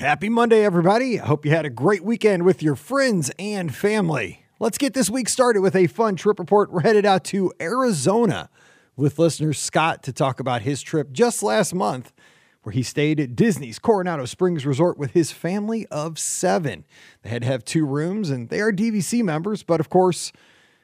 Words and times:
Happy 0.00 0.30
Monday, 0.30 0.64
everybody. 0.64 1.20
I 1.20 1.26
hope 1.26 1.44
you 1.44 1.50
had 1.50 1.66
a 1.66 1.68
great 1.70 2.02
weekend 2.02 2.46
with 2.46 2.62
your 2.62 2.74
friends 2.74 3.30
and 3.38 3.74
family. 3.74 4.46
Let's 4.58 4.78
get 4.78 4.94
this 4.94 5.10
week 5.10 5.28
started 5.28 5.60
with 5.60 5.76
a 5.76 5.88
fun 5.88 6.16
trip 6.16 6.38
report. 6.38 6.72
We're 6.72 6.80
headed 6.80 7.04
out 7.04 7.22
to 7.24 7.52
Arizona 7.60 8.48
with 8.96 9.18
listener 9.18 9.52
Scott 9.52 10.02
to 10.04 10.12
talk 10.14 10.40
about 10.40 10.62
his 10.62 10.80
trip 10.80 11.12
just 11.12 11.42
last 11.42 11.74
month, 11.74 12.14
where 12.62 12.72
he 12.72 12.82
stayed 12.82 13.20
at 13.20 13.36
Disney's 13.36 13.78
Coronado 13.78 14.24
Springs 14.24 14.64
Resort 14.64 14.96
with 14.96 15.10
his 15.10 15.32
family 15.32 15.86
of 15.88 16.18
seven. 16.18 16.86
They 17.20 17.28
had 17.28 17.42
to 17.42 17.48
have 17.48 17.62
two 17.66 17.84
rooms, 17.84 18.30
and 18.30 18.48
they 18.48 18.62
are 18.62 18.72
DVC 18.72 19.22
members, 19.22 19.62
but 19.62 19.80
of 19.80 19.90
course, 19.90 20.32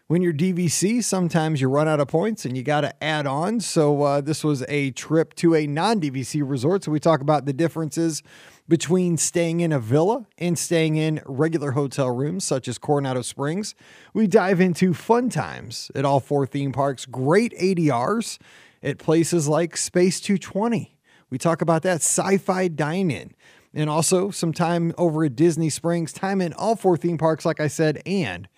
when 0.09 0.21
you're 0.21 0.35
DVC, 0.35 1.03
sometimes 1.03 1.61
you 1.61 1.69
run 1.69 1.89
out 1.89 2.01
of 2.01 2.07
points 2.07 2.45
and 2.45 2.57
you 2.57 2.63
got 2.63 2.83
to 2.83 3.03
add 3.03 3.27
on. 3.27 3.59
So, 3.61 4.03
uh, 4.03 4.21
this 4.21 4.45
was 4.45 4.63
a 4.69 4.93
trip 4.93 5.35
to 5.37 5.55
a 5.55 5.67
non 5.67 6.01
DVC 6.01 6.49
resort. 6.49 6.85
So, 6.85 6.93
we 6.93 7.01
talk 7.01 7.23
about 7.23 7.45
the 7.45 7.53
differences 7.53 8.23
between 8.69 9.17
staying 9.17 9.61
in 9.61 9.73
a 9.73 9.79
villa 9.79 10.27
and 10.39 10.59
staying 10.59 10.97
in 10.97 11.23
regular 11.25 11.73
hotel 11.73 12.11
rooms, 12.11 12.45
such 12.45 12.67
as 12.69 12.79
Coronado 12.79 13.23
Springs. 13.23 13.75
We 14.13 14.27
dive 14.27 14.61
into 14.61 14.93
fun 14.93 15.29
times 15.31 15.91
at 15.95 16.05
all 16.05 16.21
four 16.21 16.47
theme 16.47 16.73
parks, 16.73 17.07
great 17.07 17.53
ADRs 17.59 18.39
at 18.83 18.99
places 18.99 19.49
like 19.49 19.77
Space 19.77 20.21
220. 20.21 20.97
We 21.31 21.39
talk 21.39 21.61
about 21.61 21.83
that 21.83 21.97
sci 21.97 22.39
fi 22.39 22.69
dine 22.69 23.11
in. 23.11 23.35
And 23.75 23.91
also 23.91 24.31
some 24.31 24.55
time 24.55 24.95
over 24.97 25.25
at 25.25 25.37
Disney 25.37 25.69
Springs, 25.69 26.13
time 26.13 26.41
in 26.41 26.55
all 26.55 26.77
four 26.77 26.97
theme 26.97 27.19
parks, 27.19 27.45
like 27.45 27.61
I 27.61 27.69
said. 27.69 28.01
And 28.07 28.49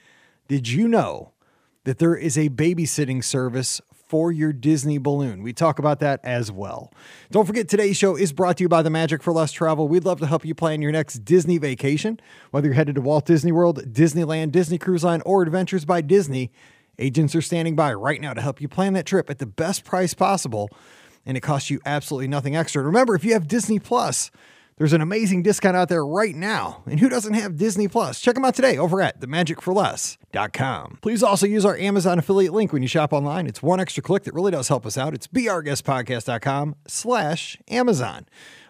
did 0.46 0.68
you 0.68 0.86
know 0.86 1.32
that 1.84 1.98
there 1.98 2.14
is 2.14 2.38
a 2.38 2.50
babysitting 2.50 3.24
service 3.24 3.80
for 4.08 4.32
your 4.32 4.52
Disney 4.52 4.96
balloon. 4.96 5.42
We 5.42 5.52
talk 5.52 5.78
about 5.78 6.00
that 6.00 6.20
as 6.24 6.50
well. 6.50 6.92
Don't 7.30 7.44
forget, 7.46 7.68
today's 7.68 7.96
show 7.96 8.16
is 8.16 8.32
brought 8.32 8.56
to 8.56 8.64
you 8.64 8.68
by 8.68 8.80
the 8.80 8.90
Magic 8.90 9.22
for 9.22 9.32
Less 9.32 9.52
Travel. 9.52 9.86
We'd 9.86 10.04
love 10.04 10.18
to 10.20 10.26
help 10.26 10.46
you 10.46 10.54
plan 10.54 10.80
your 10.80 10.92
next 10.92 11.24
Disney 11.26 11.58
vacation, 11.58 12.18
whether 12.50 12.66
you're 12.68 12.74
headed 12.74 12.94
to 12.94 13.02
Walt 13.02 13.26
Disney 13.26 13.52
World, 13.52 13.92
Disneyland, 13.92 14.50
Disney 14.50 14.78
Cruise 14.78 15.04
Line, 15.04 15.20
or 15.26 15.42
Adventures 15.42 15.84
by 15.84 16.00
Disney. 16.00 16.50
Agents 16.98 17.34
are 17.34 17.42
standing 17.42 17.76
by 17.76 17.92
right 17.92 18.20
now 18.20 18.32
to 18.32 18.40
help 18.40 18.60
you 18.60 18.68
plan 18.68 18.94
that 18.94 19.06
trip 19.06 19.28
at 19.28 19.38
the 19.38 19.46
best 19.46 19.84
price 19.84 20.14
possible, 20.14 20.70
and 21.26 21.36
it 21.36 21.40
costs 21.40 21.68
you 21.68 21.78
absolutely 21.84 22.28
nothing 22.28 22.56
extra. 22.56 22.82
Remember, 22.82 23.14
if 23.14 23.24
you 23.24 23.34
have 23.34 23.46
Disney 23.46 23.78
Plus, 23.78 24.30
there's 24.78 24.92
an 24.92 25.00
amazing 25.00 25.42
discount 25.42 25.76
out 25.76 25.88
there 25.88 26.06
right 26.06 26.34
now. 26.34 26.82
And 26.86 27.00
who 27.00 27.08
doesn't 27.08 27.34
have 27.34 27.56
Disney 27.56 27.88
Plus? 27.88 28.20
Check 28.20 28.36
them 28.36 28.44
out 28.44 28.54
today 28.54 28.78
over 28.78 29.02
at 29.02 29.20
themagicforless.com. 29.20 30.98
Please 31.02 31.22
also 31.22 31.46
use 31.46 31.64
our 31.64 31.76
Amazon 31.76 32.18
affiliate 32.18 32.52
link 32.52 32.72
when 32.72 32.82
you 32.82 32.88
shop 32.88 33.12
online. 33.12 33.46
It's 33.46 33.62
one 33.62 33.80
extra 33.80 34.02
click 34.02 34.22
that 34.24 34.34
really 34.34 34.52
does 34.52 34.68
help 34.68 34.86
us 34.86 34.96
out. 34.96 35.14
It's 35.14 35.26
beourguestpodcast.com 35.26 36.76
slash 36.86 37.58
Amazon. 37.68 38.26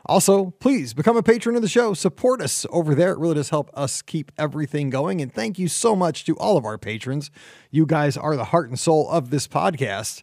Also, 0.07 0.53
please 0.59 0.95
become 0.95 1.19
a 1.19 1.23
patron 1.23 1.55
of 1.55 1.61
the 1.61 1.69
show. 1.69 1.93
Support 1.93 2.41
us 2.41 2.65
over 2.71 2.95
there. 2.95 3.13
It 3.13 3.19
really 3.19 3.35
does 3.35 3.51
help 3.51 3.71
us 3.75 4.01
keep 4.01 4.33
everything 4.39 4.89
going. 4.89 5.21
And 5.21 5.31
thank 5.33 5.59
you 5.59 5.69
so 5.69 5.95
much 5.95 6.25
to 6.25 6.35
all 6.39 6.57
of 6.57 6.65
our 6.65 6.79
patrons. 6.79 7.31
You 7.71 7.85
guys 7.85 8.17
are 8.17 8.35
the 8.35 8.45
heart 8.45 8.71
and 8.71 8.79
soul 8.79 9.11
of 9.11 9.29
this 9.29 9.47
podcast. 9.47 10.23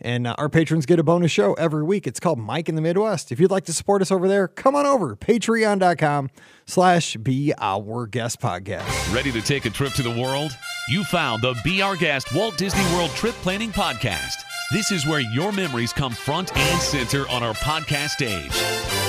And 0.00 0.26
uh, 0.26 0.34
our 0.38 0.48
patrons 0.48 0.86
get 0.86 0.98
a 0.98 1.02
bonus 1.02 1.30
show 1.30 1.54
every 1.54 1.82
week. 1.82 2.06
It's 2.06 2.20
called 2.20 2.38
Mike 2.38 2.68
in 2.68 2.74
the 2.74 2.82
Midwest. 2.82 3.32
If 3.32 3.40
you'd 3.40 3.50
like 3.50 3.64
to 3.64 3.72
support 3.72 4.02
us 4.02 4.10
over 4.10 4.28
there, 4.28 4.48
come 4.48 4.74
on 4.74 4.86
over, 4.86 5.16
patreon.com 5.16 6.30
slash 6.66 7.16
be 7.16 7.52
our 7.58 8.06
guest 8.06 8.40
podcast. 8.40 9.14
Ready 9.14 9.32
to 9.32 9.40
take 9.40 9.64
a 9.64 9.70
trip 9.70 9.92
to 9.94 10.02
the 10.02 10.10
world? 10.10 10.52
You 10.88 11.02
found 11.04 11.42
the 11.42 11.54
Be 11.64 11.82
Our 11.82 11.96
Guest 11.96 12.34
Walt 12.34 12.58
Disney 12.58 12.84
World 12.94 13.10
Trip 13.10 13.34
Planning 13.36 13.70
Podcast. 13.70 14.36
This 14.72 14.90
is 14.90 15.06
where 15.06 15.20
your 15.20 15.52
memories 15.52 15.92
come 15.92 16.12
front 16.12 16.56
and 16.56 16.80
center 16.80 17.28
on 17.28 17.42
our 17.42 17.54
podcast 17.54 18.10
stage. 18.10 19.05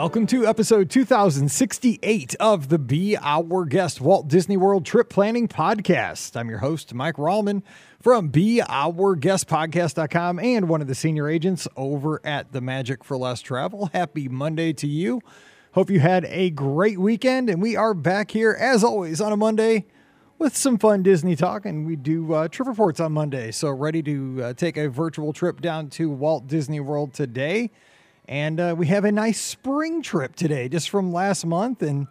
Welcome 0.00 0.28
to 0.28 0.46
episode 0.46 0.90
2068 0.90 2.36
of 2.38 2.68
the 2.68 2.78
Be 2.78 3.16
Our 3.20 3.64
Guest 3.64 4.00
Walt 4.00 4.28
Disney 4.28 4.56
World 4.56 4.86
Trip 4.86 5.08
Planning 5.08 5.48
Podcast. 5.48 6.36
I'm 6.36 6.48
your 6.48 6.60
host, 6.60 6.94
Mike 6.94 7.16
Rallman 7.16 7.64
from 8.00 8.30
BeOurGuestPodcast.com 8.30 10.38
and 10.38 10.68
one 10.68 10.80
of 10.80 10.86
the 10.86 10.94
senior 10.94 11.28
agents 11.28 11.66
over 11.76 12.24
at 12.24 12.52
the 12.52 12.60
Magic 12.60 13.02
for 13.02 13.16
Less 13.16 13.40
Travel. 13.40 13.90
Happy 13.92 14.28
Monday 14.28 14.72
to 14.74 14.86
you. 14.86 15.20
Hope 15.72 15.90
you 15.90 15.98
had 15.98 16.26
a 16.26 16.50
great 16.50 17.00
weekend, 17.00 17.50
and 17.50 17.60
we 17.60 17.74
are 17.74 17.92
back 17.92 18.30
here 18.30 18.52
as 18.52 18.84
always 18.84 19.20
on 19.20 19.32
a 19.32 19.36
Monday 19.36 19.86
with 20.38 20.56
some 20.56 20.78
fun 20.78 21.02
Disney 21.02 21.34
talk. 21.34 21.66
And 21.66 21.84
we 21.84 21.96
do 21.96 22.34
uh, 22.34 22.46
trip 22.46 22.68
reports 22.68 23.00
on 23.00 23.10
Monday. 23.10 23.50
So, 23.50 23.70
ready 23.70 24.04
to 24.04 24.44
uh, 24.44 24.52
take 24.52 24.76
a 24.76 24.88
virtual 24.88 25.32
trip 25.32 25.60
down 25.60 25.90
to 25.90 26.08
Walt 26.08 26.46
Disney 26.46 26.78
World 26.78 27.14
today. 27.14 27.72
And 28.28 28.60
uh, 28.60 28.74
we 28.76 28.88
have 28.88 29.06
a 29.06 29.12
nice 29.12 29.40
spring 29.40 30.02
trip 30.02 30.36
today, 30.36 30.68
just 30.68 30.90
from 30.90 31.10
last 31.10 31.46
month. 31.46 31.80
And, 31.80 32.08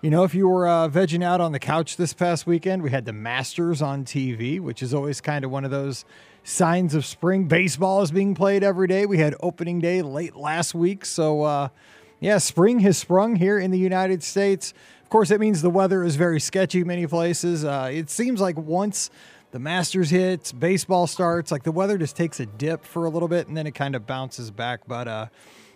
you 0.00 0.08
know, 0.08 0.24
if 0.24 0.34
you 0.34 0.48
were 0.48 0.66
uh, 0.66 0.88
vegging 0.88 1.22
out 1.22 1.42
on 1.42 1.52
the 1.52 1.58
couch 1.58 1.98
this 1.98 2.14
past 2.14 2.46
weekend, 2.46 2.82
we 2.82 2.90
had 2.90 3.04
the 3.04 3.12
Masters 3.12 3.82
on 3.82 4.06
TV, 4.06 4.60
which 4.60 4.82
is 4.82 4.94
always 4.94 5.20
kind 5.20 5.44
of 5.44 5.50
one 5.50 5.66
of 5.66 5.70
those 5.70 6.06
signs 6.42 6.94
of 6.94 7.04
spring. 7.04 7.48
Baseball 7.48 8.00
is 8.00 8.10
being 8.10 8.34
played 8.34 8.64
every 8.64 8.88
day. 8.88 9.04
We 9.04 9.18
had 9.18 9.34
opening 9.40 9.78
day 9.78 10.00
late 10.00 10.34
last 10.34 10.74
week. 10.74 11.04
So, 11.04 11.42
uh, 11.42 11.68
yeah, 12.18 12.38
spring 12.38 12.80
has 12.80 12.96
sprung 12.96 13.36
here 13.36 13.58
in 13.58 13.70
the 13.70 13.78
United 13.78 14.22
States. 14.22 14.72
Of 15.02 15.10
course, 15.10 15.30
it 15.30 15.38
means 15.38 15.60
the 15.60 15.68
weather 15.68 16.02
is 16.02 16.16
very 16.16 16.40
sketchy 16.40 16.82
many 16.82 17.06
places. 17.06 17.66
Uh, 17.66 17.90
it 17.92 18.08
seems 18.08 18.40
like 18.40 18.56
once 18.56 19.10
the 19.50 19.58
Masters 19.58 20.10
hits, 20.10 20.52
baseball 20.52 21.06
starts, 21.06 21.50
like 21.50 21.62
the 21.62 21.72
weather 21.72 21.98
just 21.98 22.16
takes 22.16 22.40
a 22.40 22.46
dip 22.46 22.84
for 22.84 23.04
a 23.04 23.10
little 23.10 23.28
bit 23.28 23.48
and 23.48 23.56
then 23.56 23.66
it 23.66 23.74
kind 23.74 23.94
of 23.94 24.06
bounces 24.06 24.50
back. 24.50 24.80
But, 24.86 25.08
uh, 25.08 25.26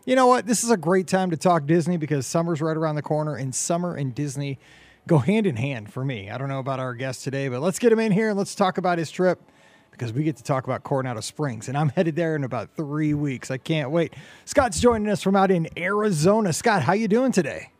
you 0.05 0.17
know 0.17 0.27
what? 0.27 0.47
This 0.47 0.65
is 0.65 0.71
a 0.71 0.77
great 0.77 1.07
time 1.07 1.31
to 1.31 1.37
talk 1.37 1.67
Disney 1.67 1.97
because 1.97 2.27
summer's 2.27 2.61
right 2.61 2.77
around 2.77 2.97
the 2.97 3.03
corner, 3.03 3.37
and 3.37 3.55
summer 3.55 3.95
and 3.95 4.15
Disney 4.15 4.59
go 5.07 5.19
hand 5.19 5.47
in 5.47 5.57
hand 5.57 5.93
for 5.93 6.05
me. 6.05 6.29
I 6.29 6.39
don't 6.39 6.49
know 6.49 6.59
about 6.59 6.81
our 6.81 6.95
guest 6.95 7.25
today, 7.25 7.49
but 7.49 7.61
let's 7.61 7.79
get 7.79 7.93
him 7.93 8.01
in 8.01 8.13
here 8.13 8.31
and 8.31 8.39
let's 8.39 8.55
talk 8.55 8.79
about 8.79 8.99
his 8.99 9.11
trip 9.11 9.41
because 9.93 10.13
we 10.13 10.25
get 10.25 10.37
to 10.37 10.43
talk 10.43 10.65
about 10.65 10.83
Coronado 10.83 11.21
Springs, 11.21 11.69
and 11.69 11.77
I'm 11.77 11.91
headed 11.91 12.17
there 12.17 12.35
in 12.35 12.45
about 12.45 12.71
three 12.77 13.15
weeks. 13.15 13.51
I 13.51 13.59
can't 13.59 13.91
wait. 13.91 14.15
Scott's 14.45 14.81
joining 14.81 15.09
us 15.09 15.23
from 15.23 15.37
out 15.37 15.51
in 15.51 15.69
Arizona. 15.77 16.53
Scott, 16.53 16.83
how 16.83 16.95
you 16.95 17.09
doing 17.09 17.31
today? 17.31 17.72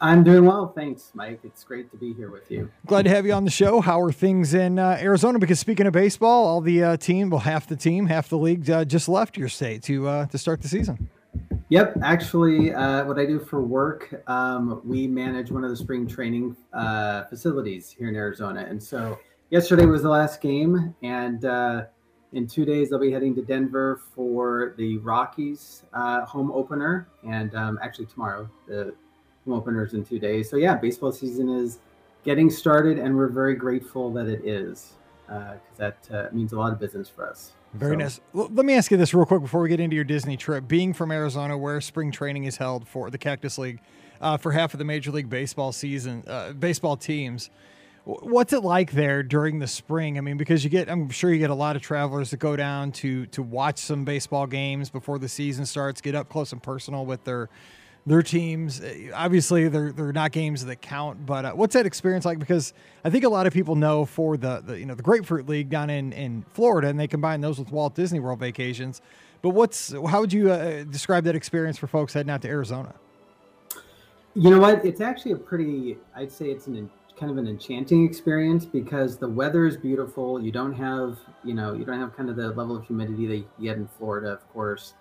I'm 0.00 0.22
doing 0.22 0.44
well, 0.44 0.72
thanks, 0.76 1.10
Mike. 1.14 1.40
It's 1.42 1.64
great 1.64 1.90
to 1.90 1.96
be 1.96 2.12
here 2.12 2.30
with 2.30 2.50
you. 2.50 2.70
Glad 2.86 3.02
to 3.02 3.10
have 3.10 3.26
you 3.26 3.32
on 3.32 3.44
the 3.44 3.50
show. 3.50 3.80
How 3.80 4.00
are 4.00 4.12
things 4.12 4.54
in 4.54 4.78
uh, 4.78 4.96
Arizona? 5.00 5.40
Because 5.40 5.58
speaking 5.58 5.88
of 5.88 5.92
baseball, 5.92 6.44
all 6.46 6.60
the 6.60 6.84
uh, 6.84 6.96
team, 6.96 7.30
well, 7.30 7.40
half 7.40 7.66
the 7.66 7.74
team, 7.74 8.06
half 8.06 8.28
the 8.28 8.38
league, 8.38 8.70
uh, 8.70 8.84
just 8.84 9.08
left 9.08 9.36
your 9.36 9.48
state 9.48 9.82
to 9.84 10.06
uh, 10.06 10.26
to 10.26 10.38
start 10.38 10.62
the 10.62 10.68
season. 10.68 11.08
Yep, 11.70 11.98
actually, 12.02 12.72
uh, 12.72 13.04
what 13.04 13.18
I 13.18 13.26
do 13.26 13.40
for 13.40 13.60
work, 13.60 14.22
um, 14.28 14.80
we 14.84 15.06
manage 15.08 15.50
one 15.50 15.64
of 15.64 15.70
the 15.70 15.76
spring 15.76 16.06
training 16.06 16.56
uh, 16.72 17.24
facilities 17.24 17.90
here 17.90 18.08
in 18.08 18.14
Arizona. 18.14 18.66
And 18.68 18.82
so 18.82 19.18
yesterday 19.50 19.84
was 19.84 20.02
the 20.02 20.08
last 20.08 20.40
game, 20.40 20.94
and 21.02 21.44
uh, 21.44 21.84
in 22.32 22.46
two 22.46 22.64
days 22.64 22.92
I'll 22.92 23.00
be 23.00 23.10
heading 23.10 23.34
to 23.34 23.42
Denver 23.42 24.00
for 24.14 24.74
the 24.78 24.98
Rockies 24.98 25.82
uh, 25.92 26.24
home 26.24 26.52
opener, 26.52 27.08
and 27.26 27.54
um, 27.54 27.78
actually 27.82 28.06
tomorrow 28.06 28.48
the 28.66 28.94
home 29.48 29.58
opener 29.58 29.84
is 29.84 29.94
in 29.94 30.04
two 30.04 30.18
days. 30.18 30.48
So 30.48 30.56
yeah, 30.56 30.76
baseball 30.76 31.12
season 31.12 31.48
is 31.48 31.78
getting 32.24 32.50
started, 32.50 32.98
and 32.98 33.16
we're 33.16 33.28
very 33.28 33.54
grateful 33.54 34.12
that 34.12 34.26
it 34.26 34.44
is 34.44 34.94
because 35.26 35.52
uh, 35.52 35.76
that 35.76 36.08
uh, 36.10 36.34
means 36.34 36.52
a 36.52 36.58
lot 36.58 36.72
of 36.72 36.78
business 36.78 37.08
for 37.08 37.28
us. 37.28 37.52
Very 37.74 37.94
so. 37.94 37.98
nice. 37.98 38.20
Well, 38.32 38.50
let 38.52 38.64
me 38.64 38.74
ask 38.74 38.90
you 38.90 38.96
this 38.96 39.12
real 39.12 39.26
quick 39.26 39.42
before 39.42 39.60
we 39.60 39.68
get 39.68 39.80
into 39.80 39.94
your 39.94 40.04
Disney 40.04 40.36
trip. 40.36 40.66
Being 40.66 40.94
from 40.94 41.10
Arizona, 41.10 41.56
where 41.56 41.80
spring 41.80 42.10
training 42.10 42.44
is 42.44 42.56
held 42.56 42.88
for 42.88 43.10
the 43.10 43.18
Cactus 43.18 43.58
League, 43.58 43.80
uh, 44.20 44.36
for 44.36 44.52
half 44.52 44.72
of 44.74 44.78
the 44.78 44.84
Major 44.84 45.10
League 45.10 45.28
Baseball 45.28 45.72
season, 45.72 46.24
uh, 46.26 46.52
baseball 46.52 46.96
teams, 46.96 47.50
what's 48.04 48.54
it 48.54 48.64
like 48.64 48.92
there 48.92 49.22
during 49.22 49.58
the 49.58 49.66
spring? 49.66 50.16
I 50.16 50.22
mean, 50.22 50.38
because 50.38 50.64
you 50.64 50.70
get, 50.70 50.90
I'm 50.90 51.10
sure 51.10 51.30
you 51.30 51.38
get 51.38 51.50
a 51.50 51.54
lot 51.54 51.76
of 51.76 51.82
travelers 51.82 52.30
that 52.30 52.38
go 52.38 52.56
down 52.56 52.90
to 52.92 53.26
to 53.26 53.42
watch 53.42 53.78
some 53.78 54.04
baseball 54.04 54.46
games 54.46 54.88
before 54.88 55.18
the 55.18 55.28
season 55.28 55.66
starts, 55.66 56.00
get 56.00 56.14
up 56.14 56.30
close 56.30 56.52
and 56.52 56.62
personal 56.62 57.04
with 57.04 57.22
their 57.24 57.50
their 58.08 58.22
teams. 58.22 58.80
Uh, 58.80 59.10
obviously, 59.14 59.68
they're 59.68 59.92
they're 59.92 60.12
not 60.12 60.32
games 60.32 60.64
that 60.64 60.80
count, 60.80 61.24
but 61.26 61.44
uh, 61.44 61.52
what's 61.52 61.74
that 61.74 61.86
experience 61.86 62.24
like? 62.24 62.38
Because 62.38 62.72
I 63.04 63.10
think 63.10 63.24
a 63.24 63.28
lot 63.28 63.46
of 63.46 63.52
people 63.52 63.76
know 63.76 64.04
for 64.04 64.36
the, 64.36 64.62
the 64.64 64.78
you 64.78 64.86
know 64.86 64.94
the 64.94 65.02
Grapefruit 65.02 65.48
League 65.48 65.68
down 65.68 65.90
in 65.90 66.12
in 66.12 66.44
Florida, 66.52 66.88
and 66.88 66.98
they 66.98 67.06
combine 67.06 67.40
those 67.40 67.58
with 67.58 67.70
Walt 67.70 67.94
Disney 67.94 68.20
World 68.20 68.40
vacations. 68.40 69.00
But 69.42 69.50
what's 69.50 69.92
how 69.92 70.20
would 70.20 70.32
you 70.32 70.50
uh, 70.50 70.84
describe 70.84 71.24
that 71.24 71.36
experience 71.36 71.78
for 71.78 71.86
folks 71.86 72.12
heading 72.12 72.30
out 72.30 72.42
to 72.42 72.48
Arizona? 72.48 72.94
You 74.34 74.50
know 74.50 74.60
what? 74.60 74.84
It's 74.84 75.00
actually 75.00 75.32
a 75.32 75.36
pretty. 75.36 75.98
I'd 76.14 76.32
say 76.32 76.46
it's 76.46 76.66
an 76.66 76.90
kind 77.18 77.32
of 77.32 77.38
an 77.38 77.48
enchanting 77.48 78.04
experience 78.04 78.64
because 78.64 79.18
the 79.18 79.28
weather 79.28 79.66
is 79.66 79.76
beautiful. 79.76 80.40
You 80.40 80.52
don't 80.52 80.74
have 80.74 81.18
you 81.44 81.54
know 81.54 81.74
you 81.74 81.84
don't 81.84 81.98
have 82.00 82.16
kind 82.16 82.30
of 82.30 82.36
the 82.36 82.48
level 82.48 82.76
of 82.76 82.84
humidity 82.86 83.26
that 83.26 83.36
you 83.36 83.48
get 83.60 83.76
in 83.76 83.88
Florida, 83.98 84.28
of 84.28 84.48
course. 84.52 84.94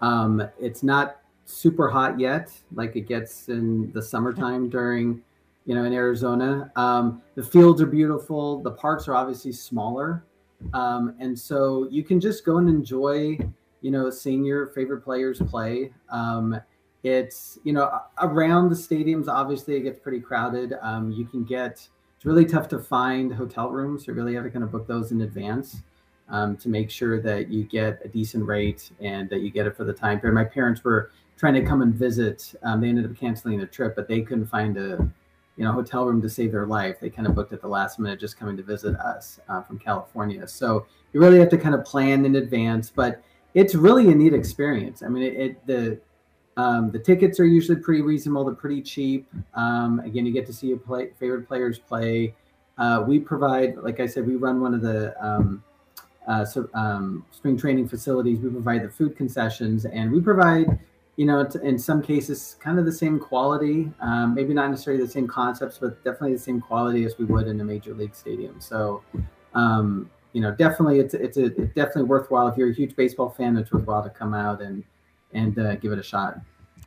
Um, 0.00 0.42
it's 0.60 0.82
not 0.82 1.21
super 1.52 1.88
hot 1.88 2.18
yet, 2.18 2.50
like 2.74 2.96
it 2.96 3.08
gets 3.08 3.48
in 3.48 3.92
the 3.92 4.02
summertime 4.02 4.68
during 4.68 5.22
you 5.64 5.74
know, 5.74 5.84
in 5.84 5.92
Arizona. 5.92 6.70
Um, 6.76 7.22
the 7.34 7.42
fields 7.42 7.80
are 7.80 7.86
beautiful. 7.86 8.62
The 8.62 8.72
parks 8.72 9.06
are 9.08 9.14
obviously 9.14 9.52
smaller, 9.52 10.24
um, 10.74 11.14
and 11.20 11.38
so 11.38 11.88
you 11.90 12.02
can 12.02 12.20
just 12.20 12.44
go 12.44 12.58
and 12.58 12.68
enjoy, 12.68 13.38
you 13.80 13.90
know, 13.90 14.10
seeing 14.10 14.44
your 14.44 14.68
favorite 14.68 15.02
players 15.02 15.40
play. 15.40 15.92
Um, 16.10 16.60
it's 17.04 17.58
you 17.64 17.72
know 17.72 18.00
around 18.20 18.70
the 18.70 18.76
stadiums. 18.76 19.28
Obviously, 19.28 19.76
it 19.76 19.82
gets 19.82 20.00
pretty 20.00 20.20
crowded. 20.20 20.74
Um, 20.82 21.10
you 21.12 21.24
can 21.24 21.44
get 21.44 21.88
it's 22.16 22.24
really 22.24 22.44
tough 22.44 22.68
to 22.68 22.78
find 22.78 23.32
hotel 23.32 23.70
rooms. 23.70 24.04
So 24.04 24.12
you 24.12 24.16
really 24.16 24.34
have 24.34 24.44
to 24.44 24.50
kind 24.50 24.64
of 24.64 24.72
book 24.72 24.86
those 24.86 25.12
in 25.12 25.20
advance. 25.22 25.82
Um, 26.28 26.56
to 26.58 26.70
make 26.70 26.88
sure 26.88 27.20
that 27.20 27.48
you 27.48 27.64
get 27.64 28.00
a 28.04 28.08
decent 28.08 28.46
rate 28.46 28.90
and 29.00 29.28
that 29.28 29.40
you 29.40 29.50
get 29.50 29.66
it 29.66 29.76
for 29.76 29.84
the 29.84 29.92
time 29.92 30.18
period. 30.18 30.34
My 30.34 30.44
parents 30.44 30.82
were 30.82 31.10
trying 31.36 31.54
to 31.54 31.62
come 31.62 31.82
and 31.82 31.94
visit. 31.94 32.54
Um, 32.62 32.80
they 32.80 32.88
ended 32.88 33.04
up 33.04 33.16
canceling 33.16 33.58
the 33.58 33.66
trip, 33.66 33.96
but 33.96 34.08
they 34.08 34.22
couldn't 34.22 34.46
find 34.46 34.76
a 34.76 35.08
you 35.56 35.64
know 35.64 35.72
hotel 35.72 36.06
room 36.06 36.22
to 36.22 36.30
save 36.30 36.52
their 36.52 36.66
life. 36.66 36.98
They 37.00 37.10
kind 37.10 37.26
of 37.26 37.34
booked 37.34 37.52
at 37.52 37.60
the 37.60 37.68
last 37.68 37.98
minute, 37.98 38.20
just 38.20 38.38
coming 38.38 38.56
to 38.56 38.62
visit 38.62 38.96
us 38.96 39.40
uh, 39.48 39.62
from 39.62 39.78
California. 39.78 40.46
So 40.46 40.86
you 41.12 41.20
really 41.20 41.38
have 41.38 41.50
to 41.50 41.58
kind 41.58 41.74
of 41.74 41.84
plan 41.84 42.24
in 42.24 42.36
advance, 42.36 42.90
but 42.90 43.22
it's 43.54 43.74
really 43.74 44.10
a 44.10 44.14
neat 44.14 44.32
experience. 44.32 45.02
I 45.02 45.08
mean, 45.08 45.22
it, 45.22 45.34
it 45.34 45.66
the 45.66 46.00
um, 46.56 46.90
the 46.90 46.98
tickets 46.98 47.40
are 47.40 47.46
usually 47.46 47.78
pretty 47.78 48.02
reasonable. 48.02 48.44
They're 48.44 48.54
pretty 48.54 48.82
cheap. 48.82 49.26
Um, 49.54 50.00
again, 50.00 50.26
you 50.26 50.32
get 50.32 50.46
to 50.46 50.52
see 50.52 50.68
your 50.68 50.78
play, 50.78 51.10
favorite 51.18 51.48
players 51.48 51.78
play. 51.78 52.34
Uh, 52.78 53.04
we 53.06 53.18
provide, 53.18 53.76
like 53.76 54.00
I 54.00 54.06
said, 54.06 54.26
we 54.26 54.36
run 54.36 54.60
one 54.60 54.74
of 54.74 54.82
the 54.82 55.14
um, 55.24 55.62
uh, 56.26 56.44
so, 56.44 56.68
um, 56.74 57.24
spring 57.30 57.56
training 57.56 57.88
facilities. 57.88 58.38
We 58.38 58.50
provide 58.50 58.82
the 58.82 58.88
food 58.88 59.16
concessions, 59.16 59.84
and 59.86 60.10
we 60.10 60.20
provide 60.20 60.78
you 61.16 61.26
know, 61.26 61.40
in 61.62 61.78
some 61.78 62.02
cases, 62.02 62.56
kind 62.60 62.78
of 62.78 62.86
the 62.86 62.92
same 62.92 63.18
quality. 63.18 63.92
Um, 64.00 64.34
maybe 64.34 64.54
not 64.54 64.70
necessarily 64.70 65.02
the 65.04 65.10
same 65.10 65.28
concepts, 65.28 65.78
but 65.78 66.02
definitely 66.04 66.32
the 66.32 66.38
same 66.40 66.60
quality 66.60 67.04
as 67.04 67.18
we 67.18 67.26
would 67.26 67.48
in 67.48 67.60
a 67.60 67.64
major 67.64 67.94
league 67.94 68.14
stadium. 68.14 68.60
So, 68.60 69.02
um, 69.54 70.10
you 70.32 70.40
know, 70.40 70.52
definitely 70.52 71.00
it's 71.00 71.12
it's 71.14 71.36
a 71.36 71.46
it's 71.46 71.74
definitely 71.74 72.04
worthwhile 72.04 72.48
if 72.48 72.56
you're 72.56 72.70
a 72.70 72.74
huge 72.74 72.96
baseball 72.96 73.28
fan. 73.28 73.56
It's 73.58 73.70
worthwhile 73.70 74.02
to 74.02 74.10
come 74.10 74.32
out 74.32 74.62
and 74.62 74.84
and 75.34 75.58
uh, 75.58 75.76
give 75.76 75.92
it 75.92 75.98
a 75.98 76.02
shot. 76.02 76.38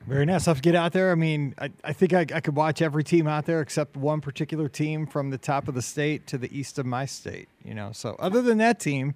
Very 0.07 0.25
nice. 0.25 0.47
I'll 0.47 0.53
get 0.53 0.75
out 0.75 0.93
there. 0.93 1.11
I 1.11 1.15
mean, 1.15 1.55
I, 1.57 1.71
I 1.83 1.91
think 1.91 2.13
I, 2.13 2.21
I 2.31 2.39
could 2.39 2.55
watch 2.55 2.83
every 2.83 3.03
team 3.03 3.25
out 3.25 3.45
there 3.45 3.61
except 3.61 3.97
one 3.97 4.21
particular 4.21 4.69
team 4.69 5.07
from 5.07 5.31
the 5.31 5.37
top 5.39 5.67
of 5.67 5.73
the 5.73 5.81
state 5.81 6.27
to 6.27 6.37
the 6.37 6.55
east 6.55 6.77
of 6.77 6.85
my 6.85 7.05
state. 7.05 7.49
You 7.63 7.73
know, 7.73 7.91
so 7.91 8.15
other 8.19 8.41
than 8.41 8.59
that 8.59 8.79
team, 8.79 9.15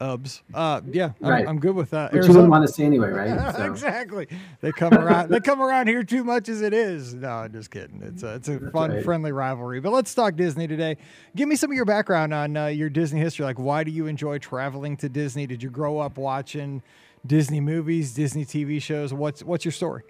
Ubs. 0.00 0.40
Uh, 0.54 0.80
yeah, 0.90 1.12
I'm, 1.22 1.28
right. 1.28 1.46
I'm 1.46 1.60
good 1.60 1.74
with 1.74 1.90
that. 1.90 2.12
Which 2.12 2.26
you 2.26 2.32
wouldn't 2.32 2.50
want 2.50 2.66
to 2.66 2.72
see 2.72 2.84
anyway, 2.84 3.10
right? 3.10 3.30
So. 3.56 3.64
exactly. 3.64 4.28
They 4.60 4.72
come 4.72 4.94
around. 4.94 5.28
they 5.30 5.40
come 5.40 5.60
around 5.60 5.88
here 5.88 6.02
too 6.02 6.24
much 6.24 6.48
as 6.48 6.62
it 6.62 6.72
is. 6.72 7.14
No, 7.14 7.28
I'm 7.28 7.52
just 7.52 7.70
kidding. 7.70 8.00
It's 8.02 8.22
a, 8.22 8.34
it's 8.36 8.48
a 8.48 8.58
That's 8.58 8.72
fun, 8.72 8.92
right. 8.92 9.04
friendly 9.04 9.32
rivalry. 9.32 9.80
But 9.80 9.92
let's 9.92 10.14
talk 10.14 10.36
Disney 10.36 10.66
today. 10.66 10.96
Give 11.36 11.48
me 11.48 11.56
some 11.56 11.70
of 11.70 11.76
your 11.76 11.84
background 11.84 12.32
on 12.32 12.56
uh, 12.56 12.66
your 12.66 12.88
Disney 12.88 13.20
history. 13.20 13.44
Like, 13.44 13.58
why 13.58 13.84
do 13.84 13.90
you 13.90 14.06
enjoy 14.06 14.38
traveling 14.38 14.96
to 14.98 15.08
Disney? 15.08 15.46
Did 15.46 15.62
you 15.62 15.68
grow 15.68 15.98
up 15.98 16.16
watching 16.16 16.82
Disney 17.26 17.60
movies, 17.60 18.14
Disney 18.14 18.46
TV 18.46 18.80
shows? 18.80 19.12
What's 19.12 19.42
what's 19.42 19.64
your 19.64 19.72
story? 19.72 20.02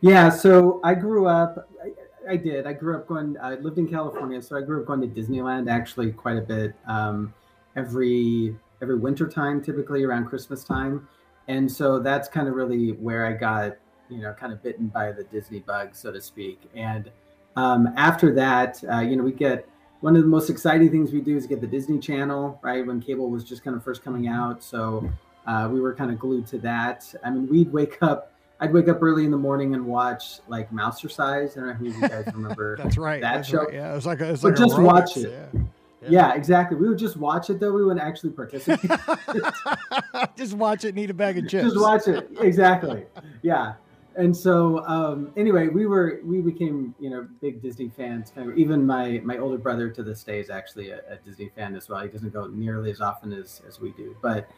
Yeah, 0.00 0.28
so 0.28 0.80
I 0.84 0.94
grew 0.94 1.26
up. 1.26 1.68
I, 1.82 2.32
I 2.32 2.36
did. 2.36 2.66
I 2.66 2.74
grew 2.74 2.96
up 2.96 3.08
going. 3.08 3.36
I 3.42 3.54
lived 3.54 3.78
in 3.78 3.88
California, 3.88 4.40
so 4.40 4.56
I 4.56 4.60
grew 4.60 4.80
up 4.82 4.86
going 4.86 5.00
to 5.00 5.08
Disneyland 5.08 5.68
actually 5.68 6.12
quite 6.12 6.36
a 6.36 6.42
bit. 6.42 6.74
Um, 6.86 7.34
every 7.76 8.54
every 8.84 8.98
winter 8.98 9.26
time, 9.26 9.62
typically 9.62 10.04
around 10.04 10.26
Christmas 10.26 10.62
time. 10.62 11.08
And 11.48 11.70
so 11.70 11.98
that's 11.98 12.28
kind 12.28 12.48
of 12.48 12.54
really 12.54 12.92
where 12.92 13.26
I 13.26 13.32
got, 13.32 13.76
you 14.10 14.20
know, 14.20 14.34
kind 14.34 14.52
of 14.52 14.62
bitten 14.62 14.88
by 14.88 15.10
the 15.10 15.24
Disney 15.24 15.60
bug, 15.60 15.94
so 15.94 16.12
to 16.12 16.20
speak. 16.20 16.60
And 16.74 17.10
um, 17.56 17.88
after 17.96 18.34
that, 18.34 18.82
uh, 18.92 19.00
you 19.00 19.16
know, 19.16 19.22
we 19.22 19.32
get 19.32 19.66
one 20.00 20.16
of 20.16 20.22
the 20.22 20.28
most 20.28 20.50
exciting 20.50 20.90
things 20.90 21.12
we 21.12 21.22
do 21.22 21.34
is 21.34 21.46
get 21.46 21.62
the 21.62 21.66
Disney 21.66 21.98
Channel, 21.98 22.60
right? 22.62 22.86
When 22.86 23.00
cable 23.00 23.30
was 23.30 23.42
just 23.42 23.64
kind 23.64 23.74
of 23.74 23.82
first 23.82 24.04
coming 24.04 24.28
out. 24.28 24.62
So 24.62 25.10
uh, 25.46 25.68
we 25.72 25.80
were 25.80 25.94
kind 25.94 26.10
of 26.10 26.18
glued 26.18 26.46
to 26.48 26.58
that. 26.58 27.12
I 27.24 27.30
mean, 27.30 27.48
we'd 27.48 27.72
wake 27.72 27.96
up. 28.02 28.32
I'd 28.60 28.72
wake 28.72 28.88
up 28.88 29.02
early 29.02 29.24
in 29.24 29.30
the 29.30 29.38
morning 29.38 29.74
and 29.74 29.86
watch 29.86 30.40
like 30.46 30.70
Mousercise. 30.70 31.52
I 31.52 31.60
don't 31.60 31.66
know 31.68 31.72
who 31.72 31.86
you 31.86 32.00
guys 32.00 32.26
remember. 32.34 32.76
That's 32.82 32.98
right. 32.98 33.20
That 33.22 33.36
that's 33.36 33.48
show. 33.48 33.64
Right. 33.64 33.74
Yeah, 33.74 33.92
it 33.92 33.94
was 33.94 34.06
like 34.06 34.20
a, 34.20 34.28
it 34.28 34.30
was 34.32 34.44
like 34.44 34.56
just 34.56 34.78
watch 34.78 35.16
it. 35.16 35.30
Yeah. 35.54 35.60
Yeah. 36.08 36.34
exactly. 36.34 36.76
We 36.76 36.88
would 36.88 36.98
just 36.98 37.16
watch 37.16 37.50
it 37.50 37.60
though. 37.60 37.72
We 37.72 37.84
wouldn't 37.84 38.04
actually 38.04 38.30
participate. 38.30 38.90
just 40.36 40.54
watch 40.54 40.84
it, 40.84 40.94
need 40.94 41.10
a 41.10 41.14
bag 41.14 41.38
of 41.38 41.48
chips. 41.48 41.64
Just 41.64 41.80
watch 41.80 42.08
it. 42.08 42.28
Exactly. 42.40 43.04
Yeah. 43.42 43.74
And 44.16 44.36
so 44.36 44.84
um, 44.86 45.32
anyway, 45.36 45.68
we 45.68 45.86
were 45.86 46.20
we 46.24 46.40
became 46.40 46.94
you 47.00 47.10
know 47.10 47.26
big 47.40 47.60
Disney 47.60 47.90
fans. 47.96 48.32
Even 48.56 48.86
my 48.86 49.20
my 49.24 49.38
older 49.38 49.58
brother 49.58 49.90
to 49.90 50.02
this 50.02 50.22
day 50.22 50.40
is 50.40 50.50
actually 50.50 50.90
a, 50.90 51.00
a 51.10 51.16
Disney 51.24 51.50
fan 51.54 51.74
as 51.74 51.88
well. 51.88 52.00
He 52.00 52.08
doesn't 52.08 52.32
go 52.32 52.46
nearly 52.46 52.90
as 52.90 53.00
often 53.00 53.32
as 53.32 53.60
as 53.66 53.80
we 53.80 53.92
do. 53.92 54.16
But 54.22 54.48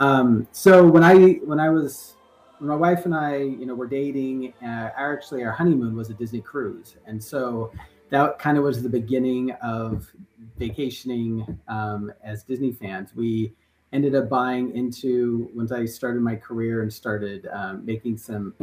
um, 0.00 0.48
so 0.50 0.86
when 0.86 1.04
I 1.04 1.34
when 1.44 1.60
I 1.60 1.70
was 1.70 2.16
when 2.58 2.68
my 2.68 2.76
wife 2.76 3.04
and 3.04 3.14
I 3.14 3.36
you 3.36 3.66
know 3.66 3.74
were 3.74 3.86
dating, 3.86 4.52
uh, 4.62 4.90
our, 4.96 5.14
actually 5.14 5.44
our 5.44 5.52
honeymoon 5.52 5.94
was 5.94 6.10
a 6.10 6.14
Disney 6.14 6.40
cruise, 6.40 6.96
and 7.06 7.22
so 7.22 7.70
that 8.14 8.38
kind 8.38 8.56
of 8.56 8.62
was 8.62 8.80
the 8.80 8.88
beginning 8.88 9.50
of 9.60 10.08
vacationing 10.56 11.58
um, 11.66 12.12
as 12.22 12.44
Disney 12.44 12.70
fans. 12.70 13.10
We 13.14 13.52
ended 13.92 14.14
up 14.14 14.28
buying 14.28 14.76
into 14.76 15.50
once 15.52 15.72
I 15.72 15.84
started 15.84 16.22
my 16.22 16.36
career 16.36 16.82
and 16.82 16.92
started 16.92 17.48
um, 17.52 17.84
making 17.84 18.18
some 18.18 18.54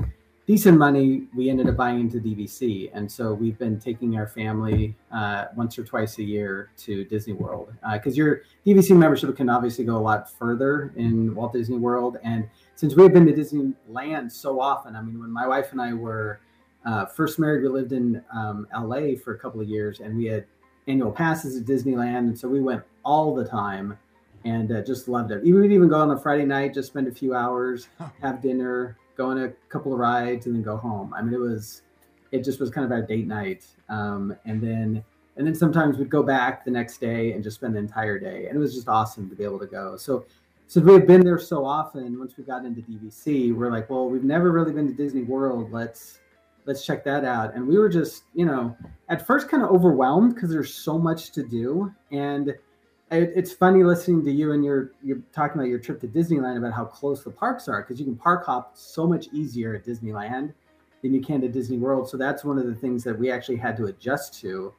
decent 0.47 0.77
money. 0.77 1.27
We 1.35 1.49
ended 1.49 1.67
up 1.67 1.75
buying 1.75 1.99
into 1.99 2.19
DVC, 2.19 2.91
and 2.93 3.11
so 3.11 3.33
we've 3.33 3.57
been 3.59 3.77
taking 3.77 4.15
our 4.15 4.27
family 4.27 4.95
uh, 5.11 5.47
once 5.57 5.77
or 5.77 5.83
twice 5.83 6.17
a 6.19 6.23
year 6.23 6.69
to 6.77 7.03
Disney 7.03 7.33
World 7.33 7.73
because 7.91 8.13
uh, 8.13 8.23
your 8.23 8.41
DVC 8.65 8.95
membership 8.95 9.35
can 9.35 9.49
obviously 9.49 9.83
go 9.83 9.97
a 9.97 10.03
lot 10.11 10.31
further 10.31 10.93
in 10.95 11.35
Walt 11.35 11.51
Disney 11.51 11.77
World. 11.77 12.17
And 12.23 12.49
since 12.75 12.95
we 12.95 13.03
have 13.03 13.11
been 13.11 13.25
to 13.25 13.33
Disneyland 13.33 14.31
so 14.31 14.61
often, 14.61 14.95
I 14.95 15.01
mean, 15.01 15.19
when 15.19 15.29
my 15.29 15.45
wife 15.45 15.73
and 15.73 15.81
I 15.81 15.93
were 15.93 16.39
uh, 16.85 17.05
first 17.05 17.39
married, 17.39 17.61
we 17.61 17.69
lived 17.69 17.93
in 17.93 18.23
um, 18.33 18.67
LA 18.73 19.15
for 19.23 19.33
a 19.33 19.37
couple 19.37 19.61
of 19.61 19.67
years, 19.67 19.99
and 19.99 20.17
we 20.17 20.25
had 20.25 20.45
annual 20.87 21.11
passes 21.11 21.55
at 21.55 21.65
Disneyland, 21.65 22.19
and 22.19 22.37
so 22.37 22.47
we 22.47 22.59
went 22.59 22.83
all 23.03 23.35
the 23.35 23.45
time 23.45 23.97
and 24.43 24.71
uh, 24.71 24.81
just 24.81 25.07
loved 25.07 25.31
it. 25.31 25.43
We 25.43 25.53
would 25.53 25.71
even 25.71 25.87
go 25.87 25.99
on 25.99 26.11
a 26.11 26.17
Friday 26.17 26.45
night, 26.45 26.73
just 26.73 26.87
spend 26.87 27.07
a 27.07 27.11
few 27.11 27.35
hours, 27.35 27.87
have 28.21 28.41
dinner, 28.41 28.97
go 29.15 29.29
on 29.29 29.37
a 29.43 29.49
couple 29.69 29.93
of 29.93 29.99
rides, 29.99 30.47
and 30.47 30.55
then 30.55 30.63
go 30.63 30.77
home. 30.77 31.13
I 31.13 31.21
mean, 31.21 31.33
it 31.33 31.39
was, 31.39 31.83
it 32.31 32.43
just 32.43 32.59
was 32.59 32.69
kind 32.71 32.85
of 32.85 32.91
our 32.91 33.03
date 33.03 33.27
night. 33.27 33.65
Um, 33.89 34.35
and 34.45 34.61
then, 34.61 35.03
and 35.37 35.45
then 35.45 35.53
sometimes 35.53 35.97
we'd 35.97 36.09
go 36.09 36.23
back 36.23 36.65
the 36.65 36.71
next 36.71 36.99
day 36.99 37.33
and 37.33 37.43
just 37.43 37.57
spend 37.57 37.75
the 37.75 37.79
entire 37.79 38.17
day, 38.19 38.47
and 38.47 38.55
it 38.55 38.59
was 38.59 38.73
just 38.73 38.87
awesome 38.87 39.29
to 39.29 39.35
be 39.35 39.43
able 39.43 39.59
to 39.59 39.67
go. 39.67 39.97
So, 39.97 40.25
since 40.67 40.85
we 40.85 40.93
had 40.93 41.05
been 41.05 41.25
there 41.25 41.37
so 41.37 41.65
often, 41.65 42.17
once 42.17 42.37
we 42.37 42.45
got 42.45 42.63
into 42.63 42.81
DVC, 42.81 43.53
we're 43.53 43.69
like, 43.69 43.89
well, 43.89 44.07
we've 44.09 44.23
never 44.23 44.51
really 44.53 44.71
been 44.71 44.87
to 44.87 44.93
Disney 44.93 45.23
World. 45.23 45.69
Let's 45.69 46.19
let's 46.65 46.85
check 46.85 47.03
that 47.05 47.25
out. 47.25 47.55
And 47.55 47.67
we 47.67 47.77
were 47.77 47.89
just, 47.89 48.23
you 48.33 48.45
know, 48.45 48.75
at 49.09 49.25
first 49.25 49.49
kind 49.49 49.63
of 49.63 49.69
overwhelmed 49.69 50.35
because 50.35 50.49
there's 50.49 50.73
so 50.73 50.97
much 50.97 51.31
to 51.31 51.43
do. 51.43 51.93
And 52.11 52.49
it, 52.49 53.33
it's 53.35 53.51
funny 53.51 53.83
listening 53.83 54.23
to 54.25 54.31
you 54.31 54.53
and 54.53 54.63
you're 54.63 54.91
you're 55.03 55.21
talking 55.33 55.59
about 55.59 55.67
your 55.69 55.79
trip 55.79 55.99
to 56.01 56.07
Disneyland 56.07 56.57
about 56.57 56.73
how 56.73 56.85
close 56.85 57.23
the 57.23 57.29
parks 57.29 57.67
are 57.67 57.81
because 57.81 57.99
you 57.99 58.05
can 58.05 58.15
park 58.15 58.45
hop 58.45 58.77
so 58.77 59.05
much 59.05 59.27
easier 59.33 59.75
at 59.75 59.85
Disneyland 59.85 60.53
than 61.01 61.13
you 61.13 61.21
can 61.21 61.41
to 61.41 61.49
Disney 61.49 61.77
World. 61.77 62.09
So 62.09 62.17
that's 62.17 62.43
one 62.43 62.57
of 62.57 62.67
the 62.67 62.75
things 62.75 63.03
that 63.03 63.17
we 63.17 63.31
actually 63.31 63.57
had 63.57 63.75
to 63.77 63.85
adjust 63.85 64.39
to 64.41 64.73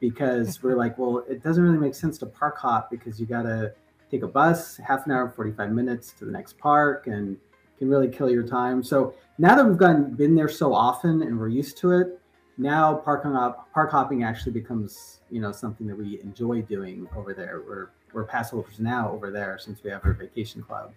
because 0.00 0.56
mm-hmm. 0.56 0.68
we're 0.68 0.76
like, 0.76 0.96
well, 0.98 1.24
it 1.28 1.42
doesn't 1.42 1.62
really 1.62 1.78
make 1.78 1.94
sense 1.94 2.18
to 2.18 2.26
park 2.26 2.58
hop 2.58 2.90
because 2.90 3.20
you 3.20 3.26
got 3.26 3.42
to 3.42 3.72
take 4.10 4.22
a 4.22 4.28
bus 4.28 4.76
half 4.76 5.06
an 5.06 5.12
hour, 5.12 5.28
45 5.28 5.72
minutes 5.72 6.12
to 6.12 6.24
the 6.24 6.32
next 6.32 6.58
park 6.58 7.06
and 7.06 7.36
can 7.78 7.88
really 7.88 8.08
kill 8.08 8.30
your 8.30 8.46
time. 8.46 8.82
So 8.82 9.14
now 9.38 9.56
that 9.56 9.64
we've 9.64 9.76
gotten 9.76 10.14
been 10.14 10.34
there 10.34 10.48
so 10.48 10.74
often 10.74 11.22
and 11.22 11.38
we're 11.38 11.48
used 11.48 11.76
to 11.78 11.92
it, 11.92 12.20
now 12.56 12.94
park 12.94 13.26
up 13.26 13.72
park 13.72 13.90
hopping 13.90 14.22
actually 14.22 14.52
becomes 14.52 15.20
you 15.30 15.40
know 15.40 15.50
something 15.50 15.86
that 15.86 15.96
we 15.96 16.20
enjoy 16.20 16.62
doing 16.62 17.08
over 17.16 17.34
there. 17.34 17.62
We're 17.66 17.90
we're 18.12 18.24
pass 18.24 18.50
holders 18.50 18.78
now 18.78 19.10
over 19.10 19.30
there 19.30 19.58
since 19.58 19.82
we 19.82 19.90
have 19.90 20.04
our 20.04 20.12
vacation 20.12 20.62
club, 20.62 20.94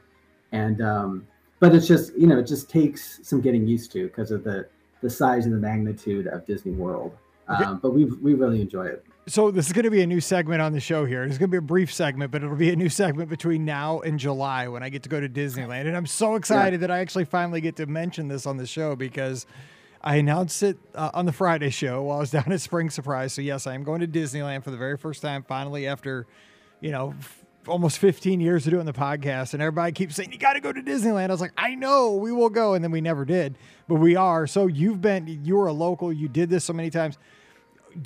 and 0.51 0.81
um, 0.81 1.27
but 1.59 1.73
it's 1.73 1.87
just 1.87 2.15
you 2.15 2.27
know 2.27 2.37
it 2.37 2.47
just 2.47 2.69
takes 2.69 3.19
some 3.27 3.41
getting 3.41 3.67
used 3.67 3.91
to 3.93 4.07
because 4.07 4.31
of 4.31 4.43
the 4.43 4.67
the 5.01 5.09
size 5.09 5.45
and 5.45 5.53
the 5.53 5.59
magnitude 5.59 6.27
of 6.27 6.45
Disney 6.45 6.73
World. 6.73 7.17
Okay. 7.49 7.63
Um, 7.63 7.79
but 7.79 7.91
we 7.91 8.05
we 8.05 8.33
really 8.35 8.61
enjoy 8.61 8.85
it 8.85 9.06
so 9.27 9.51
this 9.51 9.67
is 9.67 9.73
going 9.73 9.83
to 9.83 9.91
be 9.91 10.01
a 10.01 10.07
new 10.07 10.21
segment 10.21 10.61
on 10.61 10.71
the 10.71 10.79
show 10.79 11.03
here. 11.03 11.23
It's 11.23 11.37
going 11.37 11.49
to 11.49 11.51
be 11.51 11.57
a 11.57 11.61
brief 11.61 11.93
segment, 11.93 12.31
but 12.31 12.43
it'll 12.43 12.55
be 12.55 12.71
a 12.71 12.75
new 12.77 12.87
segment 12.87 13.29
between 13.29 13.65
now 13.65 13.99
and 13.99 14.17
July 14.17 14.69
when 14.69 14.83
I 14.83 14.89
get 14.89 15.03
to 15.03 15.09
go 15.09 15.19
to 15.19 15.27
Disneyland. 15.27 15.85
And 15.85 15.97
I'm 15.97 16.05
so 16.05 16.35
excited 16.35 16.79
yeah. 16.79 16.87
that 16.87 16.91
I 16.91 16.99
actually 16.99 17.25
finally 17.25 17.59
get 17.59 17.75
to 17.75 17.85
mention 17.85 18.29
this 18.29 18.45
on 18.45 18.55
the 18.55 18.65
show 18.65 18.95
because 18.95 19.45
I 20.01 20.15
announced 20.15 20.63
it 20.63 20.77
uh, 20.95 21.11
on 21.13 21.25
the 21.25 21.33
Friday 21.33 21.69
show 21.69 22.03
while 22.03 22.17
I 22.17 22.19
was 22.21 22.31
down 22.37 22.49
at 22.51 22.61
Spring 22.61 22.89
Surprise. 22.89 23.33
So 23.33 23.41
yes, 23.41 23.67
I 23.67 23.75
am 23.75 23.83
going 23.83 23.99
to 23.99 24.07
Disneyland 24.07 24.63
for 24.63 24.71
the 24.71 24.77
very 24.77 24.97
first 24.97 25.21
time 25.21 25.43
finally 25.43 25.87
after, 25.87 26.25
you 26.79 26.91
know, 26.91 27.13
f- 27.19 27.43
almost 27.67 27.99
15 27.99 28.39
years 28.39 28.65
of 28.65 28.71
doing 28.71 28.85
the 28.85 28.93
podcast 28.93 29.53
and 29.53 29.61
everybody 29.61 29.91
keeps 29.91 30.15
saying 30.15 30.31
you 30.31 30.37
got 30.37 30.53
to 30.53 30.61
go 30.61 30.71
to 30.71 30.81
Disneyland. 30.81 31.29
I 31.29 31.33
was 31.33 31.41
like, 31.41 31.51
I 31.57 31.75
know 31.75 32.13
we 32.13 32.31
will 32.31 32.49
go 32.49 32.75
and 32.75 32.83
then 32.83 32.91
we 32.91 33.01
never 33.01 33.25
did, 33.25 33.57
but 33.89 33.95
we 33.95 34.15
are. 34.15 34.47
So 34.47 34.67
you've 34.67 35.01
been 35.01 35.41
you 35.43 35.57
were 35.57 35.67
a 35.67 35.73
local, 35.73 36.13
you 36.13 36.29
did 36.29 36.49
this 36.49 36.63
so 36.63 36.71
many 36.71 36.89
times 36.89 37.17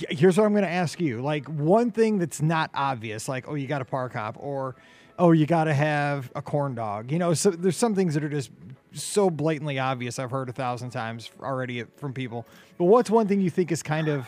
here's 0.09 0.37
what 0.37 0.45
I'm 0.45 0.53
going 0.53 0.63
to 0.63 0.69
ask 0.69 0.99
you. 0.99 1.21
Like 1.21 1.47
one 1.47 1.91
thing 1.91 2.17
that's 2.17 2.41
not 2.41 2.69
obvious, 2.73 3.27
like 3.27 3.47
oh, 3.47 3.55
you 3.55 3.67
got 3.67 3.81
a 3.81 3.85
park 3.85 4.13
hop, 4.13 4.37
or 4.39 4.75
oh, 5.19 5.31
you 5.31 5.45
got 5.45 5.65
to 5.65 5.73
have 5.73 6.31
a 6.35 6.41
corn 6.41 6.75
dog. 6.75 7.11
You 7.11 7.19
know, 7.19 7.33
so 7.33 7.51
there's 7.51 7.77
some 7.77 7.95
things 7.95 8.13
that 8.13 8.23
are 8.23 8.29
just 8.29 8.51
so 8.93 9.29
blatantly 9.29 9.79
obvious. 9.79 10.19
I've 10.19 10.31
heard 10.31 10.49
a 10.49 10.53
thousand 10.53 10.89
times 10.91 11.31
already 11.41 11.83
from 11.97 12.13
people. 12.13 12.45
But 12.77 12.85
what's 12.85 13.09
one 13.09 13.27
thing 13.27 13.41
you 13.41 13.49
think 13.49 13.71
is 13.71 13.83
kind 13.83 14.07
of 14.07 14.27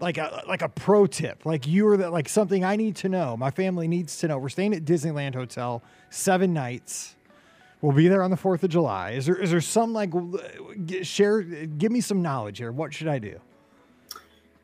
like 0.00 0.18
a 0.18 0.44
like 0.46 0.62
a 0.62 0.68
pro 0.68 1.06
tip? 1.06 1.44
Like 1.44 1.66
you 1.66 1.88
are 1.88 1.96
that 1.96 2.12
like 2.12 2.28
something 2.28 2.64
I 2.64 2.76
need 2.76 2.96
to 2.96 3.08
know. 3.08 3.36
My 3.36 3.50
family 3.50 3.88
needs 3.88 4.18
to 4.18 4.28
know. 4.28 4.38
We're 4.38 4.48
staying 4.48 4.74
at 4.74 4.84
Disneyland 4.84 5.34
Hotel 5.34 5.82
seven 6.10 6.52
nights. 6.52 7.16
We'll 7.80 7.92
be 7.92 8.08
there 8.08 8.24
on 8.24 8.30
the 8.30 8.36
Fourth 8.36 8.64
of 8.64 8.70
July. 8.70 9.12
Is 9.12 9.26
there 9.26 9.36
is 9.36 9.50
there 9.50 9.60
some 9.60 9.92
like 9.92 10.12
share? 11.02 11.42
Give 11.42 11.92
me 11.92 12.00
some 12.00 12.22
knowledge 12.22 12.58
here. 12.58 12.72
What 12.72 12.92
should 12.92 13.08
I 13.08 13.18
do? 13.18 13.40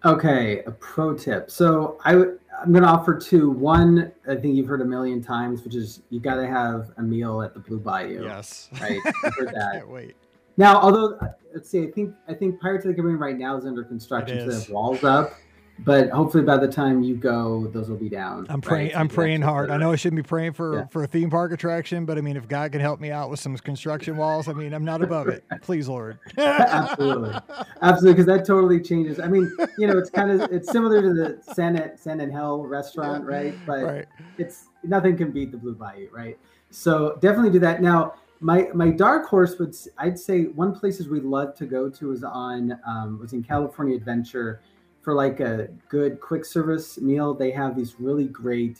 Okay, 0.04 0.60
a 0.66 0.70
pro 0.70 1.14
tip. 1.16 1.50
So 1.50 1.98
I 2.04 2.12
w- 2.12 2.38
I'm 2.62 2.72
going 2.72 2.82
to 2.84 2.88
offer 2.88 3.18
two. 3.18 3.50
One, 3.50 4.12
I 4.28 4.36
think 4.36 4.54
you've 4.54 4.66
heard 4.68 4.80
a 4.80 4.84
million 4.84 5.22
times, 5.22 5.62
which 5.64 5.74
is 5.74 6.02
you 6.10 6.20
got 6.20 6.36
to 6.36 6.46
have 6.46 6.90
a 6.98 7.02
meal 7.02 7.42
at 7.42 7.54
the 7.54 7.60
Blue 7.60 7.78
Bayou. 7.80 8.24
Yes, 8.24 8.68
right. 8.80 9.00
Heard 9.22 9.48
that. 9.54 9.72
can't 9.72 9.88
wait. 9.88 10.14
Now, 10.56 10.80
although 10.80 11.18
let's 11.52 11.68
see, 11.68 11.82
I 11.82 11.90
think 11.90 12.14
I 12.28 12.34
think 12.34 12.60
Pirates 12.60 12.84
of 12.84 12.90
the 12.90 12.94
Caribbean 12.94 13.18
right 13.18 13.36
now 13.36 13.56
is 13.56 13.66
under 13.66 13.82
construction, 13.82 14.38
so 14.40 14.46
they 14.46 14.54
have 14.54 14.68
walls 14.70 15.02
up 15.04 15.34
but 15.80 16.08
hopefully 16.10 16.44
by 16.44 16.56
the 16.56 16.68
time 16.68 17.02
you 17.02 17.16
go, 17.16 17.66
those 17.68 17.88
will 17.88 17.96
be 17.96 18.08
down. 18.08 18.46
I'm 18.48 18.60
praying. 18.60 18.88
Right? 18.88 18.96
I'm 18.96 19.08
praying 19.08 19.42
hard. 19.42 19.70
I 19.70 19.76
know 19.76 19.92
I 19.92 19.96
shouldn't 19.96 20.22
be 20.22 20.26
praying 20.26 20.52
for 20.52 20.78
yeah. 20.78 20.86
for 20.86 21.02
a 21.02 21.06
theme 21.06 21.30
park 21.30 21.52
attraction, 21.52 22.04
but 22.04 22.16
I 22.16 22.20
mean, 22.20 22.36
if 22.36 22.46
God 22.46 22.72
can 22.72 22.80
help 22.80 23.00
me 23.00 23.10
out 23.10 23.28
with 23.28 23.40
some 23.40 23.56
construction 23.58 24.16
walls, 24.16 24.48
I 24.48 24.52
mean, 24.52 24.72
I'm 24.72 24.84
not 24.84 25.02
above 25.02 25.28
it. 25.28 25.44
Please, 25.62 25.88
Lord. 25.88 26.18
absolutely, 26.38 27.34
absolutely, 27.82 28.12
because 28.12 28.26
that 28.26 28.46
totally 28.46 28.80
changes. 28.80 29.18
I 29.18 29.26
mean, 29.26 29.50
you 29.76 29.86
know, 29.86 29.98
it's 29.98 30.10
kind 30.10 30.30
of 30.30 30.52
it's 30.52 30.70
similar 30.70 31.02
to 31.02 31.12
the 31.12 31.54
Sand 31.54 31.92
San 31.96 32.20
Angel 32.20 32.62
Inn 32.62 32.70
restaurant, 32.70 33.24
right? 33.24 33.54
But 33.66 33.82
right. 33.82 34.06
it's 34.38 34.68
nothing 34.84 35.16
can 35.16 35.32
beat 35.32 35.50
the 35.50 35.58
Blue 35.58 35.74
Bayou, 35.74 36.08
right? 36.12 36.38
So 36.70 37.18
definitely 37.20 37.50
do 37.50 37.58
that. 37.60 37.82
Now, 37.82 38.14
my 38.40 38.68
my 38.74 38.90
dark 38.90 39.26
horse 39.26 39.58
would 39.58 39.74
I'd 39.98 40.18
say 40.18 40.44
one 40.44 40.72
places 40.72 41.08
we 41.08 41.20
love 41.20 41.56
to 41.56 41.66
go 41.66 41.88
to 41.90 42.12
is 42.12 42.22
on 42.22 42.78
um, 42.86 43.18
was 43.18 43.32
in 43.32 43.42
California 43.42 43.96
Adventure 43.96 44.60
for 45.04 45.14
like 45.14 45.40
a 45.40 45.68
good 45.88 46.20
quick 46.20 46.44
service 46.44 46.98
meal, 46.98 47.34
they 47.34 47.50
have 47.50 47.76
these 47.76 47.96
really 48.00 48.24
great 48.24 48.78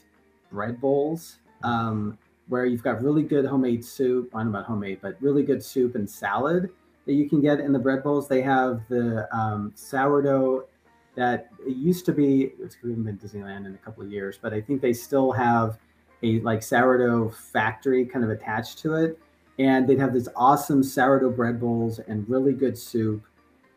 bread 0.50 0.80
bowls 0.80 1.36
um, 1.62 2.18
where 2.48 2.64
you've 2.64 2.82
got 2.82 3.02
really 3.02 3.22
good 3.22 3.44
homemade 3.44 3.84
soup. 3.84 4.30
I 4.34 4.38
don't 4.38 4.46
know 4.46 4.58
about 4.58 4.66
homemade, 4.66 5.00
but 5.02 5.16
really 5.20 5.42
good 5.42 5.62
soup 5.62 5.94
and 5.94 6.08
salad 6.08 6.70
that 7.06 7.12
you 7.12 7.28
can 7.28 7.42
get 7.42 7.60
in 7.60 7.72
the 7.72 7.78
bread 7.78 8.02
bowls. 8.02 8.26
They 8.26 8.40
have 8.40 8.80
the 8.88 9.28
um, 9.36 9.72
sourdough 9.74 10.66
that 11.14 11.50
used 11.66 12.06
to 12.06 12.12
be. 12.12 12.52
It's 12.58 12.76
we 12.82 12.90
haven't 12.90 13.04
been 13.04 13.18
Disneyland 13.18 13.66
in 13.66 13.74
a 13.74 13.78
couple 13.78 14.02
of 14.02 14.10
years, 14.10 14.38
but 14.40 14.54
I 14.54 14.62
think 14.62 14.80
they 14.80 14.94
still 14.94 15.30
have 15.32 15.78
a 16.22 16.40
like 16.40 16.62
sourdough 16.62 17.30
factory 17.30 18.06
kind 18.06 18.24
of 18.24 18.30
attached 18.30 18.78
to 18.78 18.94
it. 18.94 19.18
And 19.58 19.86
they'd 19.86 20.00
have 20.00 20.14
these 20.14 20.28
awesome 20.34 20.82
sourdough 20.82 21.30
bread 21.30 21.60
bowls 21.60 22.00
and 22.00 22.28
really 22.28 22.54
good 22.54 22.76
soup 22.76 23.24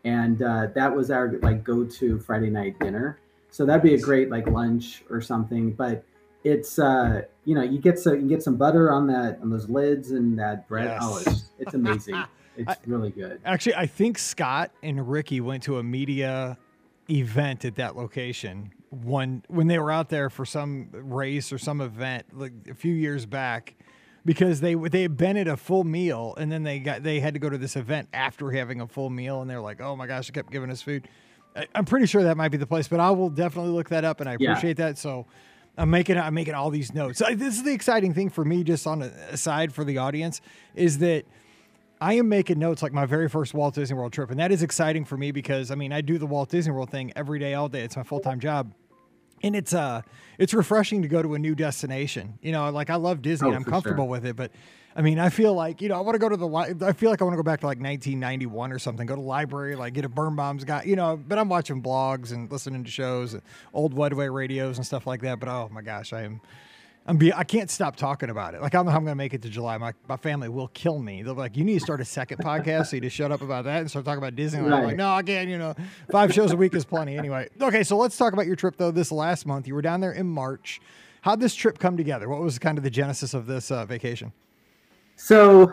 and 0.04 0.42
uh, 0.42 0.68
that 0.76 0.96
was 0.96 1.12
our 1.12 1.38
like 1.42 1.64
go-to 1.64 2.20
Friday 2.20 2.50
night 2.50 2.80
dinner. 2.80 3.20
So 3.50 3.66
that'd 3.66 3.84
be 3.84 3.94
a 3.94 4.00
great 4.00 4.30
like 4.30 4.48
lunch 4.48 5.04
or 5.10 5.22
something. 5.22 5.72
But 5.74 6.04
it's 6.44 6.80
uh, 6.80 7.24
you 7.46 7.56
know 7.56 7.64
you 7.64 7.80
get 7.80 8.00
so 8.00 8.14
you 8.14 8.28
get 8.28 8.44
some 8.44 8.56
butter 8.56 8.92
on 8.92 9.08
that 9.08 9.40
on 9.42 9.50
those 9.50 9.70
lids 9.70 10.12
and 10.12 10.38
that 10.40 10.68
bread. 10.68 10.86
Yes. 10.86 11.02
Oh, 11.04 11.18
it's, 11.18 11.50
it's 11.60 11.74
amazing. 11.74 12.24
it's 12.58 12.70
I, 12.70 12.78
really 12.86 13.10
good. 13.10 13.42
Actually, 13.46 13.76
I 13.76 13.88
think 13.88 14.18
Scott 14.18 14.72
and 14.84 15.10
Ricky 15.10 15.42
went 15.42 15.64
to 15.64 15.78
a 15.78 15.84
media 15.84 16.58
event 17.10 17.66
at 17.66 17.76
that 17.76 17.96
location 17.96 18.72
one 18.90 19.44
when 19.48 19.68
they 19.68 19.80
were 19.80 19.92
out 19.92 20.10
there 20.10 20.30
for 20.30 20.46
some 20.46 20.90
race 20.92 21.52
or 21.52 21.58
some 21.58 21.82
event 21.82 22.26
like 22.34 22.54
a 22.70 22.74
few 22.74 22.94
years 22.94 23.26
back 23.26 23.76
because 24.28 24.60
they 24.60 24.76
they 24.76 25.04
had 25.04 25.16
been 25.16 25.38
at 25.38 25.48
a 25.48 25.56
full 25.56 25.86
meal 25.86 26.36
and 26.38 26.52
then 26.52 26.64
they 26.64 26.80
got 26.80 27.02
they 27.02 27.22
had 27.22 27.34
to 27.34 27.40
go 27.40 27.50
to 27.50 27.58
this 27.58 27.78
event 27.78 28.10
after 28.14 28.52
having 28.52 28.82
a 28.82 28.88
full 28.88 29.10
meal 29.10 29.42
and 29.42 29.50
they're 29.50 29.62
like, 29.62 29.80
oh 29.80 29.96
my 29.96 30.06
gosh, 30.06 30.28
they 30.28 30.34
kept 30.34 30.52
giving 30.52 30.70
us 30.70 30.82
food. 30.82 31.08
I, 31.56 31.66
am 31.74 31.86
pretty 31.86 32.08
sure 32.08 32.22
that 32.24 32.36
might 32.36 32.50
be 32.50 32.58
the 32.58 32.68
place, 32.68 32.90
but 32.90 33.00
I 33.00 33.10
will 33.12 33.30
definitely 33.30 33.72
look 33.72 33.88
that 33.90 34.04
up 34.04 34.20
and 34.20 34.30
I 34.30 34.34
appreciate 34.34 34.78
yeah. 34.78 34.88
that. 34.88 34.98
So 34.98 35.26
I'm 35.78 35.90
making 35.90 36.18
I'm 36.18 36.34
making 36.34 36.56
all 36.56 36.70
these 36.70 36.94
notes. 36.94 37.20
This 37.20 37.56
is 37.56 37.64
the 37.64 37.72
exciting 37.72 38.14
thing 38.14 38.30
for 38.30 38.44
me, 38.44 38.66
just 38.66 38.86
on 38.86 39.02
a 39.02 39.06
aside 39.32 39.74
for 39.74 39.84
the 39.84 39.98
audience, 39.98 40.42
is 40.76 41.00
that. 41.00 41.26
I 42.00 42.14
am 42.14 42.30
making 42.30 42.60
notes 42.60 42.84
like 42.84 42.94
my 42.94 43.08
very 43.08 43.28
first 43.28 43.56
Walt 43.56 43.74
Disney 43.74 43.98
World 43.98 44.14
trip, 44.14 44.30
and 44.30 44.40
that 44.40 44.52
is 44.52 44.62
exciting 44.62 45.04
for 45.04 45.18
me 45.18 45.32
because 45.32 45.72
I 45.72 45.76
mean 45.76 45.92
I 45.92 46.02
do 46.02 46.20
the 46.20 46.28
Walt 46.28 46.50
Disney 46.50 46.72
World 46.72 46.92
thing 46.92 47.12
every 47.16 47.40
day, 47.40 47.56
all 47.56 47.70
day. 47.70 47.82
It's 47.82 47.98
my 47.98 48.04
full 48.04 48.20
time 48.20 48.40
job 48.40 48.72
and 49.44 49.56
it's 49.56 49.74
uh 49.74 50.02
it's 50.38 50.54
refreshing 50.54 51.02
to 51.02 51.08
go 51.08 51.22
to 51.22 51.34
a 51.34 51.40
new 51.40 51.56
destination. 51.56 52.38
You 52.42 52.52
know, 52.52 52.70
like 52.70 52.90
I 52.90 52.96
love 52.96 53.22
Disney, 53.22 53.50
oh, 53.50 53.54
I'm 53.54 53.64
comfortable 53.64 54.06
sure. 54.06 54.12
with 54.12 54.26
it, 54.26 54.36
but 54.36 54.52
I 54.98 55.02
mean, 55.02 55.20
I 55.20 55.30
feel 55.30 55.54
like 55.54 55.80
you 55.80 55.90
know, 55.90 55.96
I 55.96 56.00
want 56.00 56.16
to 56.16 56.20
go 56.20 56.28
to 56.28 56.36
the. 56.36 56.48
Li- 56.48 56.74
I 56.82 56.92
feel 56.92 57.12
like 57.12 57.22
I 57.22 57.24
want 57.24 57.34
to 57.34 57.38
go 57.38 57.44
back 57.44 57.60
to 57.60 57.68
like 57.68 57.78
1991 57.78 58.72
or 58.72 58.80
something. 58.80 59.06
Go 59.06 59.16
to 59.16 59.22
the 59.22 59.28
library, 59.28 59.76
like 59.76 59.94
get 59.94 60.06
a 60.06 60.10
burn 60.10 60.36
bombs 60.36 60.64
guy. 60.64 60.82
You 60.86 60.96
know, 60.96 61.18
but 61.18 61.38
I'm 61.38 61.50
watching 61.50 61.84
blogs 61.84 62.32
and 62.32 62.52
listening 62.52 62.84
to 62.84 62.90
shows, 62.90 63.36
old 63.76 63.94
Wedway 63.94 64.34
radios 64.34 64.78
and 64.78 64.86
stuff 64.86 65.06
like 65.06 65.22
that. 65.22 65.40
But 65.40 65.50
oh 65.50 65.70
my 65.72 65.84
gosh, 65.84 66.14
I 66.14 66.24
am 66.24 66.42
I'm 67.08 67.18
be 67.18 67.34
I 67.34 67.44
can't 67.44 67.70
stop 67.70 67.96
talking 67.96 68.30
about 68.30 68.54
it. 68.54 68.62
Like 68.62 68.76
I 68.76 68.80
don't 68.80 68.86
know 68.86 68.92
how 68.92 68.98
I'm 68.98 69.06
gonna 69.06 69.16
make 69.16 69.34
it 69.34 69.42
to 69.44 69.50
July. 69.50 69.78
My 69.78 69.94
my 70.10 70.18
family 70.18 70.50
will 70.50 70.68
kill 70.70 71.00
me. 71.00 71.24
They're 71.24 71.34
like, 71.34 71.56
you 71.56 71.64
need 71.64 71.76
to 71.76 71.80
start 71.80 72.02
a 72.02 72.06
second 72.06 72.40
podcast 72.40 72.88
so 72.88 72.98
you 72.98 73.02
just 73.02 73.16
shut 73.16 73.32
up 73.32 73.42
about 73.42 73.64
that 73.66 73.80
and 73.80 73.90
start 73.90 74.06
talking 74.06 74.18
about 74.18 74.36
Disney. 74.36 74.62
Right. 74.62 74.74
I'm 74.74 74.84
like, 74.84 74.98
no, 74.98 75.16
again, 75.16 75.48
you 75.48 75.58
know, 75.58 75.74
five 76.12 76.34
shows 76.34 76.52
a 76.52 76.58
week 76.58 76.76
is 76.76 76.84
plenty. 76.84 77.18
Anyway. 77.18 77.48
Okay, 77.62 77.84
so 77.84 77.96
let's 77.98 78.18
talk 78.18 78.34
about 78.34 78.46
your 78.46 78.58
trip 78.58 78.76
though. 78.78 78.92
This 78.92 79.12
last 79.12 79.46
month, 79.46 79.68
you 79.68 79.76
were 79.76 79.82
down 79.82 80.02
there 80.02 80.12
in 80.12 80.28
March. 80.28 80.82
How'd 81.22 81.40
this 81.40 81.56
trip 81.56 81.80
come 81.80 81.96
together? 81.96 82.28
What 82.28 82.42
was 82.42 82.60
kind 82.60 82.78
of 82.78 82.84
the 82.84 82.90
genesis 82.90 83.34
of 83.34 83.48
this 83.48 83.72
uh, 83.72 83.86
vacation? 83.86 84.34
So 85.16 85.72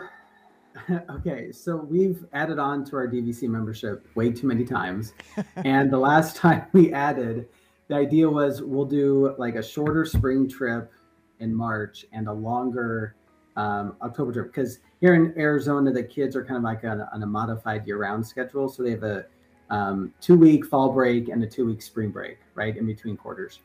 okay, 1.09 1.51
so 1.51 1.75
we've 1.75 2.25
added 2.33 2.59
on 2.59 2.85
to 2.85 2.95
our 2.95 3.07
DVC 3.07 3.47
membership 3.49 4.07
way 4.15 4.31
too 4.31 4.47
many 4.47 4.63
times. 4.63 5.13
and 5.57 5.91
the 5.91 5.97
last 5.97 6.35
time 6.35 6.65
we 6.73 6.93
added, 6.93 7.47
the 7.87 7.95
idea 7.95 8.29
was 8.29 8.61
we'll 8.61 8.85
do 8.85 9.35
like 9.37 9.55
a 9.55 9.63
shorter 9.63 10.05
spring 10.05 10.49
trip 10.49 10.91
in 11.39 11.53
March 11.53 12.05
and 12.11 12.27
a 12.27 12.33
longer 12.33 13.15
um, 13.55 13.95
October 14.01 14.33
trip. 14.33 14.47
Because 14.47 14.79
here 15.01 15.13
in 15.13 15.33
Arizona, 15.37 15.91
the 15.91 16.03
kids 16.03 16.35
are 16.35 16.43
kind 16.43 16.57
of 16.57 16.63
like 16.63 16.83
on, 16.83 17.01
on 17.01 17.23
a 17.23 17.27
modified 17.27 17.85
year-round 17.85 18.25
schedule, 18.25 18.69
so 18.69 18.83
they 18.83 18.91
have 18.91 19.03
a 19.03 19.25
um, 19.69 20.13
two-week 20.21 20.65
fall 20.65 20.91
break 20.91 21.29
and 21.29 21.43
a 21.43 21.47
two-week 21.47 21.81
spring 21.81 22.09
break, 22.09 22.37
right 22.53 22.77
in 22.77 22.85
between 22.85 23.17
quarters. 23.17 23.59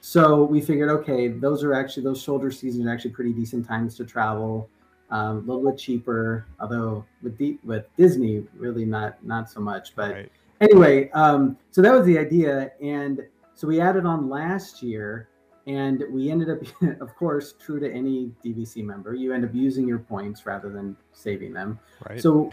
So 0.00 0.44
we 0.44 0.60
figured, 0.60 0.90
okay, 0.90 1.28
those 1.28 1.64
are 1.64 1.72
actually 1.72 2.02
those 2.02 2.20
shoulder 2.20 2.50
seasons 2.50 2.86
are 2.86 2.90
actually 2.90 3.12
pretty 3.12 3.32
decent 3.32 3.66
times 3.66 3.96
to 3.96 4.04
travel. 4.04 4.68
Um, 5.10 5.36
a 5.48 5.52
little 5.52 5.70
bit 5.70 5.78
cheaper, 5.78 6.46
although 6.60 7.04
with 7.22 7.38
D- 7.38 7.58
with 7.62 7.86
Disney, 7.96 8.44
really 8.56 8.84
not 8.84 9.22
not 9.24 9.50
so 9.50 9.60
much. 9.60 9.94
But 9.94 10.12
right. 10.12 10.32
anyway, 10.60 11.10
um, 11.10 11.56
so 11.70 11.80
that 11.82 11.92
was 11.92 12.04
the 12.04 12.18
idea, 12.18 12.72
and 12.82 13.20
so 13.54 13.68
we 13.68 13.80
added 13.80 14.06
on 14.06 14.28
last 14.28 14.82
year 14.82 15.28
and 15.66 16.04
we 16.10 16.30
ended 16.30 16.50
up, 16.50 16.58
of 17.00 17.14
course, 17.16 17.54
true 17.58 17.80
to 17.80 17.90
any 17.90 18.30
DVC 18.44 18.84
member, 18.84 19.14
you 19.14 19.32
end 19.32 19.44
up 19.44 19.54
using 19.54 19.88
your 19.88 19.98
points 19.98 20.44
rather 20.46 20.70
than 20.70 20.96
saving 21.12 21.52
them. 21.52 21.78
Right. 22.08 22.20
So 22.20 22.50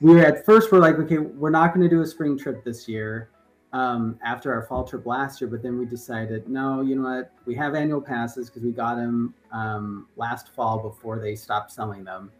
we 0.00 0.14
were 0.14 0.24
at 0.24 0.44
first 0.44 0.70
we're 0.70 0.78
like, 0.78 0.96
okay, 0.96 1.18
we're 1.18 1.50
not 1.50 1.74
going 1.74 1.88
to 1.88 1.94
do 1.94 2.02
a 2.02 2.06
spring 2.06 2.38
trip 2.38 2.64
this 2.64 2.88
year 2.88 3.30
um, 3.72 4.18
after 4.24 4.52
our 4.52 4.62
fall 4.62 4.84
trip 4.84 5.06
last 5.06 5.40
year. 5.40 5.50
But 5.50 5.62
then 5.62 5.78
we 5.78 5.86
decided, 5.86 6.48
no, 6.48 6.82
you 6.82 6.96
know 6.96 7.02
what? 7.02 7.32
We 7.46 7.54
have 7.56 7.74
annual 7.74 8.00
passes 8.00 8.48
because 8.48 8.62
we 8.62 8.70
got 8.70 8.96
them 8.96 9.34
um, 9.52 10.08
last 10.16 10.48
fall 10.54 10.78
before 10.78 11.18
they 11.18 11.34
stopped 11.34 11.72
selling 11.72 12.04
them. 12.04 12.30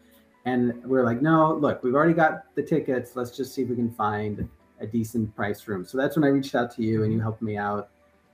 And 0.45 0.85
we 0.85 0.99
are 0.99 1.05
like, 1.05 1.23
no, 1.23 1.55
look, 1.55 1.83
we've 1.85 1.95
already 1.95 2.15
got 2.15 2.55
the 2.55 2.63
tickets. 2.63 3.15
Let's 3.15 3.37
just 3.37 3.55
see 3.55 3.63
if 3.63 3.69
we 3.69 3.77
can 3.77 3.93
find 3.93 4.49
a 4.81 4.87
decent 4.87 5.35
price 5.37 5.67
room. 5.69 5.85
So 5.85 5.97
that's 5.97 6.17
when 6.17 6.25
I 6.25 6.29
reached 6.29 6.55
out 6.57 6.75
to 6.77 6.83
you 6.83 7.05
and 7.05 7.13
you 7.13 7.21
helped 7.21 7.43
me 7.43 7.57
out 7.57 7.91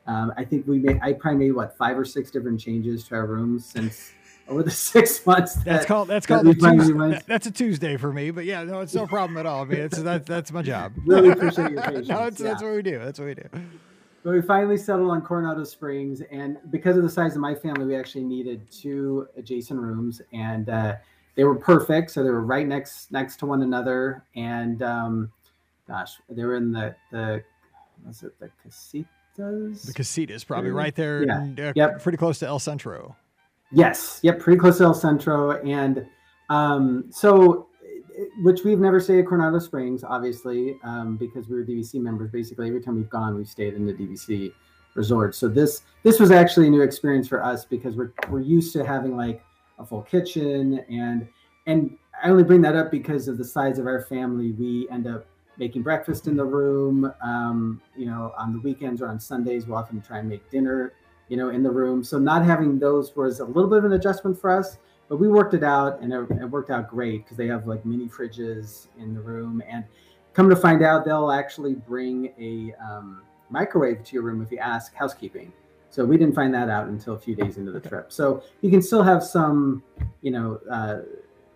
um, 0.08 0.32
I 0.38 0.44
think 0.44 0.66
we 0.66 0.78
made 0.78 0.98
I 1.02 1.12
probably 1.12 1.46
made 1.46 1.52
what 1.52 1.76
five 1.76 1.98
or 1.98 2.04
six 2.04 2.30
different 2.30 2.58
changes 2.58 3.04
to 3.04 3.14
our 3.14 3.26
rooms 3.26 3.66
since 3.66 4.12
over 4.48 4.62
the 4.62 4.70
six 4.70 5.24
months. 5.26 5.54
That, 5.56 5.64
that's 5.64 5.86
called 5.86 6.08
that's 6.08 6.26
called 6.26 6.48
a 6.48 6.54
Tuesday. 6.54 7.20
That's 7.26 7.46
a 7.46 7.50
Tuesday 7.50 7.98
for 7.98 8.10
me, 8.10 8.30
but 8.30 8.46
yeah, 8.46 8.64
no, 8.64 8.80
it's 8.80 8.94
no 8.94 9.06
problem 9.06 9.36
at 9.36 9.44
all. 9.44 9.62
I 9.62 9.64
mean, 9.66 9.80
it's 9.80 9.98
that's 9.98 10.26
that's 10.26 10.50
my 10.50 10.62
job. 10.62 10.94
Really 11.04 11.28
appreciate 11.28 11.72
your 11.72 11.82
patience. 11.82 12.08
no, 12.08 12.20
yeah. 12.20 12.30
that's 12.30 12.62
what 12.62 12.72
we 12.72 12.82
do. 12.82 12.98
That's 12.98 13.18
what 13.18 13.26
we 13.26 13.34
do. 13.34 13.48
But 14.24 14.32
we 14.32 14.42
finally 14.42 14.78
settled 14.78 15.10
on 15.10 15.20
Coronado 15.20 15.64
Springs, 15.64 16.22
and 16.30 16.56
because 16.70 16.96
of 16.96 17.02
the 17.02 17.10
size 17.10 17.34
of 17.34 17.42
my 17.42 17.54
family, 17.54 17.84
we 17.84 17.94
actually 17.94 18.24
needed 18.24 18.62
two 18.70 19.28
adjacent 19.36 19.78
rooms, 19.78 20.22
and 20.32 20.70
uh, 20.70 20.96
they 21.34 21.44
were 21.44 21.54
perfect. 21.54 22.10
So 22.12 22.24
they 22.24 22.30
were 22.30 22.40
right 22.40 22.66
next 22.66 23.12
next 23.12 23.36
to 23.40 23.46
one 23.46 23.60
another, 23.60 24.24
and 24.34 24.82
um, 24.82 25.32
gosh, 25.86 26.14
they 26.30 26.44
were 26.44 26.56
in 26.56 26.72
the 26.72 26.96
the 27.12 27.44
was 28.06 28.22
it 28.22 28.38
the 28.40 28.50
casita 28.62 29.08
Casitas. 29.38 29.86
The 29.86 29.92
Casitas, 29.92 30.46
probably 30.46 30.70
right 30.70 30.94
there. 30.94 31.24
Yeah. 31.24 31.40
And, 31.40 31.60
uh, 31.60 31.72
yep. 31.76 32.02
Pretty 32.02 32.18
close 32.18 32.38
to 32.40 32.46
El 32.46 32.58
Centro. 32.58 33.16
Yes. 33.72 34.20
Yep. 34.22 34.40
Pretty 34.40 34.58
close 34.58 34.78
to 34.78 34.84
El 34.84 34.94
Centro. 34.94 35.60
And 35.62 36.06
um, 36.50 37.04
so 37.10 37.68
which 38.42 38.64
we've 38.64 38.80
never 38.80 39.00
stayed 39.00 39.20
at 39.20 39.26
Coronado 39.26 39.58
Springs, 39.58 40.02
obviously, 40.02 40.78
um, 40.82 41.16
because 41.16 41.48
we 41.48 41.56
were 41.56 41.64
DVC 41.64 41.94
members. 41.94 42.30
Basically, 42.30 42.68
every 42.68 42.80
time 42.80 42.96
we've 42.96 43.10
gone, 43.10 43.36
we've 43.36 43.48
stayed 43.48 43.74
in 43.74 43.86
the 43.86 43.92
DVC 43.92 44.52
resort. 44.94 45.34
So 45.34 45.48
this 45.48 45.82
this 46.02 46.18
was 46.18 46.30
actually 46.30 46.66
a 46.66 46.70
new 46.70 46.82
experience 46.82 47.28
for 47.28 47.42
us 47.42 47.64
because 47.64 47.96
we're 47.96 48.12
we're 48.28 48.40
used 48.40 48.72
to 48.74 48.84
having 48.84 49.16
like 49.16 49.42
a 49.78 49.86
full 49.86 50.02
kitchen 50.02 50.84
and 50.90 51.28
and 51.66 51.96
I 52.22 52.30
only 52.30 52.42
bring 52.42 52.60
that 52.62 52.74
up 52.74 52.90
because 52.90 53.28
of 53.28 53.38
the 53.38 53.44
size 53.44 53.78
of 53.78 53.86
our 53.86 54.02
family. 54.02 54.52
We 54.52 54.88
end 54.90 55.06
up 55.06 55.26
making 55.58 55.82
breakfast 55.82 56.26
in 56.26 56.36
the 56.36 56.44
room. 56.44 57.12
Um, 57.20 57.82
you 57.96 58.06
know, 58.06 58.32
on 58.38 58.52
the 58.52 58.60
weekends 58.60 59.02
or 59.02 59.08
on 59.08 59.20
Sundays, 59.20 59.66
we'll 59.66 59.78
often 59.78 60.00
try 60.00 60.18
and 60.18 60.28
make 60.28 60.48
dinner, 60.50 60.94
you 61.28 61.36
know, 61.36 61.50
in 61.50 61.62
the 61.62 61.70
room. 61.70 62.02
So 62.04 62.18
not 62.18 62.44
having 62.44 62.78
those 62.78 63.14
was 63.16 63.40
a 63.40 63.44
little 63.44 63.68
bit 63.68 63.78
of 63.78 63.84
an 63.84 63.92
adjustment 63.92 64.40
for 64.40 64.50
us, 64.50 64.78
but 65.08 65.16
we 65.16 65.28
worked 65.28 65.54
it 65.54 65.64
out 65.64 66.00
and 66.00 66.12
it, 66.12 66.30
it 66.40 66.46
worked 66.46 66.70
out 66.70 66.88
great 66.88 67.24
because 67.24 67.36
they 67.36 67.46
have 67.48 67.66
like 67.66 67.84
mini 67.84 68.08
fridges 68.08 68.86
in 68.98 69.14
the 69.14 69.20
room. 69.20 69.62
And 69.68 69.84
come 70.32 70.48
to 70.48 70.56
find 70.56 70.82
out, 70.82 71.04
they'll 71.04 71.32
actually 71.32 71.74
bring 71.74 72.32
a 72.38 72.74
um, 72.82 73.22
microwave 73.50 74.04
to 74.04 74.14
your 74.14 74.22
room 74.22 74.42
if 74.42 74.52
you 74.52 74.58
ask 74.58 74.94
housekeeping. 74.94 75.52
So 75.90 76.04
we 76.04 76.18
didn't 76.18 76.34
find 76.34 76.52
that 76.54 76.68
out 76.68 76.88
until 76.88 77.14
a 77.14 77.18
few 77.18 77.34
days 77.34 77.56
into 77.56 77.72
the 77.72 77.80
trip. 77.80 78.12
So 78.12 78.42
you 78.60 78.70
can 78.70 78.82
still 78.82 79.02
have 79.02 79.24
some, 79.24 79.82
you 80.20 80.30
know, 80.30 80.60
uh, 80.70 80.98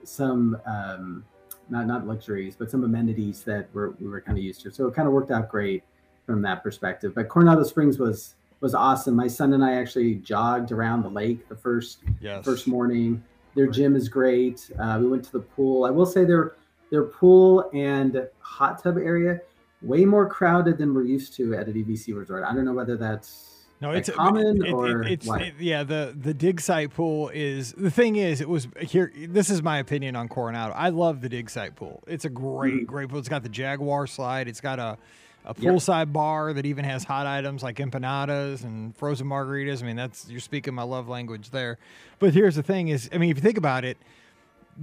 some 0.05 0.59
um, 0.67 1.25
not 1.71 1.87
not 1.87 2.07
luxuries, 2.07 2.57
but 2.57 2.71
some 2.71 2.85
amenities 2.85 3.43
that 3.43 3.69
we're, 3.73 3.91
we 3.93 4.09
were 4.09 4.21
kind 4.21 4.39
of 4.39 4.45
used 4.45 4.61
to. 4.63 4.71
So 4.71 4.87
it 4.87 4.95
kind 4.95 5.07
of 5.07 5.15
worked 5.15 5.31
out 5.31 5.49
great 5.49 5.83
from 6.27 6.43
that 6.43 6.63
perspective. 6.63 7.15
But 7.15 7.29
Coronado 7.29 7.65
Springs 7.65 7.99
was 7.99 8.35
was 8.61 8.75
awesome. 8.75 9.17
My 9.17 9.27
son 9.27 9.53
and 9.55 9.65
I 9.65 9.75
actually 9.75 10.17
jogged 10.17 10.71
around 10.73 11.03
the 11.03 11.11
lake 11.11 11.49
the 11.49 11.57
first 11.57 12.01
yes. 12.21 12.45
first 12.45 12.67
morning. 12.67 13.23
Their 13.55 13.67
gym 13.67 13.97
is 13.97 14.09
great. 14.09 14.71
Uh, 14.79 14.99
we 15.01 15.09
went 15.09 15.25
to 15.25 15.33
the 15.33 15.41
pool. 15.41 15.85
I 15.85 15.91
will 15.91 16.07
say 16.07 16.25
their 16.25 16.57
their 16.91 17.05
pool 17.05 17.71
and 17.75 18.29
hot 18.41 18.83
tub 18.83 18.97
area 18.97 19.41
way 19.83 20.05
more 20.05 20.29
crowded 20.29 20.79
than 20.79 20.95
we're 20.95 21.05
used 21.05 21.35
to 21.35 21.55
at 21.55 21.69
a 21.69 21.73
DVC 21.73 22.17
resort. 22.17 22.45
I 22.45 22.55
don't 22.55 22.65
know 22.65 22.73
whether 22.73 22.97
that's 22.97 23.62
no, 23.83 23.91
it's 23.91 24.09
common 24.09 24.65
it, 24.65 24.73
or 24.73 25.03
it, 25.03 25.11
it's 25.11 25.29
it, 25.29 25.55
yeah. 25.59 25.83
The 25.83 26.15
the 26.17 26.33
dig 26.33 26.61
site 26.61 26.95
pool 26.95 27.31
is 27.35 27.73
the 27.73 27.91
thing 27.91 28.15
is 28.15 28.41
it 28.41 28.49
was 28.49 28.69
here. 28.81 29.13
This 29.29 29.51
is 29.51 29.61
my 29.61 29.79
opinion 29.79 30.15
on 30.15 30.29
Coronado. 30.29 30.73
I 30.73 30.91
love 30.91 31.21
the 31.21 31.29
dig 31.29 31.51
site 31.51 31.75
pool. 31.75 32.01
It's 32.07 32.25
a 32.25 32.31
great 32.31 32.75
mm-hmm. 32.75 32.85
great 32.85 33.09
pool. 33.09 33.19
It's 33.19 33.29
got 33.29 33.43
the 33.43 33.49
Jaguar 33.49 34.07
slide. 34.07 34.47
It's 34.47 34.61
got 34.61 34.79
a 34.79 34.99
a 35.45 35.53
poolside 35.53 36.07
yep. 36.07 36.13
bar 36.13 36.53
that 36.53 36.65
even 36.65 36.85
has 36.85 37.03
hot 37.03 37.27
items 37.27 37.65
like 37.65 37.79
empanadas 37.79 38.63
and 38.63 38.97
frozen 38.97 39.27
margaritas. 39.27 39.83
I 39.83 39.87
mean, 39.87 39.97
that's 39.97 40.29
you're 40.29 40.39
speaking 40.39 40.75
my 40.75 40.85
love 40.85 41.09
language 41.09 41.51
there. 41.51 41.79
But 42.21 42.35
here's 42.35 42.55
the 42.55 42.63
thing: 42.63 42.87
is 42.87 43.11
I 43.13 43.19
mean, 43.19 43.31
if 43.31 43.39
you 43.39 43.43
think 43.43 43.59
about 43.59 43.85
it, 43.85 43.99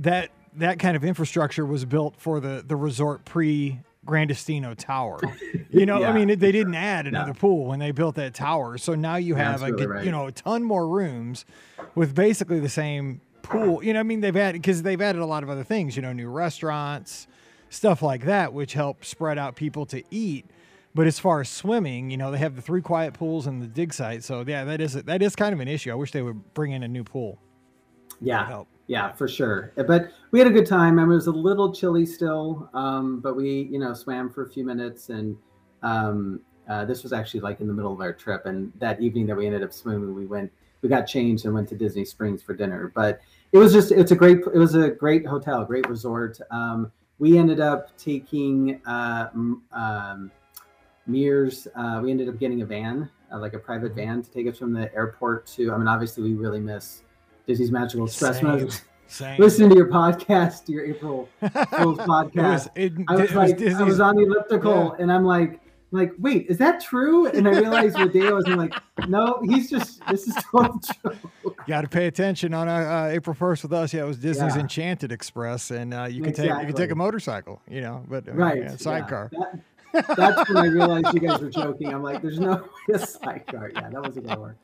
that 0.01 0.29
that 0.57 0.77
kind 0.77 0.97
of 0.97 1.05
infrastructure 1.05 1.65
was 1.65 1.85
built 1.85 2.15
for 2.17 2.41
the 2.41 2.65
the 2.67 2.75
resort 2.75 3.23
pre 3.23 3.79
Gran 4.05 4.27
Destino 4.27 4.73
Tower. 4.73 5.19
You 5.71 5.85
know, 5.85 5.99
yeah. 5.99 6.09
I 6.09 6.13
mean, 6.13 6.39
they 6.39 6.51
didn't 6.51 6.73
add 6.73 7.05
another 7.05 7.27
no. 7.27 7.39
pool 7.39 7.67
when 7.67 7.77
they 7.77 7.91
built 7.91 8.15
that 8.15 8.33
tower. 8.33 8.79
So 8.79 8.95
now 8.95 9.17
you 9.17 9.35
have 9.35 9.61
a 9.61 9.71
right. 9.71 10.03
you 10.03 10.09
know 10.09 10.25
a 10.25 10.31
ton 10.31 10.63
more 10.63 10.87
rooms 10.87 11.45
with 11.93 12.15
basically 12.15 12.59
the 12.59 12.69
same 12.69 13.21
pool. 13.43 13.83
You 13.83 13.93
know, 13.93 13.99
I 13.99 14.03
mean, 14.03 14.19
they've 14.19 14.35
added 14.35 14.63
because 14.63 14.81
they've 14.81 14.99
added 14.99 15.21
a 15.21 15.27
lot 15.27 15.43
of 15.43 15.49
other 15.49 15.63
things. 15.63 15.95
You 15.95 16.01
know, 16.01 16.11
new 16.11 16.27
restaurants, 16.27 17.27
stuff 17.69 18.01
like 18.01 18.25
that, 18.25 18.51
which 18.51 18.73
help 18.73 19.05
spread 19.05 19.37
out 19.37 19.55
people 19.55 19.85
to 19.87 20.03
eat. 20.09 20.47
But 20.95 21.05
as 21.05 21.19
far 21.19 21.39
as 21.39 21.49
swimming, 21.49 22.09
you 22.09 22.17
know, 22.17 22.31
they 22.31 22.39
have 22.39 22.55
the 22.55 22.63
three 22.63 22.81
quiet 22.81 23.13
pools 23.13 23.45
and 23.45 23.61
the 23.61 23.67
dig 23.67 23.93
site. 23.93 24.23
So 24.23 24.43
yeah, 24.45 24.63
that 24.63 24.81
is 24.81 24.93
that 24.93 25.21
is 25.21 25.35
kind 25.35 25.53
of 25.53 25.59
an 25.59 25.67
issue. 25.67 25.91
I 25.91 25.95
wish 25.95 26.11
they 26.11 26.23
would 26.23 26.55
bring 26.55 26.71
in 26.71 26.81
a 26.81 26.87
new 26.87 27.03
pool. 27.03 27.37
Yeah, 28.19 28.63
yeah, 28.89 29.11
for 29.11 29.27
sure. 29.27 29.71
But 29.75 30.11
we 30.31 30.39
had 30.39 30.47
a 30.47 30.51
good 30.51 30.65
time. 30.65 30.97
I 30.97 31.03
mean, 31.03 31.11
it 31.11 31.15
was 31.15 31.27
a 31.27 31.31
little 31.31 31.71
chilly 31.71 32.07
still, 32.07 32.67
um, 32.73 33.19
but 33.19 33.35
we, 33.35 33.69
you 33.71 33.77
know, 33.77 33.93
swam 33.93 34.31
for 34.31 34.43
a 34.43 34.49
few 34.49 34.65
minutes, 34.65 35.09
and 35.09 35.37
um, 35.83 36.41
uh, 36.67 36.85
this 36.85 37.03
was 37.03 37.13
actually 37.13 37.41
like 37.41 37.61
in 37.61 37.67
the 37.67 37.73
middle 37.73 37.93
of 37.93 38.01
our 38.01 38.11
trip. 38.11 38.47
And 38.47 38.73
that 38.79 38.99
evening 38.99 39.27
that 39.27 39.37
we 39.37 39.45
ended 39.45 39.61
up 39.61 39.73
swimming, 39.73 40.15
we 40.15 40.25
went, 40.25 40.51
we 40.81 40.89
got 40.89 41.03
changed 41.03 41.45
and 41.45 41.53
went 41.53 41.69
to 41.69 41.75
Disney 41.75 42.03
Springs 42.03 42.41
for 42.41 42.55
dinner. 42.55 42.91
But 42.95 43.21
it 43.51 43.59
was 43.59 43.73
just, 43.73 43.91
it's 43.91 44.09
a 44.09 44.15
great, 44.15 44.39
it 44.39 44.57
was 44.57 44.73
a 44.73 44.89
great 44.89 45.23
hotel, 45.23 45.63
great 45.65 45.87
resort. 45.87 46.39
Um, 46.49 46.91
we 47.19 47.37
ended 47.37 47.59
up 47.59 47.95
taking 47.95 48.81
uh, 48.87 49.29
um, 49.71 50.31
Mears. 51.05 51.67
Uh, 51.75 51.99
we 52.01 52.09
ended 52.09 52.27
up 52.27 52.39
getting 52.39 52.63
a 52.63 52.65
van, 52.65 53.07
uh, 53.31 53.37
like 53.37 53.53
a 53.53 53.59
private 53.59 53.93
van, 53.93 54.23
to 54.23 54.31
take 54.31 54.47
us 54.47 54.57
from 54.57 54.73
the 54.73 54.91
airport 54.95 55.45
to. 55.47 55.71
I 55.71 55.77
mean, 55.77 55.87
obviously, 55.87 56.23
we 56.23 56.33
really 56.33 56.59
miss 56.59 57.03
Disney's 57.45 57.71
Magical 57.71 58.05
Express. 58.05 58.41
Same, 59.09 59.27
when 59.27 59.41
I 59.41 59.43
was 59.43 59.55
same. 59.55 59.67
listening 59.67 59.69
to 59.71 59.75
your 59.75 59.87
podcast, 59.87 60.69
your 60.69 60.85
April 60.85 61.27
Fool's 61.41 61.99
podcast, 61.99 62.69
it 62.75 62.93
was, 62.93 62.99
it, 62.99 63.05
I 63.07 63.15
was 63.15 63.31
like, 63.33 63.59
was 63.59 63.73
I 63.75 63.83
was 63.83 63.99
on 63.99 64.15
the 64.15 64.23
elliptical, 64.23 64.95
yeah. 64.95 65.03
and 65.03 65.11
I'm 65.11 65.25
like, 65.25 65.59
like, 65.91 66.11
wait, 66.19 66.45
is 66.49 66.57
that 66.59 66.81
true? 66.81 67.25
And 67.27 67.47
I 67.47 67.51
realized 67.51 67.97
what 67.97 68.13
day 68.13 68.27
I 68.27 68.31
was. 68.31 68.45
I'm 68.45 68.57
like, 68.57 68.75
no, 69.07 69.41
he's 69.43 69.69
just 69.69 70.05
this 70.07 70.27
is 70.27 70.35
total 70.51 70.79
true. 70.79 71.55
Got 71.67 71.81
to 71.81 71.87
pay 71.87 72.05
attention 72.05 72.53
on 72.53 72.67
uh, 72.67 72.73
uh, 72.73 73.09
April 73.11 73.35
1st 73.35 73.63
with 73.63 73.73
us. 73.73 73.93
Yeah, 73.93 74.03
it 74.03 74.07
was 74.07 74.17
Disney's 74.17 74.55
yeah. 74.55 74.61
Enchanted 74.61 75.11
Express, 75.11 75.71
and 75.71 75.93
uh, 75.93 76.03
you 76.03 76.21
can 76.21 76.29
exactly. 76.29 76.53
take 76.53 76.61
you 76.61 76.67
can 76.67 76.75
take 76.75 76.91
a 76.91 76.95
motorcycle, 76.95 77.61
you 77.67 77.81
know, 77.81 78.05
but 78.07 78.27
uh, 78.27 78.33
right, 78.33 78.61
yeah, 78.61 78.75
sidecar. 78.75 79.31
That, 79.31 80.05
that's 80.15 80.47
when 80.49 80.57
I 80.57 80.65
realized 80.65 81.13
you 81.13 81.21
guys 81.21 81.41
were 81.41 81.49
joking. 81.49 81.91
I'm 81.91 82.03
like, 82.03 82.21
there's 82.21 82.39
no 82.39 82.69
sidecar. 82.95 83.71
Yeah, 83.73 83.89
that 83.89 84.01
wasn't 84.01 84.27
gonna 84.27 84.39
work. 84.39 84.57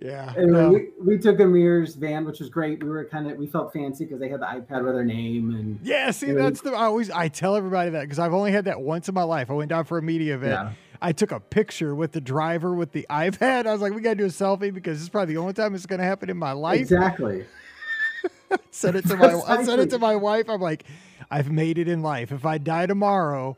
Yeah. 0.00 0.32
Anyway, 0.36 0.50
no. 0.50 0.68
we, 0.70 0.88
we 1.00 1.18
took 1.18 1.38
a 1.40 1.46
Mears 1.46 1.94
van, 1.94 2.24
which 2.24 2.40
was 2.40 2.48
great. 2.48 2.82
We 2.82 2.88
were 2.88 3.04
kind 3.04 3.30
of 3.30 3.38
we 3.38 3.46
felt 3.46 3.72
fancy 3.72 4.04
because 4.04 4.20
they 4.20 4.28
had 4.28 4.40
the 4.40 4.46
iPad 4.46 4.84
with 4.84 4.94
their 4.94 5.04
name 5.04 5.54
and 5.54 5.78
yeah. 5.82 6.10
See, 6.10 6.32
that's 6.32 6.60
the 6.62 6.72
I 6.72 6.84
always 6.84 7.10
I 7.10 7.28
tell 7.28 7.56
everybody 7.56 7.90
that 7.90 8.02
because 8.02 8.18
I've 8.18 8.34
only 8.34 8.52
had 8.52 8.64
that 8.64 8.80
once 8.80 9.08
in 9.08 9.14
my 9.14 9.22
life. 9.22 9.50
I 9.50 9.54
went 9.54 9.70
down 9.70 9.84
for 9.84 9.98
a 9.98 10.02
media 10.02 10.34
event. 10.34 10.52
Yeah. 10.52 10.72
I 11.00 11.12
took 11.12 11.32
a 11.32 11.40
picture 11.40 11.94
with 11.94 12.12
the 12.12 12.20
driver 12.20 12.74
with 12.74 12.92
the 12.92 13.06
iPad. 13.10 13.66
I 13.66 13.72
was 13.72 13.82
like, 13.82 13.92
we 13.92 14.00
got 14.00 14.10
to 14.10 14.16
do 14.16 14.24
a 14.24 14.28
selfie 14.28 14.72
because 14.72 14.98
this 14.98 15.02
is 15.02 15.08
probably 15.10 15.34
the 15.34 15.40
only 15.40 15.52
time 15.52 15.74
it's 15.74 15.86
going 15.86 16.00
to 16.00 16.06
happen 16.06 16.30
in 16.30 16.38
my 16.38 16.52
life. 16.52 16.80
Exactly. 16.80 17.44
said 18.70 18.96
it 18.96 19.06
to 19.08 19.16
my 19.16 19.40
I 19.46 19.64
said 19.64 19.78
it 19.80 19.90
to 19.90 19.98
my 19.98 20.16
wife. 20.16 20.48
I'm 20.48 20.60
like, 20.60 20.84
I've 21.30 21.50
made 21.50 21.78
it 21.78 21.88
in 21.88 22.02
life. 22.02 22.32
If 22.32 22.46
I 22.46 22.58
die 22.58 22.86
tomorrow, 22.86 23.56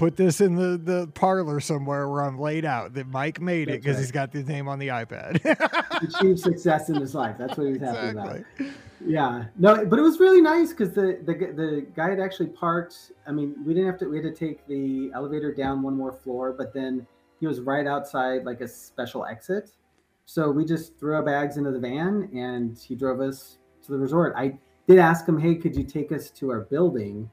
put 0.00 0.16
this 0.16 0.40
in 0.40 0.54
the, 0.54 0.78
the 0.78 1.06
parlor 1.08 1.60
somewhere 1.60 2.08
where 2.08 2.22
I'm 2.22 2.38
laid 2.38 2.64
out 2.64 2.94
that 2.94 3.06
Mike 3.06 3.38
made 3.38 3.68
That's 3.68 3.76
it 3.76 3.80
because 3.82 3.96
right. 3.96 4.00
he's 4.00 4.10
got 4.10 4.32
his 4.32 4.46
name 4.46 4.66
on 4.66 4.78
the 4.78 4.88
iPad. 4.88 5.44
Achieve 6.16 6.40
success 6.40 6.88
in 6.88 6.94
his 6.94 7.14
life. 7.14 7.36
That's 7.38 7.58
what 7.58 7.66
he's 7.66 7.80
happy 7.80 8.08
exactly. 8.08 8.44
about. 8.58 8.74
Yeah, 9.04 9.44
no, 9.58 9.84
but 9.84 9.98
it 9.98 10.02
was 10.02 10.18
really 10.18 10.40
nice 10.40 10.70
because 10.70 10.94
the, 10.94 11.20
the 11.24 11.34
the 11.34 11.86
guy 11.94 12.08
had 12.08 12.18
actually 12.18 12.46
parked. 12.46 13.12
I 13.26 13.32
mean, 13.32 13.54
we 13.62 13.74
didn't 13.74 13.90
have 13.90 13.98
to. 13.98 14.06
We 14.06 14.16
had 14.16 14.34
to 14.34 14.34
take 14.34 14.66
the 14.66 15.10
elevator 15.14 15.52
down 15.52 15.82
one 15.82 15.96
more 15.96 16.12
floor, 16.12 16.54
but 16.54 16.72
then 16.72 17.06
he 17.38 17.46
was 17.46 17.60
right 17.60 17.86
outside 17.86 18.44
like 18.44 18.62
a 18.62 18.68
special 18.68 19.26
exit. 19.26 19.70
So 20.24 20.50
we 20.50 20.64
just 20.64 20.98
threw 20.98 21.14
our 21.14 21.22
bags 21.22 21.58
into 21.58 21.72
the 21.72 21.78
van 21.78 22.30
and 22.34 22.78
he 22.78 22.94
drove 22.94 23.20
us 23.20 23.58
to 23.84 23.92
the 23.92 23.98
resort. 23.98 24.32
I 24.34 24.58
did 24.88 24.98
ask 24.98 25.28
him, 25.28 25.38
"Hey, 25.38 25.56
could 25.56 25.76
you 25.76 25.84
take 25.84 26.10
us 26.10 26.30
to 26.30 26.50
our 26.50 26.60
building?" 26.60 27.28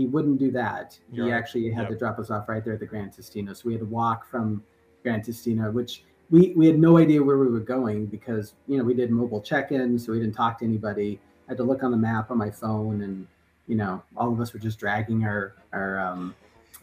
He 0.00 0.06
wouldn't 0.06 0.38
do 0.38 0.50
that. 0.52 0.98
He 1.12 1.20
right. 1.20 1.30
actually 1.30 1.70
had 1.70 1.82
yep. 1.82 1.90
to 1.90 1.98
drop 1.98 2.18
us 2.18 2.30
off 2.30 2.48
right 2.48 2.64
there 2.64 2.72
at 2.72 2.80
the 2.80 2.86
Gran 2.86 3.12
Destino. 3.14 3.52
So 3.52 3.64
we 3.66 3.74
had 3.74 3.80
to 3.80 3.86
walk 3.86 4.26
from 4.26 4.62
Gran 5.02 5.20
Destino, 5.20 5.70
which 5.70 6.04
we, 6.30 6.54
we 6.56 6.66
had 6.66 6.78
no 6.78 6.96
idea 6.96 7.22
where 7.22 7.36
we 7.36 7.48
were 7.48 7.60
going 7.60 8.06
because, 8.06 8.54
you 8.66 8.78
know, 8.78 8.84
we 8.84 8.94
did 8.94 9.10
mobile 9.10 9.42
check-in, 9.42 9.98
so 9.98 10.12
we 10.12 10.20
didn't 10.20 10.34
talk 10.34 10.60
to 10.60 10.64
anybody. 10.64 11.20
I 11.46 11.50
had 11.50 11.58
to 11.58 11.64
look 11.64 11.82
on 11.82 11.90
the 11.90 11.98
map 11.98 12.30
on 12.30 12.38
my 12.38 12.50
phone 12.50 13.02
and, 13.02 13.26
you 13.66 13.76
know, 13.76 14.02
all 14.16 14.32
of 14.32 14.40
us 14.40 14.54
were 14.54 14.58
just 14.58 14.78
dragging 14.78 15.24
our, 15.24 15.56
our 15.74 16.00
um, 16.00 16.34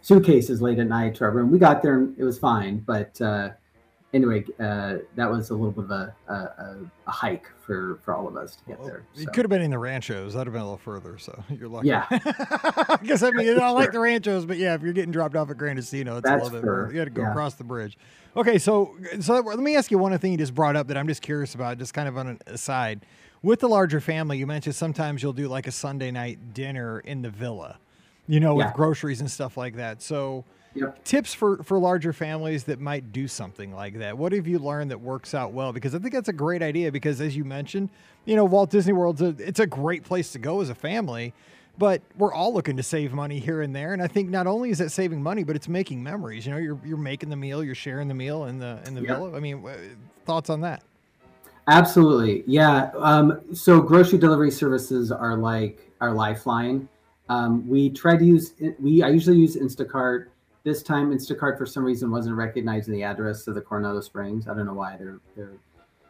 suitcases 0.01 0.61
late 0.61 0.77
at 0.77 0.87
night 0.87 1.15
to 1.15 1.23
our 1.23 1.31
room. 1.31 1.49
We 1.49 1.57
got 1.57 1.81
there 1.81 1.97
and 1.97 2.15
it 2.19 2.23
was 2.23 2.37
fine, 2.37 2.83
but 2.85 3.19
uh, 3.19 3.49
anyway, 4.17 4.43
uh, 4.59 4.97
that 5.15 5.29
was 5.29 5.49
a 5.49 5.53
little 5.53 5.71
bit 5.71 5.85
of 5.85 5.91
a, 5.91 6.15
a, 6.27 6.75
a, 7.05 7.11
hike 7.11 7.47
for, 7.65 7.99
for 8.03 8.13
all 8.13 8.27
of 8.27 8.35
us 8.35 8.55
to 8.55 8.65
get 8.65 8.79
well, 8.79 8.87
there. 8.87 9.03
So. 9.13 9.21
It 9.21 9.27
could 9.33 9.45
have 9.45 9.49
been 9.49 9.61
in 9.61 9.71
the 9.71 9.79
ranchos. 9.79 10.33
That'd 10.33 10.47
have 10.47 10.53
been 10.53 10.61
a 10.61 10.65
little 10.65 10.77
further. 10.77 11.17
So 11.17 11.43
you're 11.49 11.69
lucky. 11.69 11.87
Yeah. 11.87 12.05
Because 13.01 13.21
I 13.21 13.31
mean, 13.31 13.49
I 13.49 13.53
don't 13.53 13.75
like 13.75 13.91
the 13.91 13.99
ranchos, 13.99 14.45
but 14.45 14.57
yeah, 14.57 14.73
if 14.73 14.81
you're 14.81 14.93
getting 14.93 15.11
dropped 15.11 15.35
off 15.35 15.49
at 15.51 15.57
Gran 15.57 15.75
Destino, 15.75 16.17
it's 16.17 16.27
That's 16.27 16.41
a 16.41 16.43
little 16.45 16.61
bit 16.61 16.65
more. 16.65 16.89
You 16.91 16.99
had 16.99 17.05
to 17.05 17.11
go 17.11 17.21
yeah. 17.21 17.31
across 17.31 17.55
the 17.55 17.63
bridge. 17.63 17.97
Okay, 18.35 18.57
so 18.57 18.95
so 19.19 19.39
let 19.39 19.59
me 19.59 19.75
ask 19.75 19.91
you 19.91 19.97
one 19.97 20.17
thing 20.17 20.31
you 20.31 20.37
just 20.37 20.55
brought 20.55 20.75
up 20.75 20.87
that 20.87 20.97
I'm 20.97 21.07
just 21.07 21.21
curious 21.21 21.55
about, 21.55 21.77
just 21.77 21.93
kind 21.93 22.07
of 22.07 22.17
on 22.17 22.27
an 22.27 22.39
aside. 22.47 23.05
With 23.43 23.59
the 23.59 23.69
larger 23.69 23.99
family, 24.01 24.37
you 24.37 24.47
mentioned 24.47 24.75
sometimes 24.75 25.21
you'll 25.21 25.33
do 25.33 25.47
like 25.47 25.67
a 25.67 25.71
Sunday 25.71 26.11
night 26.11 26.53
dinner 26.53 26.99
in 26.99 27.21
the 27.21 27.29
villa, 27.29 27.79
you 28.27 28.39
know, 28.39 28.55
with 28.55 28.73
groceries 28.73 29.21
and 29.21 29.29
stuff 29.29 29.57
like 29.57 29.75
that. 29.75 30.01
So 30.01 30.45
Yep. 30.75 31.03
Tips 31.03 31.33
for 31.33 31.63
for 31.63 31.79
larger 31.79 32.13
families 32.13 32.65
that 32.65 32.79
might 32.79 33.11
do 33.11 33.27
something 33.27 33.73
like 33.73 33.97
that. 33.99 34.17
What 34.17 34.31
have 34.31 34.47
you 34.47 34.59
learned 34.59 34.91
that 34.91 35.01
works 35.01 35.33
out 35.33 35.51
well? 35.51 35.73
Because 35.73 35.95
I 35.95 35.99
think 35.99 36.13
that's 36.13 36.29
a 36.29 36.33
great 36.33 36.61
idea. 36.61 36.91
Because 36.91 37.19
as 37.19 37.35
you 37.35 37.43
mentioned, 37.43 37.89
you 38.25 38.35
know, 38.35 38.45
Walt 38.45 38.69
Disney 38.69 38.93
World's 38.93 39.21
a, 39.21 39.35
it's 39.39 39.59
a 39.59 39.67
great 39.67 40.03
place 40.03 40.31
to 40.33 40.39
go 40.39 40.61
as 40.61 40.69
a 40.69 40.75
family. 40.75 41.33
But 41.79 42.01
we're 42.17 42.33
all 42.33 42.53
looking 42.53 42.75
to 42.77 42.83
save 42.83 43.13
money 43.13 43.39
here 43.39 43.61
and 43.61 43.75
there, 43.75 43.93
and 43.93 44.01
I 44.01 44.07
think 44.07 44.29
not 44.29 44.47
only 44.47 44.71
is 44.71 44.81
it 44.81 44.89
saving 44.89 45.21
money, 45.21 45.43
but 45.43 45.55
it's 45.55 45.67
making 45.67 46.01
memories. 46.01 46.45
You 46.45 46.53
know, 46.53 46.57
you're 46.57 46.79
you're 46.83 46.97
making 46.97 47.29
the 47.29 47.35
meal, 47.35 47.63
you're 47.63 47.75
sharing 47.75 48.07
the 48.07 48.15
meal 48.15 48.45
in 48.45 48.57
the 48.57 48.79
in 48.87 48.95
the 48.95 49.01
yep. 49.01 49.17
villa. 49.17 49.35
I 49.35 49.39
mean, 49.39 49.63
thoughts 50.25 50.49
on 50.49 50.61
that? 50.61 50.81
Absolutely, 51.67 52.43
yeah. 52.47 52.89
Um, 52.97 53.41
so 53.53 53.79
grocery 53.79 54.17
delivery 54.17 54.49
services 54.49 55.11
are 55.11 55.37
like 55.37 55.91
our 56.01 56.13
lifeline 56.13 56.87
Um, 57.29 57.67
we 57.67 57.89
try 57.89 58.17
to 58.17 58.25
use 58.25 58.53
we 58.79 59.03
I 59.03 59.09
usually 59.09 59.37
use 59.37 59.55
Instacart. 59.55 60.27
This 60.67 60.83
time, 60.83 61.11
Instacart 61.11 61.57
for 61.57 61.65
some 61.65 61.85
reason 61.85 62.11
wasn't 62.11 62.35
recognizing 62.35 62.93
the 62.93 63.01
address 63.01 63.47
of 63.47 63.55
the 63.55 63.61
Coronado 63.61 64.01
Springs. 64.01 64.49
I 64.49 64.53
don't 64.53 64.65
know 64.65 64.73
why 64.73 64.97
their 64.97 65.21
their 65.33 65.53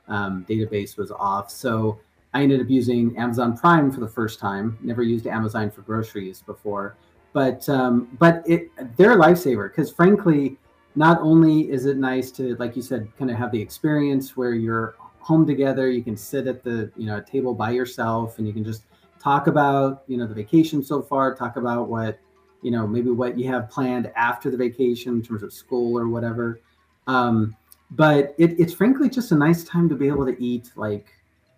um, 0.07 0.47
database 0.49 0.97
was 0.97 1.11
off. 1.11 1.51
So 1.51 1.99
I 2.33 2.41
ended 2.41 2.61
up 2.61 2.67
using 2.67 3.15
Amazon 3.17 3.55
Prime 3.55 3.91
for 3.91 3.99
the 3.99 4.07
first 4.07 4.39
time. 4.39 4.75
Never 4.81 5.03
used 5.03 5.27
Amazon 5.27 5.69
for 5.69 5.83
groceries 5.83 6.41
before, 6.41 6.95
but 7.33 7.69
um, 7.69 8.07
but 8.17 8.41
it 8.47 8.71
they're 8.97 9.11
a 9.11 9.15
lifesaver 9.15 9.69
because 9.69 9.91
frankly, 9.91 10.57
not 10.95 11.21
only 11.21 11.69
is 11.69 11.85
it 11.85 11.97
nice 11.97 12.31
to 12.31 12.55
like 12.55 12.75
you 12.75 12.81
said, 12.81 13.07
kind 13.15 13.29
of 13.29 13.37
have 13.37 13.51
the 13.51 13.61
experience 13.61 14.35
where 14.35 14.55
you're 14.55 14.95
home 15.19 15.45
together, 15.45 15.87
you 15.91 16.01
can 16.01 16.17
sit 16.17 16.47
at 16.47 16.63
the 16.63 16.91
you 16.97 17.05
know 17.05 17.21
table 17.21 17.53
by 17.53 17.69
yourself, 17.69 18.39
and 18.39 18.47
you 18.47 18.53
can 18.53 18.63
just 18.63 18.85
talk 19.19 19.45
about 19.45 20.01
you 20.07 20.17
know 20.17 20.25
the 20.25 20.33
vacation 20.33 20.81
so 20.81 20.99
far, 20.99 21.35
talk 21.35 21.57
about 21.57 21.89
what 21.89 22.17
you 22.61 22.71
know 22.71 22.87
maybe 22.87 23.09
what 23.09 23.37
you 23.37 23.47
have 23.47 23.69
planned 23.69 24.11
after 24.15 24.49
the 24.49 24.57
vacation 24.57 25.13
in 25.13 25.21
terms 25.21 25.43
of 25.43 25.53
school 25.53 25.97
or 25.97 26.07
whatever 26.07 26.59
um, 27.07 27.55
but 27.91 28.35
it, 28.37 28.59
it's 28.59 28.73
frankly 28.73 29.09
just 29.09 29.31
a 29.31 29.35
nice 29.35 29.63
time 29.63 29.87
to 29.87 29.95
be 29.95 30.07
able 30.07 30.25
to 30.25 30.41
eat 30.43 30.71
like 30.75 31.07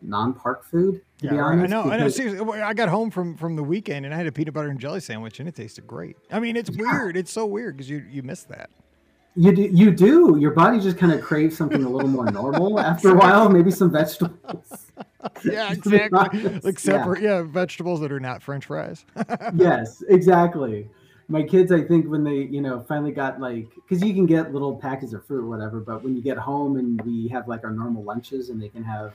non-park 0.02 0.64
food 0.64 1.02
to 1.20 1.26
yeah, 1.26 1.32
be 1.32 1.40
honest, 1.40 1.64
I 1.64 1.68
know. 1.68 1.92
I 1.92 1.98
know. 1.98 2.08
Seriously, 2.08 2.62
I 2.62 2.74
got 2.74 2.88
home 2.88 3.12
from 3.12 3.36
from 3.36 3.58
the 3.58 3.64
weekend 3.64 4.06
and 4.06 4.16
I 4.16 4.18
had 4.18 4.26
a 4.26 4.32
peanut 4.32 4.54
butter 4.54 4.70
and 4.70 4.80
jelly 4.80 5.02
sandwich 5.02 5.42
and 5.42 5.50
it 5.50 5.56
tasted 5.56 5.86
great. 5.86 6.16
I 6.32 6.40
mean, 6.40 6.56
it's 6.56 6.70
weird. 6.70 7.18
It's 7.18 7.32
so 7.32 7.46
weird 7.46 7.76
because 7.76 7.90
you 7.90 8.06
you 8.10 8.24
miss 8.24 8.44
that. 8.44 8.70
You 9.36 9.56
do, 9.56 9.62
you 9.62 9.92
do. 9.92 10.38
Your 10.40 10.52
body 10.52 10.80
just 10.80 10.98
kind 10.98 11.12
of 11.12 11.22
craves 11.22 11.56
something 11.56 11.84
a 11.84 11.90
little 11.90 12.10
more 12.10 12.30
normal 12.32 12.80
after 12.80 13.10
a 13.10 13.16
while. 13.16 13.50
Maybe 13.50 13.72
some 13.72 13.92
vegetables. 13.92 14.86
Yeah, 15.44 15.76
honest, 16.14 16.64
like 16.64 16.64
yeah. 16.64 16.72
separate, 16.78 17.22
yeah. 17.22 17.42
vegetables 17.42 18.00
that 18.00 18.10
are 18.10 18.22
not 18.22 18.42
French 18.42 18.68
fries. 18.68 19.04
yes, 19.54 20.02
exactly. 20.08 20.90
My 21.28 21.44
kids, 21.44 21.74
I 21.74 21.82
think, 21.82 22.10
when 22.10 22.24
they, 22.24 22.38
you 22.44 22.62
know, 22.62 22.80
finally 22.80 23.12
got 23.12 23.40
like, 23.40 23.68
because 23.76 24.02
you 24.02 24.14
can 24.14 24.26
get 24.26 24.54
little 24.54 24.78
packets 24.78 25.12
of 25.12 25.26
fruit 25.26 25.44
or 25.44 25.48
whatever, 25.48 25.82
but 25.82 26.06
when 26.06 26.16
you 26.16 26.22
get 26.22 26.38
home 26.38 26.78
and 26.78 27.02
we 27.02 27.28
have 27.28 27.50
like 27.50 27.66
our 27.66 27.72
normal 27.72 28.02
lunches 28.02 28.48
and 28.48 28.62
they 28.62 28.70
can 28.70 28.82
have, 28.82 29.14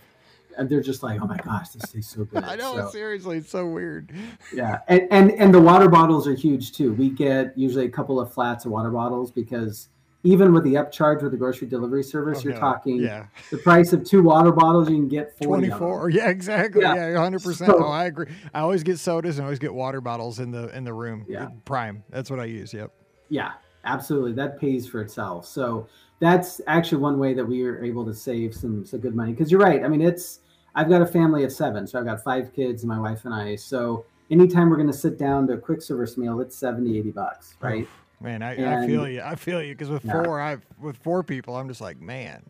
and 0.59 0.69
they're 0.69 0.83
just 0.83 1.03
like, 1.03 1.23
oh 1.23 1.27
my 1.27 1.39
gosh, 1.39 1.71
this 1.71 1.91
tastes 1.91 2.15
so 2.15 2.25
good. 2.25 2.45
I 2.45 2.57
know. 2.57 2.77
So, 2.77 2.91
seriously, 2.91 3.39
it's 3.39 3.51
so 3.51 3.67
weird. 3.67 4.13
yeah, 4.53 4.81
and, 4.89 5.09
and 5.11 5.31
and 5.33 5.55
the 5.55 5.61
water 5.61 5.89
bottles 5.89 6.29
are 6.29 6.35
huge 6.35 6.73
too. 6.73 6.93
We 6.93 7.09
get 7.09 7.57
usually 7.57 7.87
a 7.87 7.91
couple 7.91 8.21
of 8.21 8.33
flats 8.33 8.67
of 8.67 8.73
water 8.73 8.91
bottles 8.91 9.31
because 9.31 9.89
even 10.25 10.53
with 10.53 10.65
the 10.65 10.75
upcharge 10.75 11.23
with 11.23 11.31
the 11.33 11.39
grocery 11.39 11.69
delivery 11.69 12.03
service, 12.03 12.39
Oh, 12.39 12.43
you're 12.45 12.55
no. 12.55 12.61
talking 12.61 12.97
Yeah, 12.97 13.27
the 13.51 13.59
price 13.59 13.93
of 13.93 14.03
two 14.05 14.23
water 14.23 14.51
bottles, 14.53 14.89
you 14.91 14.97
can 14.97 15.09
get 15.09 15.37
40 15.39 15.47
twenty 15.69 15.71
four. 15.79 16.09
Yeah, 16.11 16.29
exactly. 16.31 16.83
Yeah. 16.83 16.95
Yeah, 17.13 17.19
hundred 17.19 17.43
percent. 17.43 17.71
So- 17.71 17.85
Oh, 17.85 17.89
I 17.89 18.07
agree. 18.07 18.27
I 18.55 18.61
always 18.61 18.83
get 18.83 18.99
sodas 18.99 19.37
and 19.39 19.45
I 19.45 19.47
always 19.47 19.59
get 19.59 19.73
water 19.73 20.01
bottles 20.01 20.41
in 20.41 20.51
the 20.51 20.75
in 20.77 20.83
the 20.85 20.93
room. 20.95 21.25
Yeah. 21.29 21.49
Prime. 21.65 22.03
That's 22.11 22.31
what 22.31 22.41
I 22.41 22.47
use. 22.47 22.73
Yep. 22.75 22.91
Yeah, 23.29 23.53
absolutely. 23.85 24.33
That 24.33 24.59
pays 24.59 24.87
for 24.89 25.01
itself. 25.03 25.47
So 25.47 25.87
that's 26.21 26.61
actually 26.67 27.03
one 27.03 27.19
way 27.19 27.35
that 27.35 27.45
we 27.45 27.63
are 27.65 27.83
able 27.85 28.05
to 28.07 28.15
save 28.15 28.55
some 28.55 28.85
some 28.85 29.01
good 29.01 29.15
money. 29.15 29.33
Because 29.33 29.51
you're 29.51 29.61
right. 29.61 29.85
I 29.85 29.89
mean, 29.89 30.01
it's 30.01 30.41
I've 30.75 30.89
got 30.89 31.03
a 31.03 31.07
family 31.07 31.45
of 31.45 31.53
seven, 31.53 31.87
so 31.87 31.99
I've 31.99 32.05
got 32.07 32.25
five 32.25 32.53
kids, 32.53 32.85
my 32.85 32.99
wife 32.99 33.25
and 33.27 33.35
I. 33.35 33.57
So 33.57 34.07
anytime 34.31 34.71
we're 34.71 34.77
going 34.77 34.91
to 34.91 34.97
sit 34.97 35.19
down 35.19 35.47
to 35.49 35.53
a 35.53 35.59
quick 35.59 35.81
service 35.83 36.17
meal, 36.17 36.41
it's 36.41 36.57
70, 36.57 36.99
80 36.99 37.11
bucks, 37.13 37.55
right? 37.61 37.83
Oof, 37.83 38.04
man, 38.25 38.43
I, 38.43 38.83
I 38.83 38.87
feel 38.87 39.09
you. 39.09 39.21
I 39.23 39.35
feel 39.37 39.63
you 39.63 39.75
because 39.75 39.91
with 39.91 40.05
Yeah. 40.05 40.13
four, 40.25 40.41
I 40.41 40.57
with 40.81 40.97
four 40.97 41.23
people, 41.23 41.55
I'm 41.57 41.69
just 41.69 41.81
like, 41.81 42.01
man. 42.01 42.43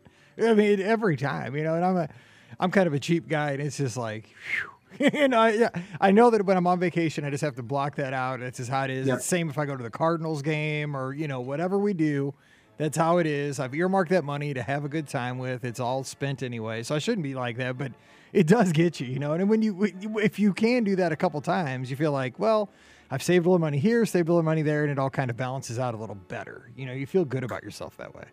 I 0.42 0.54
mean, 0.54 0.80
every 0.80 1.16
time, 1.16 1.54
you 1.54 1.62
know, 1.64 1.74
and 1.74 1.84
I'm 1.84 1.96
a, 1.96 2.08
I'm 2.58 2.70
kind 2.70 2.86
of 2.86 2.94
a 2.94 2.98
cheap 2.98 3.28
guy, 3.28 3.50
and 3.52 3.60
it's 3.62 3.76
just 3.76 3.96
like, 3.96 4.26
whew. 4.98 5.08
and 5.12 5.34
I, 5.34 5.50
yeah, 5.50 5.68
I 6.00 6.10
know 6.12 6.30
that 6.30 6.44
when 6.46 6.56
I'm 6.56 6.66
on 6.66 6.78
vacation, 6.80 7.24
I 7.24 7.30
just 7.30 7.42
have 7.42 7.56
to 7.56 7.62
block 7.62 7.96
that 7.96 8.12
out. 8.12 8.40
It's 8.40 8.58
just 8.58 8.70
how 8.70 8.84
it 8.84 8.90
is. 8.90 9.06
Yep. 9.06 9.16
It's 9.18 9.26
same 9.26 9.48
if 9.50 9.58
I 9.58 9.66
go 9.66 9.76
to 9.76 9.82
the 9.82 9.90
Cardinals 9.90 10.40
game 10.42 10.96
or 10.96 11.12
you 11.12 11.28
know 11.28 11.40
whatever 11.40 11.78
we 11.78 11.92
do. 11.92 12.32
That's 12.76 12.96
how 12.96 13.18
it 13.18 13.26
is. 13.26 13.60
I've 13.60 13.74
earmarked 13.74 14.10
that 14.10 14.24
money 14.24 14.52
to 14.54 14.62
have 14.62 14.84
a 14.84 14.88
good 14.88 15.06
time 15.06 15.38
with. 15.38 15.64
It's 15.64 15.78
all 15.78 16.02
spent 16.02 16.42
anyway, 16.42 16.82
so 16.82 16.96
I 16.96 16.98
shouldn't 16.98 17.22
be 17.22 17.34
like 17.36 17.56
that. 17.58 17.78
But 17.78 17.92
it 18.32 18.48
does 18.48 18.72
get 18.72 18.98
you, 18.98 19.06
you 19.06 19.20
know. 19.20 19.32
And 19.34 19.48
when 19.48 19.62
you- 19.62 19.84
if 20.20 20.40
you 20.40 20.52
can 20.52 20.82
do 20.82 20.96
that 20.96 21.12
a 21.12 21.16
couple 21.16 21.40
times, 21.40 21.88
you 21.88 21.96
feel 21.96 22.10
like, 22.10 22.36
well, 22.40 22.68
I've 23.10 23.22
saved 23.22 23.46
a 23.46 23.48
little 23.48 23.60
money 23.60 23.78
here, 23.78 24.04
saved 24.06 24.28
a 24.28 24.32
little 24.32 24.44
money 24.44 24.62
there, 24.62 24.82
and 24.82 24.90
it 24.90 24.98
all 24.98 25.10
kind 25.10 25.30
of 25.30 25.36
balances 25.36 25.78
out 25.78 25.94
a 25.94 25.96
little 25.96 26.14
better. 26.14 26.70
You 26.76 26.86
know, 26.86 26.92
you 26.92 27.06
feel 27.06 27.24
good 27.24 27.44
about 27.44 27.62
yourself 27.62 27.96
that 27.98 28.14
way. 28.14 28.24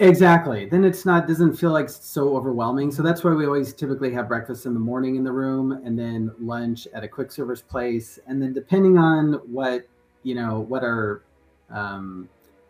Exactly. 0.00 0.64
Then 0.66 0.84
it's 0.84 1.06
not 1.06 1.28
doesn't 1.28 1.54
feel 1.54 1.70
like 1.70 1.88
so 1.88 2.36
overwhelming. 2.36 2.90
So 2.90 3.02
that's 3.02 3.22
why 3.22 3.32
we 3.32 3.46
always 3.46 3.72
typically 3.72 4.12
have 4.12 4.26
breakfast 4.26 4.66
in 4.66 4.74
the 4.74 4.80
morning 4.80 5.14
in 5.14 5.22
the 5.22 5.30
room 5.30 5.70
and 5.84 5.96
then 5.96 6.32
lunch 6.40 6.88
at 6.92 7.04
a 7.04 7.08
quick 7.08 7.30
service 7.30 7.62
place. 7.62 8.18
And 8.26 8.42
then 8.42 8.52
depending 8.52 8.98
on 8.98 9.34
what, 9.46 9.86
you 10.24 10.34
know, 10.34 10.60
what 10.60 10.82
our 10.82 11.22
um 11.70 12.28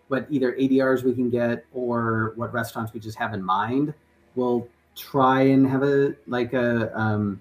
what 0.08 0.26
either 0.28 0.52
ADRs 0.52 1.02
we 1.02 1.14
can 1.14 1.30
get 1.30 1.64
or 1.72 2.34
what 2.36 2.52
restaurants 2.52 2.92
we 2.92 3.00
just 3.00 3.16
have 3.16 3.32
in 3.32 3.42
mind, 3.42 3.94
we'll 4.34 4.68
try 4.94 5.40
and 5.40 5.66
have 5.66 5.82
a 5.82 6.14
like 6.26 6.52
a 6.52 6.96
um 6.98 7.40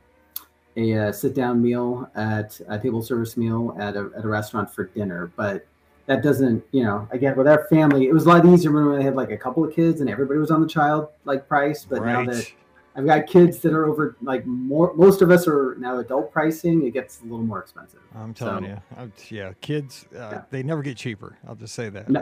a, 0.75 0.93
uh 0.95 1.11
sit 1.11 1.33
down 1.35 1.61
meal 1.61 2.09
at 2.15 2.59
a 2.67 2.79
table 2.79 3.01
service 3.01 3.37
meal 3.37 3.75
at 3.79 3.95
a, 3.95 4.09
at 4.17 4.23
a 4.25 4.27
restaurant 4.27 4.73
for 4.73 4.85
dinner. 4.85 5.31
But 5.35 5.65
that 6.05 6.21
doesn't, 6.23 6.63
you 6.71 6.83
know, 6.83 7.07
again 7.11 7.35
with 7.37 7.47
our 7.47 7.65
family, 7.69 8.07
it 8.07 8.13
was 8.13 8.25
a 8.25 8.29
lot 8.29 8.45
easier 8.45 8.71
when 8.71 8.97
we 8.97 9.03
had 9.03 9.15
like 9.15 9.31
a 9.31 9.37
couple 9.37 9.63
of 9.63 9.73
kids 9.73 10.01
and 10.01 10.09
everybody 10.09 10.39
was 10.39 10.51
on 10.51 10.61
the 10.61 10.67
child 10.67 11.09
like 11.25 11.47
price. 11.47 11.85
But 11.85 12.03
now 12.05 12.25
that 12.25 12.51
I've 12.95 13.05
got 13.05 13.25
kids 13.25 13.59
that 13.59 13.73
are 13.73 13.85
over 13.85 14.15
like 14.21 14.45
more, 14.45 14.93
most 14.95 15.21
of 15.21 15.31
us 15.31 15.47
are 15.47 15.75
now 15.79 15.97
adult 15.99 16.31
pricing. 16.31 16.85
It 16.85 16.91
gets 16.91 17.21
a 17.21 17.23
little 17.23 17.39
more 17.39 17.59
expensive. 17.59 17.99
I'm 18.15 18.33
telling 18.33 18.65
So- 18.65 18.69
you, 18.69 18.77
I'm, 18.97 19.13
yeah, 19.29 19.53
kids, 19.61 20.05
uh, 20.13 20.17
Yeah. 20.19 20.41
they 20.49 20.61
never 20.63 20.81
get 20.83 20.97
cheaper. 20.97 21.37
I'll 21.47 21.55
just 21.55 21.73
say 21.73 21.89
that. 21.89 22.09
No. 22.09 22.21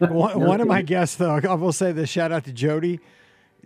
one, 0.00 0.10
No 0.38 0.46
one 0.46 0.60
of 0.60 0.66
my 0.68 0.82
guests, 0.82 1.16
though, 1.16 1.30
I 1.36 1.54
will 1.54 1.72
say 1.72 1.92
this 1.92 2.10
shout 2.10 2.32
out 2.32 2.44
to 2.44 2.52
Jody. 2.52 3.00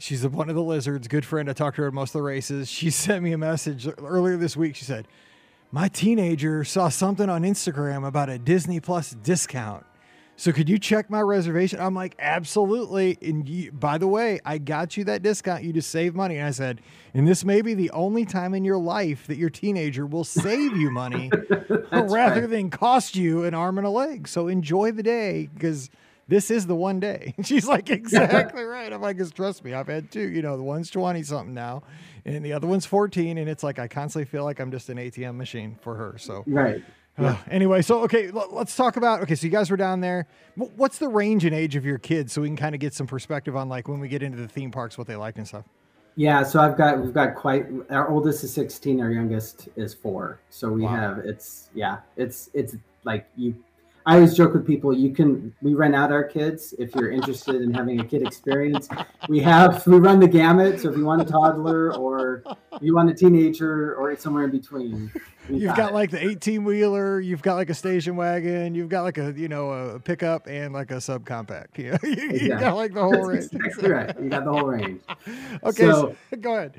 She's 0.00 0.26
one 0.26 0.48
of 0.48 0.54
the 0.54 0.62
lizards, 0.62 1.08
good 1.08 1.26
friend. 1.26 1.50
I 1.50 1.52
talked 1.52 1.76
to 1.76 1.82
her 1.82 1.88
at 1.88 1.94
most 1.94 2.10
of 2.10 2.20
the 2.20 2.22
races. 2.22 2.70
She 2.70 2.88
sent 2.90 3.22
me 3.22 3.32
a 3.32 3.38
message 3.38 3.86
earlier 3.98 4.38
this 4.38 4.56
week. 4.56 4.74
She 4.74 4.86
said, 4.86 5.06
My 5.70 5.88
teenager 5.88 6.64
saw 6.64 6.88
something 6.88 7.28
on 7.28 7.42
Instagram 7.42 8.06
about 8.06 8.30
a 8.30 8.38
Disney 8.38 8.80
Plus 8.80 9.10
discount. 9.10 9.84
So 10.36 10.52
could 10.52 10.70
you 10.70 10.78
check 10.78 11.10
my 11.10 11.20
reservation? 11.20 11.80
I'm 11.80 11.94
like, 11.94 12.16
absolutely. 12.18 13.18
And 13.20 13.46
you, 13.46 13.72
by 13.72 13.98
the 13.98 14.08
way, 14.08 14.40
I 14.42 14.56
got 14.56 14.96
you 14.96 15.04
that 15.04 15.22
discount. 15.22 15.64
You 15.64 15.72
just 15.74 15.90
save 15.90 16.14
money. 16.14 16.38
And 16.38 16.46
I 16.46 16.50
said, 16.52 16.80
and 17.12 17.28
this 17.28 17.44
may 17.44 17.60
be 17.60 17.74
the 17.74 17.90
only 17.90 18.24
time 18.24 18.54
in 18.54 18.64
your 18.64 18.78
life 18.78 19.26
that 19.26 19.36
your 19.36 19.50
teenager 19.50 20.06
will 20.06 20.24
save 20.24 20.74
you 20.78 20.90
money 20.90 21.30
rather 21.92 22.40
right. 22.40 22.48
than 22.48 22.70
cost 22.70 23.16
you 23.16 23.44
an 23.44 23.52
arm 23.52 23.76
and 23.76 23.86
a 23.86 23.90
leg. 23.90 24.26
So 24.26 24.48
enjoy 24.48 24.92
the 24.92 25.02
day 25.02 25.50
because 25.52 25.90
this 26.30 26.50
is 26.50 26.66
the 26.66 26.74
one 26.74 26.98
day. 27.00 27.34
She's 27.44 27.66
like, 27.66 27.90
exactly 28.00 28.62
right. 28.64 28.90
I'm 28.92 29.02
like, 29.02 29.18
'Cause 29.18 29.30
trust 29.30 29.62
me, 29.64 29.74
I've 29.74 29.88
had 29.88 30.10
two. 30.10 30.28
You 30.30 30.40
know, 30.40 30.56
the 30.56 30.62
one's 30.62 30.88
20 30.90 31.22
something 31.24 31.52
now, 31.52 31.82
and 32.24 32.42
the 32.44 32.52
other 32.54 32.66
one's 32.66 32.86
14. 32.86 33.36
And 33.36 33.48
it's 33.48 33.62
like, 33.62 33.78
I 33.78 33.88
constantly 33.88 34.24
feel 34.24 34.44
like 34.44 34.60
I'm 34.60 34.70
just 34.70 34.88
an 34.88 34.96
ATM 34.96 35.36
machine 35.36 35.76
for 35.82 35.94
her. 35.96 36.16
So 36.18 36.44
Right. 36.46 36.82
uh, 37.18 37.36
anyway, 37.50 37.82
so 37.82 38.00
okay, 38.04 38.28
l- 38.28 38.48
let's 38.52 38.74
talk 38.74 38.96
about. 38.96 39.20
Okay, 39.22 39.34
so 39.34 39.44
you 39.46 39.50
guys 39.50 39.70
were 39.70 39.76
down 39.76 40.00
there. 40.00 40.26
Wh- 40.56 40.72
What's 40.78 40.96
the 40.98 41.08
range 41.08 41.44
and 41.44 41.54
age 41.54 41.76
of 41.76 41.84
your 41.84 41.98
kids, 41.98 42.32
so 42.32 42.40
we 42.40 42.48
can 42.48 42.56
kind 42.56 42.74
of 42.74 42.80
get 42.80 42.94
some 42.94 43.06
perspective 43.06 43.54
on 43.56 43.68
like 43.68 43.88
when 43.88 44.00
we 44.00 44.08
get 44.08 44.22
into 44.22 44.38
the 44.38 44.48
theme 44.48 44.70
parks, 44.70 44.96
what 44.96 45.06
they 45.06 45.16
like 45.16 45.36
and 45.36 45.46
stuff. 45.46 45.64
Yeah, 46.16 46.42
so 46.42 46.60
I've 46.60 46.76
got 46.76 47.00
we've 47.00 47.14
got 47.14 47.34
quite 47.34 47.66
our 47.90 48.08
oldest 48.08 48.42
is 48.44 48.52
16, 48.54 49.00
our 49.00 49.10
youngest 49.10 49.68
is 49.76 49.94
4. 49.94 50.40
So 50.50 50.70
we 50.70 50.82
Wow. 50.82 50.88
have 50.96 51.18
it's 51.18 51.70
yeah, 51.74 51.98
it's 52.16 52.50
it's 52.54 52.76
like 53.04 53.26
you 53.36 53.54
I 54.06 54.14
always 54.14 54.34
joke 54.34 54.54
with 54.54 54.66
people 54.66 54.92
you 54.96 55.12
can 55.12 55.54
we 55.60 55.74
rent 55.74 55.94
out 55.94 56.10
our 56.10 56.24
kids 56.24 56.74
if 56.78 56.94
you're 56.94 57.10
interested 57.10 57.56
in 57.62 57.72
having 57.74 58.00
a 58.00 58.04
kid 58.04 58.22
experience. 58.26 58.88
We 59.28 59.40
have 59.40 59.86
we 59.86 59.96
run 59.98 60.20
the 60.20 60.28
gamut, 60.28 60.80
so 60.80 60.90
if 60.90 60.96
you 60.96 61.04
want 61.04 61.22
a 61.22 61.24
toddler 61.24 61.94
or 61.94 62.42
you 62.80 62.94
want 62.94 63.10
a 63.10 63.14
teenager 63.14 63.94
or 63.96 64.16
somewhere 64.16 64.44
in 64.44 64.50
between. 64.50 65.12
You've 65.48 65.76
got 65.76 65.90
it. 65.90 65.94
like 65.94 66.10
the 66.10 66.24
18 66.24 66.64
wheeler, 66.64 67.20
you've 67.20 67.42
got 67.42 67.56
like 67.56 67.70
a 67.70 67.74
station 67.74 68.16
wagon, 68.16 68.74
you've 68.74 68.88
got 68.88 69.02
like 69.02 69.18
a 69.18 69.32
you 69.36 69.48
know 69.48 69.70
a 69.70 69.98
pickup 70.00 70.46
and 70.46 70.72
like 70.72 70.90
a 70.90 70.94
subcompact. 70.96 71.66
You, 71.80 71.96
you 72.02 72.30
Exactly. 72.30 72.48
got 72.48 72.76
like 72.76 72.94
the 72.94 73.02
whole 73.02 73.22
range. 73.24 73.44
exactly 73.52 73.90
right. 73.90 74.14
You 74.20 74.28
got 74.28 74.44
the 74.44 74.52
whole 74.52 74.64
range. 74.66 75.00
Okay, 75.64 75.84
so, 75.90 76.14
go 76.40 76.54
ahead. 76.54 76.74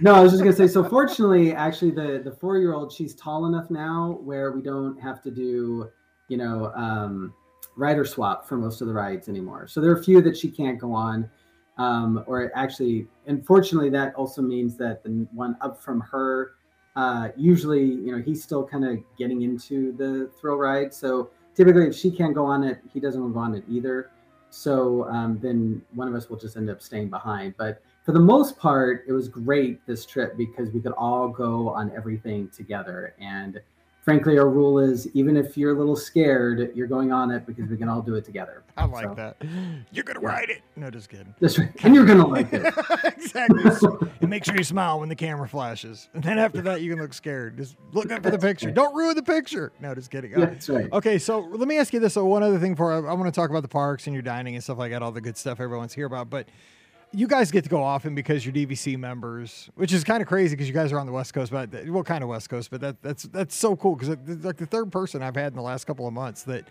No, 0.00 0.14
I 0.14 0.20
was 0.20 0.32
just 0.32 0.42
gonna 0.44 0.54
say. 0.54 0.68
So 0.68 0.82
fortunately, 0.84 1.52
actually, 1.54 1.90
the 1.90 2.20
the 2.24 2.30
four 2.32 2.58
year 2.58 2.72
old 2.74 2.92
she's 2.92 3.14
tall 3.14 3.46
enough 3.46 3.68
now 3.70 4.18
where 4.22 4.52
we 4.52 4.62
don't 4.62 4.98
have 5.00 5.22
to 5.22 5.30
do, 5.30 5.90
you 6.28 6.36
know, 6.36 6.72
um, 6.74 7.34
rider 7.76 8.04
swap 8.04 8.46
for 8.46 8.56
most 8.56 8.80
of 8.80 8.88
the 8.88 8.92
rides 8.92 9.28
anymore. 9.28 9.66
So 9.66 9.80
there 9.80 9.90
are 9.90 9.98
a 9.98 10.02
few 10.02 10.20
that 10.22 10.36
she 10.36 10.50
can't 10.50 10.78
go 10.78 10.92
on, 10.92 11.28
um, 11.78 12.24
or 12.26 12.50
actually, 12.54 13.06
unfortunately, 13.26 13.90
that 13.90 14.14
also 14.14 14.42
means 14.42 14.76
that 14.78 15.02
the 15.02 15.26
one 15.32 15.56
up 15.60 15.80
from 15.80 16.00
her, 16.00 16.52
uh, 16.96 17.28
usually, 17.36 17.84
you 17.84 18.10
know, 18.14 18.20
he's 18.20 18.42
still 18.42 18.66
kind 18.66 18.84
of 18.84 18.98
getting 19.16 19.42
into 19.42 19.92
the 19.92 20.30
thrill 20.40 20.56
ride. 20.56 20.92
So 20.92 21.30
typically, 21.54 21.86
if 21.86 21.94
she 21.94 22.10
can't 22.10 22.34
go 22.34 22.44
on 22.44 22.64
it, 22.64 22.80
he 22.92 22.98
doesn't 22.98 23.20
move 23.20 23.36
on 23.36 23.54
it 23.54 23.64
either. 23.68 24.10
So 24.50 25.08
um, 25.08 25.38
then 25.40 25.82
one 25.94 26.08
of 26.08 26.14
us 26.14 26.28
will 26.28 26.38
just 26.38 26.56
end 26.56 26.70
up 26.70 26.82
staying 26.82 27.10
behind. 27.10 27.54
But 27.56 27.82
for 28.04 28.12
the 28.12 28.20
most 28.20 28.58
part, 28.58 29.04
it 29.06 29.12
was 29.12 29.28
great 29.28 29.86
this 29.86 30.06
trip 30.06 30.36
because 30.36 30.70
we 30.70 30.80
could 30.80 30.92
all 30.92 31.28
go 31.28 31.68
on 31.68 31.92
everything 31.94 32.48
together. 32.48 33.14
And 33.20 33.60
frankly, 34.08 34.38
our 34.38 34.48
rule 34.48 34.78
is 34.78 35.06
even 35.12 35.36
if 35.36 35.54
you're 35.54 35.76
a 35.76 35.78
little 35.78 35.94
scared, 35.94 36.72
you're 36.74 36.86
going 36.86 37.12
on 37.12 37.30
it 37.30 37.44
because 37.44 37.68
we 37.68 37.76
can 37.76 37.90
all 37.90 38.00
do 38.00 38.14
it 38.14 38.24
together. 38.24 38.62
I 38.74 38.86
like 38.86 39.04
so, 39.04 39.14
that. 39.16 39.36
You're 39.92 40.02
gonna 40.02 40.22
yeah. 40.22 40.28
ride 40.28 40.48
it. 40.48 40.62
No, 40.76 40.90
just 40.90 41.10
kidding. 41.10 41.34
That's 41.40 41.58
right. 41.58 41.68
And 41.82 41.94
you're 41.94 42.06
gonna 42.06 42.26
like 42.26 42.50
it. 42.50 42.72
exactly. 43.04 43.62
and 44.22 44.30
make 44.30 44.46
sure 44.46 44.56
you 44.56 44.64
smile 44.64 45.00
when 45.00 45.10
the 45.10 45.14
camera 45.14 45.46
flashes. 45.46 46.08
And 46.14 46.22
then 46.22 46.38
after 46.38 46.62
that, 46.62 46.80
you 46.80 46.90
can 46.90 47.02
look 47.02 47.12
scared. 47.12 47.58
Just 47.58 47.76
look 47.92 48.10
up 48.10 48.22
for 48.22 48.30
the 48.30 48.38
picture. 48.38 48.70
Don't 48.70 48.94
ruin 48.94 49.14
the 49.14 49.22
picture. 49.22 49.72
No, 49.78 49.94
just 49.94 50.10
kidding. 50.10 50.30
Yeah, 50.30 50.46
that's 50.46 50.70
right. 50.70 50.90
Okay, 50.90 51.18
so 51.18 51.40
let 51.40 51.68
me 51.68 51.76
ask 51.76 51.92
you 51.92 52.00
this. 52.00 52.14
So 52.14 52.24
one 52.24 52.42
other 52.42 52.58
thing 52.58 52.76
for 52.76 52.90
I, 52.90 53.10
I 53.10 53.12
want 53.12 53.26
to 53.26 53.38
talk 53.38 53.50
about 53.50 53.60
the 53.60 53.68
parks 53.68 54.06
and 54.06 54.14
your 54.14 54.22
dining 54.22 54.54
and 54.54 54.64
stuff 54.64 54.78
like 54.78 54.90
that, 54.92 55.02
all 55.02 55.12
the 55.12 55.20
good 55.20 55.36
stuff 55.36 55.60
everyone's 55.60 55.92
here 55.92 56.06
about, 56.06 56.30
but 56.30 56.48
you 57.12 57.26
guys 57.26 57.50
get 57.50 57.64
to 57.64 57.70
go 57.70 57.82
often 57.82 58.14
because 58.14 58.44
you're 58.44 58.54
DVC 58.54 58.98
members, 58.98 59.70
which 59.74 59.92
is 59.92 60.04
kind 60.04 60.20
of 60.20 60.28
crazy 60.28 60.54
because 60.54 60.68
you 60.68 60.74
guys 60.74 60.92
are 60.92 60.98
on 60.98 61.06
the 61.06 61.12
West 61.12 61.32
Coast, 61.32 61.50
but 61.50 61.70
what 61.88 62.06
kind 62.06 62.22
of 62.22 62.28
West 62.28 62.50
Coast? 62.50 62.70
But 62.70 62.80
that 62.80 63.02
that's 63.02 63.22
that's 63.24 63.54
so 63.54 63.76
cool 63.76 63.96
because 63.96 64.16
like 64.44 64.56
the 64.56 64.66
third 64.66 64.92
person 64.92 65.22
I've 65.22 65.36
had 65.36 65.52
in 65.52 65.56
the 65.56 65.62
last 65.62 65.86
couple 65.86 66.06
of 66.06 66.12
months 66.12 66.42
that 66.44 66.68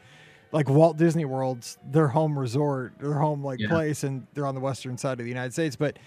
like 0.52 0.70
Walt 0.70 0.98
Disney 0.98 1.26
World's 1.26 1.78
their 1.84 2.08
home 2.08 2.38
resort, 2.38 2.94
their 3.00 3.14
home 3.14 3.44
like 3.44 3.60
yeah. 3.60 3.70
place, 3.70 4.04
and 4.04 4.28
they're 4.34 4.48
on 4.48 4.56
the 4.56 4.62
western 4.62 4.98
side 4.98 5.14
of 5.14 5.26
the 5.26 5.30
United 5.30 5.54
States. 5.54 5.76
But 5.76 5.98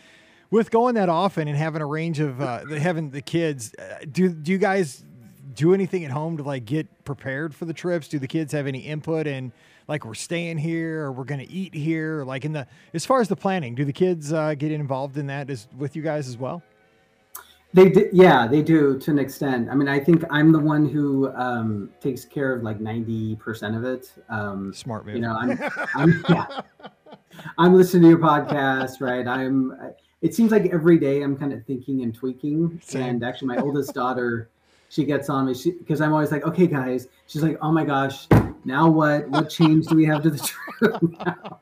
with 0.51 0.71
going 0.71 0.95
that 0.95 1.09
often 1.09 1.49
and 1.49 1.57
having 1.57 1.83
a 1.83 1.87
range 1.87 2.21
of 2.21 2.41
uh, 2.41 2.67
having 2.67 3.11
the 3.11 3.23
kids, 3.23 3.75
uh, 3.79 4.05
do 4.11 4.29
do 4.29 4.53
you 4.53 4.59
guys 4.59 5.05
do 5.55 5.75
anything 5.75 6.05
at 6.05 6.11
home 6.11 6.37
to 6.37 6.43
like 6.43 6.65
get 6.65 7.05
prepared 7.05 7.55
for 7.55 7.65
the 7.65 7.75
trips? 7.75 8.09
Do 8.09 8.19
the 8.19 8.29
kids 8.29 8.53
have 8.53 8.67
any 8.67 8.81
input 8.81 9.27
in? 9.27 9.53
Like 9.91 10.07
we're 10.07 10.15
staying 10.15 10.57
here 10.57 11.05
or 11.05 11.13
we're 11.13 11.25
going 11.25 11.45
to 11.45 11.53
eat 11.53 11.75
here? 11.75 12.25
Like 12.25 12.47
in 12.47 12.53
the 12.53 12.67
as 12.95 13.05
far 13.05 13.21
as 13.21 13.29
the 13.29 13.37
planning, 13.37 13.75
do 13.75 13.85
the 13.85 13.93
kids 13.93 14.33
uh, 14.33 14.55
get 14.55 14.73
involved 14.73 15.19
in 15.19 15.27
that 15.27 15.51
as 15.51 15.69
with 15.77 15.97
you 15.97 16.03
guys 16.03 16.29
as 16.29 16.39
well? 16.39 16.63
They 17.73 17.89
do, 17.89 18.09
yeah, 18.13 18.47
they 18.47 18.63
do 18.63 18.99
to 18.99 19.11
an 19.11 19.19
extent. 19.19 19.69
I 19.71 19.75
mean, 19.75 19.89
I 19.89 20.01
think 20.01 20.25
I'm 20.31 20.51
the 20.51 20.59
one 20.59 20.89
who 20.89 21.33
um, 21.35 21.91
takes 22.01 22.25
care 22.25 22.55
of 22.55 22.63
like 22.63 22.81
ninety 22.81 23.37
percent 23.37 23.77
of 23.77 23.85
it. 23.85 24.13
Um, 24.29 24.73
Smart 24.73 25.07
man. 25.07 25.17
You 25.17 25.23
know, 25.23 25.37
I'm, 25.37 25.59
I'm 25.95 26.25
yeah, 26.29 26.61
I'm 27.59 27.75
listening 27.75 28.05
to 28.05 28.09
your 28.09 28.19
podcast, 28.19 29.01
right? 29.01 29.27
I'm. 29.27 29.77
It 30.23 30.35
seems 30.35 30.53
like 30.53 30.67
every 30.67 30.99
day 30.99 31.23
I'm 31.23 31.37
kind 31.37 31.53
of 31.53 31.65
thinking 31.65 32.03
and 32.03 32.15
tweaking. 32.15 32.81
Same. 32.85 33.03
And 33.03 33.25
actually, 33.25 33.49
my 33.49 33.59
oldest 33.59 33.95
daughter, 33.95 34.51
she 34.91 35.05
gets 35.05 35.31
on 35.31 35.47
me 35.47 35.55
because 35.79 36.01
I'm 36.01 36.13
always 36.13 36.33
like, 36.33 36.45
okay, 36.45 36.67
guys. 36.67 37.07
She's 37.29 37.45
like, 37.45 37.57
oh 37.63 37.71
my 37.71 37.85
gosh, 37.85 38.27
now 38.65 38.91
what? 38.91 39.29
What 39.29 39.49
change 39.49 39.87
do 39.87 39.95
we 39.95 40.05
have 40.05 40.23
to 40.25 40.31
the 40.31 40.39
truth 40.39 41.15
now? 41.25 41.61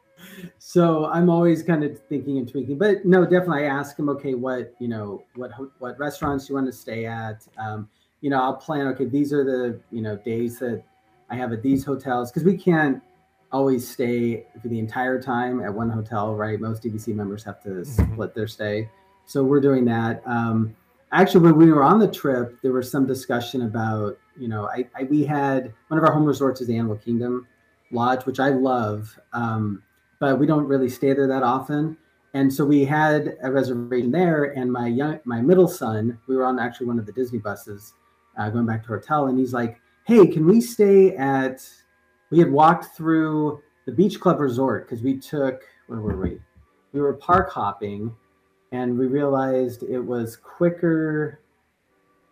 so 0.58 1.06
I'm 1.06 1.30
always 1.30 1.62
kind 1.62 1.84
of 1.84 1.96
thinking 2.08 2.38
and 2.38 2.50
tweaking, 2.50 2.76
but 2.76 3.06
no, 3.06 3.22
definitely 3.22 3.62
I 3.62 3.66
ask 3.66 3.96
them, 3.96 4.08
okay, 4.08 4.34
what, 4.34 4.74
you 4.80 4.88
know, 4.88 5.22
what, 5.36 5.52
what 5.78 5.96
restaurants 6.00 6.48
you 6.48 6.56
want 6.56 6.66
to 6.66 6.72
stay 6.72 7.06
at? 7.06 7.46
Um, 7.58 7.88
you 8.20 8.28
know, 8.28 8.42
I'll 8.42 8.56
plan, 8.56 8.88
okay, 8.88 9.04
these 9.04 9.32
are 9.32 9.44
the, 9.44 9.80
you 9.92 10.02
know, 10.02 10.16
days 10.16 10.58
that 10.58 10.82
I 11.30 11.36
have 11.36 11.52
at 11.52 11.62
these 11.62 11.84
hotels. 11.84 12.32
Cause 12.32 12.42
we 12.42 12.58
can't 12.58 13.00
always 13.52 13.88
stay 13.88 14.46
for 14.60 14.66
the 14.66 14.80
entire 14.80 15.22
time 15.22 15.62
at 15.62 15.72
one 15.72 15.90
hotel, 15.90 16.34
right? 16.34 16.58
Most 16.58 16.82
DVC 16.82 17.14
members 17.14 17.44
have 17.44 17.62
to 17.62 17.68
mm-hmm. 17.68 18.14
split 18.14 18.34
their 18.34 18.48
stay. 18.48 18.90
So 19.26 19.44
we're 19.44 19.60
doing 19.60 19.84
that. 19.84 20.22
Um, 20.26 20.74
actually, 21.14 21.42
when 21.42 21.56
we 21.56 21.72
were 21.72 21.82
on 21.82 21.98
the 21.98 22.08
trip, 22.08 22.60
there 22.62 22.72
was 22.72 22.90
some 22.90 23.06
discussion 23.06 23.62
about, 23.62 24.18
you 24.36 24.48
know, 24.48 24.66
I, 24.66 24.86
I, 24.94 25.04
we 25.04 25.24
had 25.24 25.72
one 25.88 25.98
of 25.98 26.04
our 26.04 26.12
home 26.12 26.24
resorts 26.24 26.60
is 26.60 26.66
the 26.66 26.76
Animal 26.76 26.96
Kingdom 26.96 27.46
Lodge, 27.92 28.26
which 28.26 28.40
I 28.40 28.48
love, 28.48 29.18
um, 29.32 29.82
but 30.18 30.38
we 30.38 30.46
don't 30.46 30.66
really 30.66 30.88
stay 30.88 31.12
there 31.12 31.28
that 31.28 31.42
often. 31.42 31.96
And 32.34 32.52
so 32.52 32.64
we 32.64 32.84
had 32.84 33.36
a 33.42 33.50
reservation 33.52 34.10
there, 34.10 34.56
and 34.58 34.72
my 34.72 34.88
young, 34.88 35.20
my 35.24 35.40
middle 35.40 35.68
son, 35.68 36.18
we 36.26 36.34
were 36.36 36.44
on 36.44 36.58
actually 36.58 36.88
one 36.88 36.98
of 36.98 37.06
the 37.06 37.12
Disney 37.12 37.38
buses, 37.38 37.94
uh, 38.36 38.50
going 38.50 38.66
back 38.66 38.82
to 38.82 38.88
hotel, 38.88 39.26
and 39.28 39.38
he's 39.38 39.52
like, 39.52 39.80
"Hey, 40.04 40.26
can 40.26 40.44
we 40.44 40.60
stay 40.60 41.16
at?" 41.16 41.64
We 42.30 42.40
had 42.40 42.50
walked 42.50 42.96
through 42.96 43.62
the 43.86 43.92
Beach 43.92 44.18
Club 44.18 44.40
Resort 44.40 44.88
because 44.88 45.04
we 45.04 45.16
took 45.16 45.62
where 45.86 46.00
were 46.00 46.16
we? 46.16 46.40
We 46.92 47.00
were 47.00 47.12
park 47.14 47.50
hopping, 47.50 48.14
and 48.74 48.98
we 48.98 49.06
realized 49.06 49.84
it 49.84 50.00
was 50.00 50.36
quicker 50.36 51.38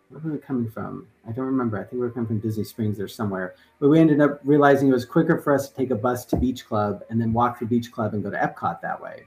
where 0.09 0.21
were 0.21 0.31
we 0.33 0.37
coming 0.37 0.69
from? 0.69 1.07
I 1.27 1.31
don't 1.31 1.45
remember. 1.45 1.79
I 1.79 1.81
think 1.81 1.93
we 1.93 1.99
were 1.99 2.11
coming 2.11 2.27
from 2.27 2.39
Disney 2.39 2.65
Springs 2.65 2.99
or 2.99 3.07
somewhere. 3.07 3.55
But 3.79 3.89
we 3.89 3.99
ended 3.99 4.21
up 4.21 4.41
realizing 4.43 4.89
it 4.89 4.93
was 4.93 5.05
quicker 5.05 5.39
for 5.39 5.53
us 5.53 5.69
to 5.69 5.75
take 5.75 5.89
a 5.89 5.95
bus 5.95 6.25
to 6.25 6.35
Beach 6.35 6.67
Club 6.67 7.01
and 7.09 7.19
then 7.19 7.33
walk 7.33 7.57
through 7.57 7.69
Beach 7.69 7.91
Club 7.91 8.13
and 8.13 8.21
go 8.21 8.29
to 8.29 8.37
Epcot 8.37 8.79
that 8.81 9.01
way. 9.01 9.23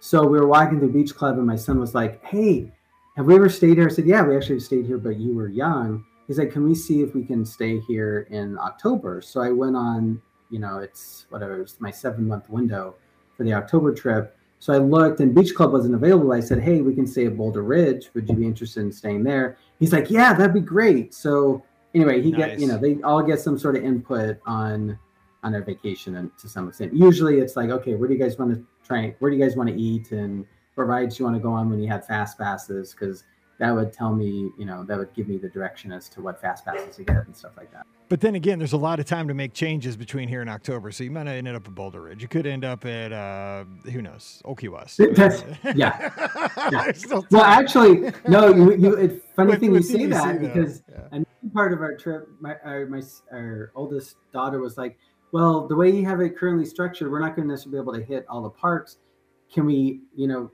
So 0.00 0.26
we 0.26 0.40
were 0.40 0.48
walking 0.48 0.80
through 0.80 0.92
Beach 0.92 1.14
Club, 1.14 1.38
and 1.38 1.46
my 1.46 1.54
son 1.54 1.78
was 1.78 1.94
like, 1.94 2.24
"Hey, 2.24 2.72
have 3.16 3.26
we 3.26 3.36
ever 3.36 3.48
stayed 3.48 3.76
here?" 3.76 3.86
I 3.86 3.92
said, 3.92 4.06
"Yeah, 4.06 4.26
we 4.26 4.36
actually 4.36 4.58
stayed 4.58 4.86
here, 4.86 4.98
but 4.98 5.18
you 5.18 5.34
were 5.34 5.48
young." 5.48 6.04
He's 6.26 6.38
like, 6.38 6.50
"Can 6.50 6.64
we 6.64 6.74
see 6.74 7.00
if 7.00 7.14
we 7.14 7.24
can 7.24 7.44
stay 7.44 7.78
here 7.78 8.26
in 8.30 8.58
October?" 8.58 9.20
So 9.20 9.40
I 9.40 9.50
went 9.50 9.76
on. 9.76 10.20
You 10.50 10.58
know, 10.58 10.78
it's 10.78 11.26
whatever. 11.28 11.58
It 11.58 11.62
was 11.62 11.80
my 11.80 11.92
seven 11.92 12.26
month 12.26 12.50
window 12.50 12.96
for 13.36 13.44
the 13.44 13.54
October 13.54 13.94
trip 13.94 14.36
so 14.58 14.72
I 14.72 14.78
looked 14.78 15.20
and 15.20 15.34
Beach 15.34 15.54
Club 15.54 15.72
wasn't 15.72 15.94
available. 15.94 16.32
I 16.32 16.40
said, 16.40 16.60
Hey, 16.60 16.80
we 16.80 16.94
can 16.94 17.06
stay 17.06 17.26
at 17.26 17.36
Boulder 17.36 17.62
Ridge. 17.62 18.10
Would 18.14 18.28
you 18.28 18.34
be 18.34 18.46
interested 18.46 18.80
in 18.80 18.92
staying 18.92 19.24
there? 19.24 19.58
He's 19.78 19.92
like, 19.92 20.10
Yeah, 20.10 20.32
that'd 20.34 20.54
be 20.54 20.60
great. 20.60 21.12
So 21.12 21.62
anyway, 21.94 22.22
he 22.22 22.30
nice. 22.30 22.38
get 22.38 22.60
you 22.60 22.68
know, 22.68 22.78
they 22.78 23.00
all 23.02 23.22
get 23.22 23.40
some 23.40 23.58
sort 23.58 23.76
of 23.76 23.84
input 23.84 24.38
on 24.46 24.98
on 25.42 25.52
their 25.52 25.62
vacation 25.62 26.16
and 26.16 26.36
to 26.38 26.48
some 26.48 26.68
extent. 26.68 26.94
Usually 26.94 27.38
it's 27.38 27.56
like, 27.56 27.70
okay, 27.70 27.94
where 27.94 28.08
do 28.08 28.14
you 28.14 28.20
guys 28.20 28.38
want 28.38 28.54
to 28.54 28.64
try 28.84 29.14
where 29.18 29.30
do 29.30 29.36
you 29.36 29.42
guys 29.42 29.56
want 29.56 29.68
to 29.68 29.76
eat 29.76 30.12
and 30.12 30.46
what 30.74 30.84
rides 30.84 31.18
you 31.18 31.24
want 31.24 31.36
to 31.36 31.42
go 31.42 31.52
on 31.52 31.70
when 31.70 31.80
you 31.80 31.88
have 31.88 32.06
fast 32.06 32.38
passes? 32.38 32.92
Because 32.92 33.24
that 33.58 33.70
would 33.70 33.92
tell 33.92 34.12
me, 34.12 34.50
you 34.58 34.64
know, 34.64 34.84
that 34.84 34.98
would 34.98 35.14
give 35.14 35.28
me 35.28 35.36
the 35.36 35.48
direction 35.48 35.92
as 35.92 36.08
to 36.10 36.20
what 36.20 36.40
fast 36.40 36.64
passes 36.64 36.96
to 36.96 37.04
get 37.04 37.24
and 37.26 37.36
stuff 37.36 37.52
like 37.56 37.70
that. 37.72 37.86
But 38.08 38.20
then 38.20 38.34
again, 38.34 38.58
there's 38.58 38.72
a 38.72 38.78
lot 38.78 39.00
of 39.00 39.06
time 39.06 39.28
to 39.28 39.34
make 39.34 39.54
changes 39.54 39.96
between 39.96 40.28
here 40.28 40.40
and 40.40 40.50
October. 40.50 40.90
So 40.90 41.04
you 41.04 41.10
might 41.10 41.24
not 41.24 41.36
end 41.36 41.48
up 41.48 41.66
at 41.66 41.74
Boulder 41.74 42.02
Ridge. 42.02 42.20
You 42.20 42.28
could 42.28 42.46
end 42.46 42.64
up 42.64 42.84
at 42.84 43.12
uh, 43.12 43.64
who 43.90 44.02
knows, 44.02 44.42
West. 44.44 45.00
That's, 45.14 45.42
yeah. 45.74 46.12
yeah. 46.70 46.92
well, 47.30 47.42
actually, 47.42 48.12
no. 48.28 48.54
You, 48.54 48.76
you 48.76 48.94
it's 48.94 49.24
funny 49.34 49.50
with, 49.50 49.60
thing 49.60 49.70
with 49.70 49.90
you 49.90 49.98
say 49.98 50.06
that 50.06 50.40
though. 50.40 50.48
because 50.48 50.82
yeah. 50.90 51.22
part 51.54 51.72
of 51.72 51.80
our 51.80 51.96
trip, 51.96 52.28
my 52.40 52.56
our, 52.64 52.86
my 52.86 53.02
our 53.32 53.72
oldest 53.74 54.16
daughter 54.32 54.60
was 54.60 54.76
like, 54.76 54.98
"Well, 55.32 55.66
the 55.66 55.76
way 55.76 55.90
you 55.90 56.04
have 56.04 56.20
it 56.20 56.36
currently 56.36 56.66
structured, 56.66 57.10
we're 57.10 57.20
not 57.20 57.36
going 57.36 57.48
to 57.48 57.54
necessarily 57.54 57.78
be 57.78 57.82
able 57.82 57.94
to 57.94 58.04
hit 58.04 58.26
all 58.28 58.42
the 58.42 58.50
parks. 58.50 58.98
Can 59.52 59.64
we, 59.66 60.00
you 60.14 60.28
know, 60.28 60.50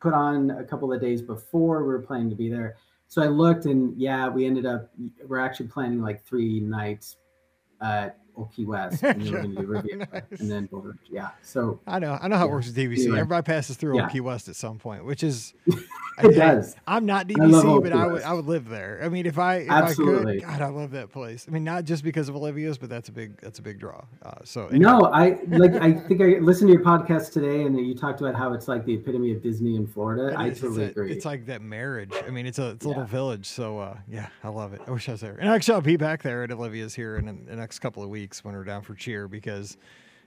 put 0.00 0.14
on 0.14 0.50
a 0.50 0.64
couple 0.64 0.92
of 0.92 1.00
days 1.00 1.22
before 1.22 1.82
we 1.82 1.88
were 1.88 2.02
planning 2.02 2.30
to 2.30 2.36
be 2.36 2.48
there. 2.48 2.76
So 3.08 3.22
I 3.22 3.26
looked 3.26 3.64
and 3.64 3.98
yeah, 3.98 4.28
we 4.28 4.46
ended 4.46 4.66
up 4.66 4.90
we're 5.26 5.38
actually 5.38 5.68
planning 5.68 6.02
like 6.02 6.24
three 6.24 6.60
nights 6.60 7.16
at 7.80 8.18
Key 8.46 8.64
West 8.64 9.02
and 9.02 9.22
then, 9.22 9.54
nice. 10.12 10.22
and 10.40 10.50
then 10.50 10.66
Boulder. 10.66 10.96
Yeah. 11.10 11.30
So 11.42 11.80
I 11.86 11.98
know 11.98 12.18
I 12.20 12.28
know 12.28 12.36
how 12.36 12.44
yeah. 12.44 12.50
it 12.50 12.54
works 12.54 12.66
with 12.66 12.76
DVC. 12.76 13.04
Anyway. 13.04 13.20
Everybody 13.20 13.44
passes 13.44 13.76
through 13.76 13.98
yeah. 13.98 14.20
West 14.20 14.48
at 14.48 14.56
some 14.56 14.78
point, 14.78 15.04
which 15.04 15.22
is 15.22 15.54
it 15.66 16.34
does. 16.34 16.76
I'm 16.86 17.06
not 17.06 17.28
DVC, 17.28 17.82
but 17.82 17.92
I 17.92 18.06
would 18.06 18.22
I 18.22 18.32
would 18.32 18.46
live 18.46 18.68
there. 18.68 19.00
I 19.02 19.08
mean, 19.08 19.26
if 19.26 19.38
I 19.38 19.56
if 19.56 19.70
Absolutely. 19.70 20.38
I 20.38 20.40
could, 20.40 20.48
God, 20.48 20.62
I 20.62 20.68
love 20.68 20.90
that 20.92 21.10
place. 21.10 21.46
I 21.48 21.50
mean, 21.50 21.64
not 21.64 21.84
just 21.84 22.04
because 22.04 22.28
of 22.28 22.36
Olivia's, 22.36 22.78
but 22.78 22.88
that's 22.88 23.08
a 23.08 23.12
big 23.12 23.40
that's 23.40 23.58
a 23.58 23.62
big 23.62 23.78
draw. 23.78 24.02
Uh, 24.22 24.32
so 24.44 24.66
anyway. 24.66 24.78
no, 24.78 25.06
I 25.06 25.38
like 25.48 25.74
I 25.74 25.92
think 26.08 26.20
I 26.20 26.38
listened 26.40 26.68
to 26.68 26.74
your 26.74 26.84
podcast 26.84 27.32
today, 27.32 27.62
and 27.62 27.78
you 27.78 27.94
talked 27.94 28.20
about 28.20 28.34
how 28.34 28.52
it's 28.52 28.68
like 28.68 28.84
the 28.84 28.94
epitome 28.94 29.32
of 29.32 29.42
Disney 29.42 29.76
in 29.76 29.86
Florida. 29.86 30.34
I 30.36 30.50
totally 30.50 30.84
it's 30.84 30.96
a, 30.96 31.00
agree. 31.00 31.12
It's 31.12 31.24
like 31.24 31.46
that 31.46 31.62
marriage. 31.62 32.12
I 32.26 32.30
mean, 32.30 32.46
it's 32.46 32.58
a 32.58 32.70
it's 32.70 32.84
a 32.84 32.88
yeah. 32.88 32.94
little 32.94 33.08
village. 33.08 33.46
So 33.46 33.78
uh, 33.78 33.96
yeah, 34.08 34.28
I 34.44 34.48
love 34.48 34.72
it. 34.72 34.80
I 34.86 34.90
wish 34.90 35.08
I 35.08 35.12
was 35.12 35.20
there. 35.20 35.36
And 35.38 35.48
actually, 35.48 35.74
I'll 35.74 35.80
be 35.80 35.96
back 35.96 36.22
there 36.22 36.42
at 36.42 36.50
Olivia's 36.50 36.94
here 36.94 37.16
in, 37.16 37.28
in 37.28 37.46
the 37.46 37.56
next 37.56 37.78
couple 37.78 38.02
of 38.02 38.08
weeks 38.08 38.27
when 38.44 38.54
we're 38.54 38.64
down 38.64 38.82
for 38.82 38.94
cheer 38.94 39.28
because 39.28 39.76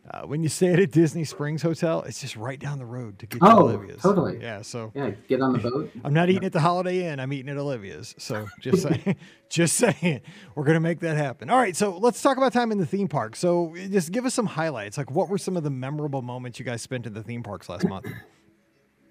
uh, 0.09 0.21
when 0.21 0.41
you 0.41 0.49
stay 0.49 0.73
at 0.73 0.79
a 0.79 0.87
Disney 0.87 1.23
Springs 1.23 1.61
hotel, 1.61 2.01
it's 2.01 2.19
just 2.19 2.35
right 2.35 2.59
down 2.59 2.79
the 2.79 2.85
road 2.85 3.19
to 3.19 3.27
get 3.27 3.39
to 3.39 3.47
oh, 3.47 3.59
Olivia's. 3.59 4.01
Totally. 4.01 4.41
Yeah. 4.41 4.63
So 4.63 4.91
yeah, 4.95 5.11
get 5.27 5.41
on 5.41 5.53
the 5.53 5.59
boat. 5.69 5.91
I'm 6.03 6.13
not 6.13 6.29
eating 6.29 6.43
at 6.43 6.53
the 6.53 6.59
Holiday 6.59 7.05
Inn. 7.05 7.19
I'm 7.19 7.31
eating 7.31 7.49
at 7.49 7.57
Olivia's. 7.57 8.15
So 8.17 8.47
just 8.61 8.81
saying, 8.81 9.15
just 9.49 9.75
saying, 9.75 10.21
we're 10.55 10.63
gonna 10.63 10.79
make 10.79 11.01
that 11.01 11.17
happen. 11.17 11.51
All 11.51 11.57
right. 11.57 11.75
So 11.75 11.95
let's 11.97 12.21
talk 12.21 12.37
about 12.37 12.51
time 12.51 12.71
in 12.71 12.79
the 12.79 12.85
theme 12.85 13.07
park. 13.07 13.35
So 13.35 13.75
just 13.91 14.11
give 14.11 14.25
us 14.25 14.33
some 14.33 14.47
highlights. 14.47 14.97
Like, 14.97 15.11
what 15.11 15.29
were 15.29 15.37
some 15.37 15.55
of 15.55 15.63
the 15.63 15.69
memorable 15.69 16.23
moments 16.23 16.57
you 16.57 16.65
guys 16.65 16.81
spent 16.81 17.05
in 17.05 17.13
the 17.13 17.23
theme 17.23 17.43
parks 17.43 17.69
last 17.69 17.87
month? 17.87 18.07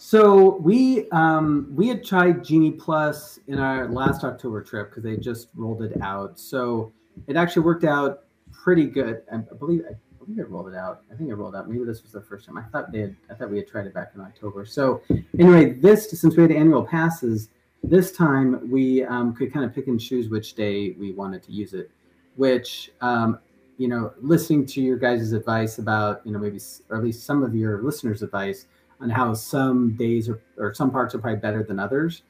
So 0.02 0.56
we 0.62 1.10
um, 1.10 1.70
we 1.76 1.86
had 1.86 2.02
tried 2.02 2.42
Genie 2.42 2.70
Plus 2.70 3.38
in 3.48 3.58
our 3.58 3.86
last 3.86 4.24
October 4.24 4.62
trip 4.62 4.88
because 4.88 5.02
they 5.02 5.18
just 5.18 5.50
rolled 5.54 5.82
it 5.82 5.92
out. 6.00 6.40
So 6.40 6.90
it 7.26 7.36
actually 7.36 7.64
worked 7.64 7.84
out 7.84 8.24
pretty 8.62 8.86
good. 8.86 9.22
I 9.32 9.38
believe 9.38 9.82
I 9.88 9.94
believe 10.18 10.38
I 10.38 10.42
rolled 10.42 10.68
it 10.68 10.74
out. 10.74 11.02
I 11.12 11.14
think 11.16 11.30
I 11.30 11.34
rolled 11.34 11.56
out. 11.56 11.68
Maybe 11.68 11.84
this 11.84 12.02
was 12.02 12.12
the 12.12 12.20
first 12.20 12.46
time. 12.46 12.58
I 12.58 12.62
thought 12.62 12.92
they 12.92 13.00
had. 13.00 13.16
I 13.30 13.34
thought 13.34 13.50
we 13.50 13.58
had 13.58 13.68
tried 13.68 13.86
it 13.86 13.94
back 13.94 14.12
in 14.14 14.20
October. 14.20 14.64
So 14.66 15.02
anyway, 15.38 15.72
this 15.72 16.10
since 16.10 16.36
we 16.36 16.42
had 16.42 16.52
annual 16.52 16.84
passes, 16.84 17.48
this 17.82 18.12
time 18.12 18.70
we 18.70 19.04
um, 19.04 19.34
could 19.34 19.52
kind 19.52 19.64
of 19.64 19.74
pick 19.74 19.86
and 19.86 20.00
choose 20.00 20.28
which 20.28 20.54
day 20.54 20.90
we 20.92 21.12
wanted 21.12 21.42
to 21.44 21.52
use 21.52 21.72
it. 21.74 21.90
Which 22.36 22.90
um, 23.00 23.38
you 23.78 23.88
know, 23.88 24.12
listening 24.20 24.66
to 24.66 24.82
your 24.82 24.98
guys' 24.98 25.32
advice 25.32 25.78
about 25.78 26.20
you 26.24 26.32
know 26.32 26.38
maybe 26.38 26.60
or 26.90 26.98
at 26.98 27.04
least 27.04 27.24
some 27.24 27.42
of 27.42 27.54
your 27.54 27.82
listeners' 27.82 28.22
advice 28.22 28.66
on 29.00 29.08
how 29.08 29.32
some 29.32 29.96
days 29.96 30.28
are, 30.28 30.40
or 30.58 30.74
some 30.74 30.90
parts 30.90 31.14
are 31.14 31.18
probably 31.18 31.40
better 31.40 31.62
than 31.62 31.78
others. 31.78 32.22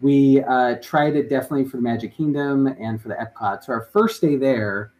we 0.00 0.42
uh, 0.42 0.76
tried 0.82 1.16
it 1.16 1.28
definitely 1.28 1.64
for 1.64 1.78
the 1.78 1.82
Magic 1.82 2.16
Kingdom 2.16 2.66
and 2.66 3.00
for 3.00 3.08
the 3.08 3.14
Epcot. 3.14 3.64
So 3.64 3.72
our 3.72 3.88
first 3.92 4.20
day 4.20 4.36
there, 4.36 4.92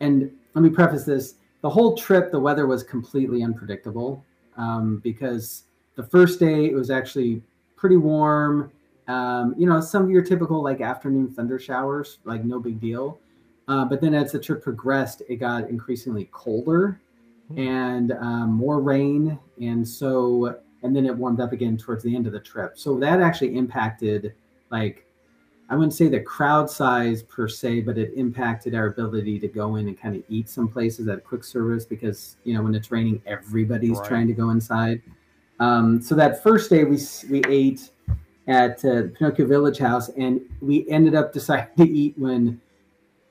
and 0.00 0.30
let 0.54 0.62
me 0.62 0.70
preface 0.70 1.04
this: 1.04 1.34
the 1.62 1.70
whole 1.70 1.96
trip, 1.96 2.30
the 2.30 2.40
weather 2.40 2.66
was 2.66 2.82
completely 2.82 3.42
unpredictable 3.42 4.24
um, 4.56 4.98
because 4.98 5.64
the 5.96 6.02
first 6.02 6.38
day 6.38 6.66
it 6.66 6.74
was 6.74 6.90
actually 6.90 7.42
pretty 7.76 7.96
warm. 7.96 8.70
Um, 9.08 9.54
you 9.56 9.66
know, 9.66 9.80
some 9.80 10.02
of 10.02 10.10
your 10.10 10.22
typical 10.22 10.62
like 10.62 10.80
afternoon 10.80 11.32
thunder 11.32 11.58
showers, 11.58 12.18
like 12.24 12.44
no 12.44 12.58
big 12.58 12.80
deal. 12.80 13.18
Uh, 13.68 13.84
but 13.84 14.00
then 14.00 14.14
as 14.14 14.32
the 14.32 14.38
trip 14.38 14.62
progressed, 14.62 15.22
it 15.28 15.36
got 15.36 15.68
increasingly 15.68 16.28
colder 16.32 17.00
hmm. 17.48 17.58
and 17.58 18.12
um, 18.12 18.52
more 18.52 18.80
rain, 18.80 19.38
and 19.60 19.86
so 19.86 20.58
and 20.82 20.94
then 20.94 21.06
it 21.06 21.16
warmed 21.16 21.40
up 21.40 21.52
again 21.52 21.76
towards 21.76 22.02
the 22.04 22.14
end 22.14 22.26
of 22.26 22.32
the 22.32 22.40
trip. 22.40 22.78
So 22.78 22.98
that 22.98 23.20
actually 23.20 23.56
impacted 23.56 24.34
like 24.70 25.05
I 25.68 25.74
wouldn't 25.74 25.94
say 25.94 26.08
the 26.08 26.20
crowd 26.20 26.70
size 26.70 27.22
per 27.24 27.48
se, 27.48 27.80
but 27.80 27.98
it 27.98 28.12
impacted 28.14 28.74
our 28.74 28.86
ability 28.86 29.40
to 29.40 29.48
go 29.48 29.76
in 29.76 29.88
and 29.88 29.98
kind 29.98 30.14
of 30.14 30.22
eat 30.28 30.48
some 30.48 30.68
places 30.68 31.08
at 31.08 31.24
quick 31.24 31.42
service 31.42 31.84
because 31.84 32.36
you 32.44 32.54
know 32.54 32.62
when 32.62 32.74
it's 32.74 32.92
raining, 32.92 33.20
everybody's 33.26 33.98
right. 33.98 34.08
trying 34.08 34.26
to 34.28 34.32
go 34.32 34.50
inside. 34.50 35.02
Um, 35.58 36.00
so 36.00 36.14
that 36.14 36.42
first 36.42 36.70
day 36.70 36.84
we 36.84 36.98
we 37.28 37.42
ate 37.48 37.90
at 38.46 38.84
uh, 38.84 39.04
Pinocchio 39.18 39.46
Village 39.46 39.78
House, 39.78 40.08
and 40.10 40.40
we 40.60 40.88
ended 40.88 41.14
up 41.16 41.32
deciding 41.38 41.74
to 41.76 41.88
eat 41.88 42.16
when 42.16 42.60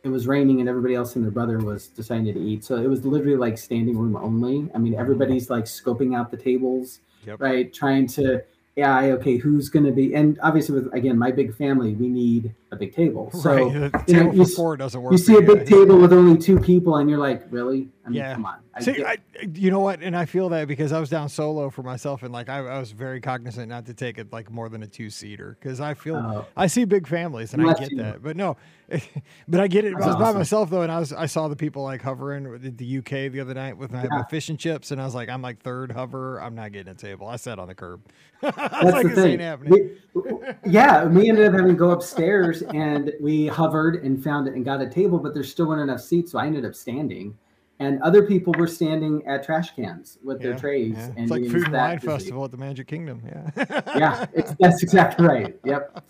it 0.03 0.09
was 0.09 0.27
raining 0.27 0.59
and 0.59 0.69
everybody 0.69 0.93
else 0.93 1.15
and 1.15 1.25
their 1.25 1.31
brother 1.31 1.57
was 1.57 1.87
deciding 1.87 2.31
to 2.31 2.39
eat. 2.39 2.63
So 2.63 2.75
it 2.75 2.87
was 2.87 3.03
literally 3.05 3.37
like 3.37 3.57
standing 3.57 3.97
room 3.97 4.15
only. 4.15 4.69
I 4.75 4.77
mean, 4.77 4.93
everybody's 4.93 5.49
like 5.49 5.65
scoping 5.65 6.15
out 6.15 6.29
the 6.29 6.37
tables, 6.37 6.99
yep. 7.25 7.41
right? 7.41 7.73
Trying 7.73 8.05
to 8.09 8.43
yeah, 8.75 8.99
okay, 8.99 9.37
who's 9.37 9.69
going 9.69 9.85
to 9.85 9.91
be? 9.91 10.13
And 10.13 10.37
obviously, 10.43 10.75
with 10.75 10.93
again 10.93 11.17
my 11.17 11.31
big 11.31 11.55
family, 11.55 11.93
we 11.95 12.09
need 12.09 12.53
a 12.71 12.75
big 12.75 12.93
table. 12.93 13.31
So 13.31 13.69
right. 13.69 13.91
you, 14.07 14.13
know, 14.15 14.31
you, 14.33 14.45
four 14.45 14.75
doesn't 14.75 15.01
work. 15.01 15.13
You 15.13 15.17
see 15.17 15.35
a 15.37 15.41
big 15.41 15.65
table 15.65 15.97
with 15.97 16.11
only 16.11 16.37
two 16.37 16.59
people, 16.59 16.97
and 16.97 17.09
you're 17.09 17.19
like, 17.19 17.43
really? 17.51 17.89
I 18.05 18.09
mean, 18.09 18.17
yeah. 18.17 18.33
come 18.33 18.45
on. 18.45 18.59
I 18.77 18.81
see, 18.81 19.05
I, 19.05 19.17
you 19.53 19.71
know 19.71 19.79
what? 19.79 20.01
And 20.01 20.17
I 20.17 20.25
feel 20.25 20.49
that 20.49 20.67
because 20.67 20.91
I 20.91 20.99
was 20.99 21.09
down 21.09 21.29
solo 21.29 21.69
for 21.69 21.81
myself, 21.81 22.23
and 22.23 22.33
like 22.33 22.49
I, 22.49 22.57
I 22.57 22.77
was 22.77 22.91
very 22.91 23.21
cognizant 23.21 23.69
not 23.69 23.85
to 23.85 23.93
take 23.93 24.17
it 24.17 24.33
like 24.33 24.51
more 24.51 24.67
than 24.67 24.83
a 24.83 24.87
two 24.87 25.09
seater 25.09 25.57
because 25.57 25.79
I 25.79 25.93
feel 25.93 26.17
oh. 26.17 26.45
I 26.57 26.67
see 26.67 26.83
big 26.83 27.07
families 27.07 27.53
and 27.53 27.65
I 27.65 27.73
get 27.73 27.91
you. 27.91 27.97
that, 27.99 28.21
but 28.21 28.35
no, 28.35 28.57
but 29.47 29.61
I 29.61 29.67
get 29.67 29.85
it. 29.85 29.93
I 29.93 29.97
was 29.97 30.07
awesome. 30.07 30.19
by 30.19 30.33
myself 30.33 30.69
though, 30.69 30.81
and 30.81 30.91
I 30.91 30.99
was 30.99 31.13
I 31.13 31.25
saw 31.25 31.47
the 31.47 31.55
people 31.55 31.83
like 31.83 32.01
hovering 32.01 32.53
at 32.53 32.77
the 32.77 32.97
UK 32.97 33.31
the 33.31 33.39
other 33.39 33.53
night 33.53 33.77
with 33.77 33.93
my, 33.93 34.03
yeah. 34.03 34.09
my, 34.11 34.23
fish 34.23 34.49
and 34.49 34.59
chips, 34.59 34.91
and 34.91 35.01
I 35.01 35.05
was 35.05 35.15
like, 35.15 35.29
I'm 35.29 35.41
like 35.41 35.61
third 35.61 35.93
hover. 35.93 36.41
I'm 36.41 36.53
not 36.53 36.73
getting 36.73 36.91
a 36.91 36.95
table. 36.95 37.29
I 37.29 37.37
sat 37.37 37.59
on 37.59 37.69
the 37.69 37.75
curb. 37.75 38.01
That's 38.41 38.57
like, 38.57 39.07
the 39.07 39.15
thing. 39.15 39.99
We, 40.13 40.31
yeah, 40.69 41.05
we 41.05 41.29
ended 41.29 41.45
up 41.45 41.53
having 41.53 41.69
to 41.69 41.73
go 41.73 41.91
upstairs, 41.91 42.61
and 42.61 43.13
we 43.21 43.47
hovered 43.47 44.03
and 44.03 44.21
found 44.21 44.49
it 44.49 44.55
and 44.55 44.65
got 44.65 44.81
a 44.81 44.89
table, 44.89 45.17
but 45.17 45.33
there's 45.33 45.49
still 45.49 45.67
weren't 45.67 45.89
enough 45.89 46.01
seats, 46.01 46.33
so 46.33 46.39
I 46.39 46.47
ended 46.47 46.65
up 46.65 46.75
standing 46.75 47.37
and 47.79 48.01
other 48.01 48.23
people 48.23 48.53
were 48.57 48.67
standing 48.67 49.25
at 49.27 49.43
trash 49.43 49.75
cans 49.75 50.17
with 50.23 50.41
yeah, 50.41 50.49
their 50.49 50.57
trays. 50.57 50.93
Yeah. 50.93 51.05
And 51.05 51.19
it's 51.19 51.31
like 51.31 51.43
food 51.43 51.65
and 51.65 51.73
wine 51.73 51.99
festival 51.99 52.45
at 52.45 52.51
the 52.51 52.57
Magic 52.57 52.87
Kingdom. 52.87 53.21
Yeah, 53.25 53.81
yeah, 53.95 54.25
that's 54.59 54.81
exactly 54.81 55.25
right. 55.25 55.55
Yep. 55.65 56.03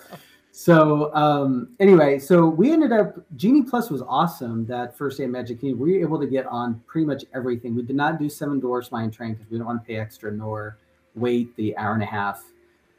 So 0.51 1.13
um, 1.13 1.75
anyway, 1.80 2.17
so 2.19 2.47
we 2.47 2.71
ended 2.71 2.93
up 2.93 3.17
Genie 3.36 3.63
Plus 3.63 3.89
was 3.89 4.01
awesome 4.04 4.65
that 4.67 4.97
first 4.97 5.17
day 5.17 5.25
at 5.25 5.30
Magic 5.30 5.60
Kingdom. 5.60 5.80
We 5.80 5.97
were 5.97 5.99
able 5.99 6.19
to 6.19 6.28
get 6.28 6.45
on 6.45 6.82
pretty 6.88 7.06
much 7.06 7.25
everything. 7.34 7.75
We 7.75 7.82
did 7.82 7.95
not 7.95 8.19
do 8.19 8.30
Seven 8.30 8.60
Dwarfs 8.60 8.91
Mine 8.91 9.12
Train 9.12 9.34
because 9.34 9.51
we 9.51 9.58
don't 9.58 9.67
want 9.67 9.84
to 9.84 9.88
pay 9.88 9.97
extra 9.97 10.32
nor 10.32 10.78
wait 11.15 11.56
the 11.58 11.75
hour 11.78 11.93
and 11.93 12.04
a 12.04 12.08
half. 12.08 12.43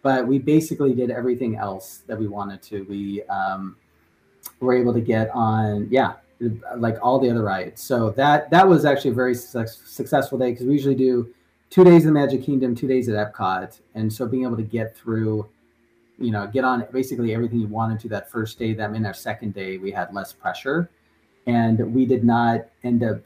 But 0.02 0.26
we 0.26 0.38
basically 0.38 0.94
did 0.94 1.10
everything 1.10 1.56
else 1.56 2.02
that 2.06 2.18
we 2.18 2.28
wanted 2.28 2.62
to. 2.64 2.82
We 2.84 3.22
um, 3.24 3.76
were 4.60 4.74
able 4.74 4.92
to 4.92 5.00
get 5.00 5.30
on, 5.30 5.88
yeah, 5.90 6.14
like 6.76 6.98
all 7.02 7.18
the 7.18 7.30
other 7.30 7.42
rides. 7.42 7.82
So 7.82 8.10
that 8.10 8.50
that 8.50 8.66
was 8.66 8.84
actually 8.84 9.10
a 9.10 9.14
very 9.14 9.34
su- 9.34 9.66
successful 9.66 10.38
day 10.38 10.50
because 10.50 10.66
we 10.66 10.72
usually 10.72 10.94
do 10.94 11.32
two 11.70 11.84
days 11.84 12.04
in 12.04 12.12
the 12.12 12.20
Magic 12.20 12.42
Kingdom, 12.42 12.74
two 12.74 12.86
days 12.86 13.08
at 13.08 13.32
Epcot, 13.32 13.80
and 13.94 14.12
so 14.12 14.26
being 14.26 14.44
able 14.44 14.56
to 14.56 14.62
get 14.62 14.96
through, 14.96 15.48
you 16.18 16.30
know, 16.30 16.46
get 16.46 16.64
on 16.64 16.86
basically 16.92 17.34
everything 17.34 17.60
you 17.60 17.66
wanted 17.68 18.00
to 18.00 18.08
that 18.08 18.30
first 18.30 18.58
day. 18.58 18.74
That 18.74 18.92
meant 18.92 19.06
our 19.06 19.14
second 19.14 19.54
day 19.54 19.78
we 19.78 19.90
had 19.90 20.12
less 20.14 20.32
pressure, 20.32 20.90
and 21.46 21.94
we 21.94 22.06
did 22.06 22.24
not 22.24 22.66
end 22.84 23.02
up 23.02 23.20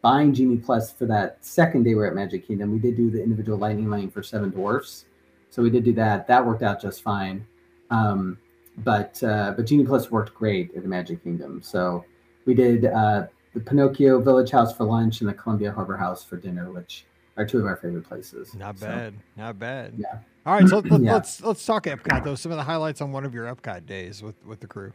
buying 0.00 0.34
Genie 0.34 0.56
Plus 0.56 0.92
for 0.92 1.06
that 1.06 1.44
second 1.44 1.84
day 1.84 1.94
we're 1.94 2.06
at 2.06 2.14
Magic 2.14 2.46
Kingdom. 2.46 2.72
We 2.72 2.78
did 2.78 2.96
do 2.96 3.10
the 3.10 3.22
individual 3.22 3.58
Lightning 3.58 3.90
Lane 3.90 4.10
for 4.10 4.22
Seven 4.22 4.50
Dwarfs, 4.50 5.04
so 5.50 5.62
we 5.62 5.70
did 5.70 5.84
do 5.84 5.92
that. 5.94 6.26
That 6.26 6.44
worked 6.44 6.62
out 6.62 6.80
just 6.80 7.02
fine. 7.02 7.46
Um, 7.90 8.38
but 8.78 9.22
uh, 9.22 9.52
but 9.56 9.66
Genie 9.66 9.84
Plus 9.84 10.10
worked 10.10 10.34
great 10.34 10.74
at 10.74 10.82
the 10.82 10.88
Magic 10.88 11.22
Kingdom. 11.22 11.62
So 11.62 12.04
we 12.44 12.54
did 12.54 12.86
uh, 12.86 13.26
the 13.54 13.60
Pinocchio 13.60 14.20
Village 14.20 14.50
House 14.50 14.76
for 14.76 14.84
lunch 14.84 15.20
and 15.20 15.28
the 15.28 15.34
Columbia 15.34 15.72
Harbor 15.72 15.96
House 15.96 16.24
for 16.24 16.36
dinner, 16.36 16.70
which 16.70 17.04
are 17.36 17.46
two 17.46 17.58
of 17.58 17.66
our 17.66 17.76
favorite 17.76 18.06
places. 18.06 18.54
Not 18.54 18.78
bad, 18.78 19.14
not 19.36 19.58
bad. 19.58 19.94
Yeah. 19.96 20.18
All 20.46 20.54
right, 20.54 20.68
so 20.68 20.78
let, 20.78 20.92
us 20.92 21.00
yeah. 21.02 21.12
let's, 21.12 21.42
let's 21.42 21.64
talk 21.64 21.84
Epcot 21.84 22.24
though. 22.24 22.34
Some 22.34 22.52
of 22.52 22.58
the 22.58 22.64
highlights 22.64 23.00
on 23.00 23.12
one 23.12 23.24
of 23.24 23.34
your 23.34 23.46
Epcot 23.52 23.86
days 23.86 24.22
with 24.22 24.34
with 24.44 24.60
the 24.60 24.66
crew. 24.66 24.92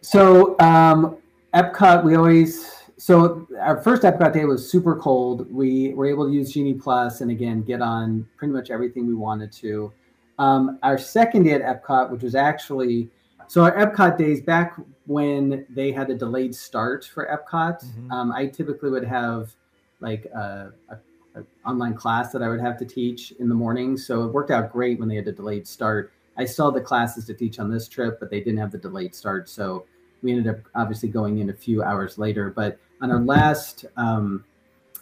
So 0.00 0.58
um, 0.60 1.16
Epcot, 1.54 2.04
we 2.04 2.14
always 2.14 2.70
so 2.96 3.46
our 3.60 3.80
first 3.82 4.02
Epcot 4.02 4.32
day 4.32 4.44
was 4.44 4.70
super 4.70 4.96
cold. 4.96 5.52
We 5.52 5.94
were 5.94 6.06
able 6.06 6.26
to 6.26 6.32
use 6.32 6.52
Genie 6.52 6.74
Plus 6.74 7.20
and 7.20 7.30
again 7.30 7.62
get 7.62 7.80
on 7.80 8.26
pretty 8.36 8.52
much 8.52 8.70
everything 8.70 9.06
we 9.06 9.14
wanted 9.14 9.52
to. 9.52 9.92
Um, 10.38 10.78
our 10.82 10.98
second 10.98 11.44
day 11.44 11.52
at 11.52 11.62
Epcot, 11.62 12.10
which 12.10 12.22
was 12.22 12.34
actually 12.34 13.10
so 13.48 13.62
our 13.62 13.74
Epcot 13.76 14.18
days 14.18 14.40
back 14.40 14.76
when 15.06 15.66
they 15.70 15.90
had 15.90 16.10
a 16.10 16.14
delayed 16.14 16.54
start 16.54 17.04
for 17.04 17.26
Epcot, 17.26 17.84
mm-hmm. 17.84 18.12
um, 18.12 18.30
I 18.30 18.46
typically 18.46 18.90
would 18.90 19.04
have 19.04 19.54
like 20.00 20.26
a, 20.26 20.72
a, 20.90 21.40
a, 21.40 21.42
online 21.66 21.94
class 21.94 22.30
that 22.32 22.42
I 22.42 22.48
would 22.48 22.60
have 22.60 22.78
to 22.78 22.84
teach 22.84 23.32
in 23.32 23.48
the 23.48 23.54
morning. 23.54 23.96
So 23.96 24.24
it 24.24 24.32
worked 24.32 24.50
out 24.50 24.70
great 24.70 25.00
when 25.00 25.08
they 25.08 25.16
had 25.16 25.26
a 25.26 25.32
delayed 25.32 25.66
start. 25.66 26.12
I 26.36 26.44
still 26.44 26.70
had 26.70 26.80
the 26.80 26.84
classes 26.84 27.24
to 27.24 27.34
teach 27.34 27.58
on 27.58 27.70
this 27.70 27.88
trip, 27.88 28.20
but 28.20 28.30
they 28.30 28.40
didn't 28.40 28.58
have 28.58 28.70
the 28.70 28.78
delayed 28.78 29.14
start. 29.14 29.48
So 29.48 29.86
we 30.22 30.32
ended 30.32 30.54
up 30.54 30.60
obviously 30.74 31.08
going 31.08 31.38
in 31.38 31.50
a 31.50 31.54
few 31.54 31.82
hours 31.82 32.18
later. 32.18 32.50
But 32.50 32.78
on 33.00 33.10
our 33.10 33.20
last 33.20 33.86
um, 33.96 34.44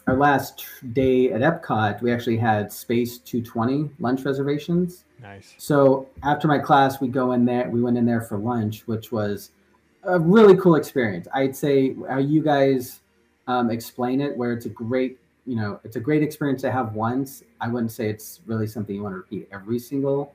our 0.07 0.15
last 0.15 0.65
day 0.93 1.31
at 1.31 1.41
Epcot, 1.41 2.01
we 2.01 2.13
actually 2.13 2.37
had 2.37 2.71
Space 2.71 3.17
220 3.17 3.91
lunch 3.99 4.23
reservations. 4.23 5.03
Nice. 5.21 5.55
So 5.57 6.07
after 6.23 6.47
my 6.47 6.59
class, 6.59 7.01
we 7.01 7.07
go 7.07 7.31
in 7.31 7.45
there. 7.45 7.69
We 7.69 7.81
went 7.81 7.97
in 7.97 8.05
there 8.05 8.21
for 8.21 8.37
lunch, 8.37 8.87
which 8.87 9.11
was 9.11 9.51
a 10.03 10.19
really 10.19 10.55
cool 10.57 10.75
experience. 10.75 11.27
I'd 11.33 11.55
say 11.55 11.95
how 12.07 12.19
you 12.19 12.41
guys 12.41 13.01
um, 13.47 13.71
explain 13.71 14.21
it, 14.21 14.35
where 14.37 14.53
it's 14.53 14.65
a 14.65 14.69
great, 14.69 15.17
you 15.45 15.55
know, 15.55 15.79
it's 15.83 15.95
a 15.95 15.99
great 15.99 16.21
experience 16.21 16.61
to 16.61 16.71
have 16.71 16.93
once. 16.93 17.43
I 17.61 17.67
wouldn't 17.67 17.91
say 17.91 18.09
it's 18.09 18.41
really 18.45 18.67
something 18.67 18.95
you 18.95 19.03
want 19.03 19.13
to 19.13 19.17
repeat 19.17 19.49
every 19.51 19.79
single 19.79 20.33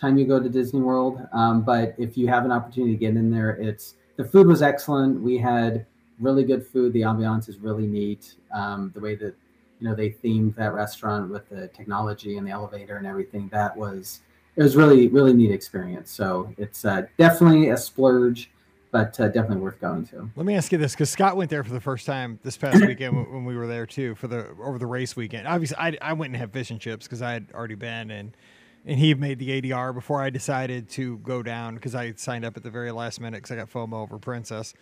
time 0.00 0.18
you 0.18 0.24
go 0.24 0.40
to 0.40 0.48
Disney 0.48 0.80
World. 0.80 1.20
Um, 1.32 1.62
but 1.62 1.94
if 1.98 2.16
you 2.16 2.26
have 2.28 2.44
an 2.44 2.52
opportunity 2.52 2.92
to 2.94 2.98
get 2.98 3.16
in 3.16 3.30
there, 3.30 3.50
it's 3.50 3.94
the 4.16 4.24
food 4.24 4.46
was 4.46 4.62
excellent. 4.62 5.20
We 5.20 5.38
had 5.38 5.86
really 6.18 6.44
good 6.44 6.66
food. 6.66 6.92
The 6.92 7.02
ambiance 7.02 7.48
is 7.48 7.58
really 7.58 7.86
neat. 7.86 8.34
Um, 8.54 8.90
the 8.94 9.00
way 9.00 9.14
that 9.16 9.34
you 9.82 9.88
know 9.88 9.96
they 9.96 10.10
themed 10.10 10.54
that 10.54 10.72
restaurant 10.74 11.28
with 11.28 11.48
the 11.48 11.66
technology 11.68 12.36
and 12.36 12.46
the 12.46 12.52
elevator 12.52 12.96
and 12.96 13.06
everything. 13.06 13.48
That 13.48 13.76
was 13.76 14.20
it 14.54 14.62
was 14.62 14.76
really 14.76 15.08
really 15.08 15.32
neat 15.32 15.50
experience. 15.50 16.10
So 16.10 16.54
it's 16.56 16.84
uh, 16.84 17.06
definitely 17.18 17.70
a 17.70 17.76
splurge 17.76 18.50
but 18.92 19.18
uh, 19.18 19.26
definitely 19.28 19.56
worth 19.56 19.80
going 19.80 20.04
to. 20.06 20.30
Let 20.36 20.44
me 20.44 20.54
ask 20.54 20.70
you 20.70 20.76
this 20.76 20.92
because 20.92 21.08
scott 21.10 21.36
went 21.36 21.50
there 21.50 21.64
for 21.64 21.72
the 21.72 21.80
first 21.80 22.06
time 22.06 22.38
this 22.44 22.56
past 22.58 22.86
weekend 22.86 23.16
when 23.32 23.44
we 23.44 23.56
were 23.56 23.66
there 23.66 23.86
too 23.86 24.14
for 24.14 24.28
the 24.28 24.48
over 24.62 24.78
the 24.78 24.86
race 24.86 25.16
weekend. 25.16 25.48
Obviously 25.48 25.78
i, 25.78 25.96
I 26.00 26.12
went 26.12 26.32
and 26.32 26.36
had 26.36 26.52
fish 26.52 26.70
and 26.70 26.78
chips 26.78 27.06
because 27.06 27.22
i 27.22 27.32
had 27.32 27.46
already 27.54 27.74
been 27.74 28.10
and 28.10 28.36
and 28.84 28.98
he 28.98 29.14
made 29.14 29.38
the 29.38 29.60
ADR 29.60 29.94
before 29.94 30.20
I 30.20 30.30
decided 30.30 30.88
to 30.90 31.18
go 31.18 31.42
down 31.42 31.76
because 31.76 31.94
I 31.94 32.12
signed 32.16 32.44
up 32.44 32.56
at 32.56 32.62
the 32.62 32.70
very 32.70 32.90
last 32.90 33.20
minute 33.20 33.38
because 33.38 33.52
I 33.52 33.56
got 33.56 33.70
FOMO 33.70 34.02
over 34.02 34.18
Princess, 34.18 34.74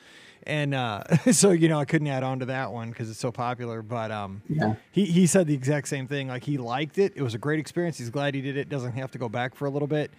and 0.45 0.75
uh, 0.75 1.05
so 1.33 1.51
you 1.51 1.69
know 1.69 1.79
I 1.79 1.85
couldn't 1.85 2.09
add 2.09 2.23
on 2.23 2.39
to 2.41 2.47
that 2.47 2.73
one 2.73 2.91
because 2.91 3.11
it's 3.11 3.19
so 3.19 3.31
popular. 3.31 3.83
But 3.83 4.11
um, 4.11 4.43
yeah. 4.49 4.75
he 4.91 5.05
he 5.05 5.27
said 5.27 5.47
the 5.47 5.55
exact 5.55 5.89
same 5.89 6.07
thing. 6.07 6.29
Like 6.29 6.45
he 6.45 6.57
liked 6.59 6.99
it. 6.99 7.13
It 7.15 7.23
was 7.23 7.35
a 7.35 7.39
great 7.39 7.61
experience. 7.61 7.99
He's 7.99 8.11
glad 8.11 8.35
he 8.35 8.41
did 8.41 8.57
it. 8.57 8.69
Doesn't 8.69 8.93
have 8.93 9.11
to 9.13 9.19
go 9.19 9.29
back 9.29 9.55
for 9.55 9.67
a 9.67 9.71
little 9.71 9.89
bit. 9.89 10.11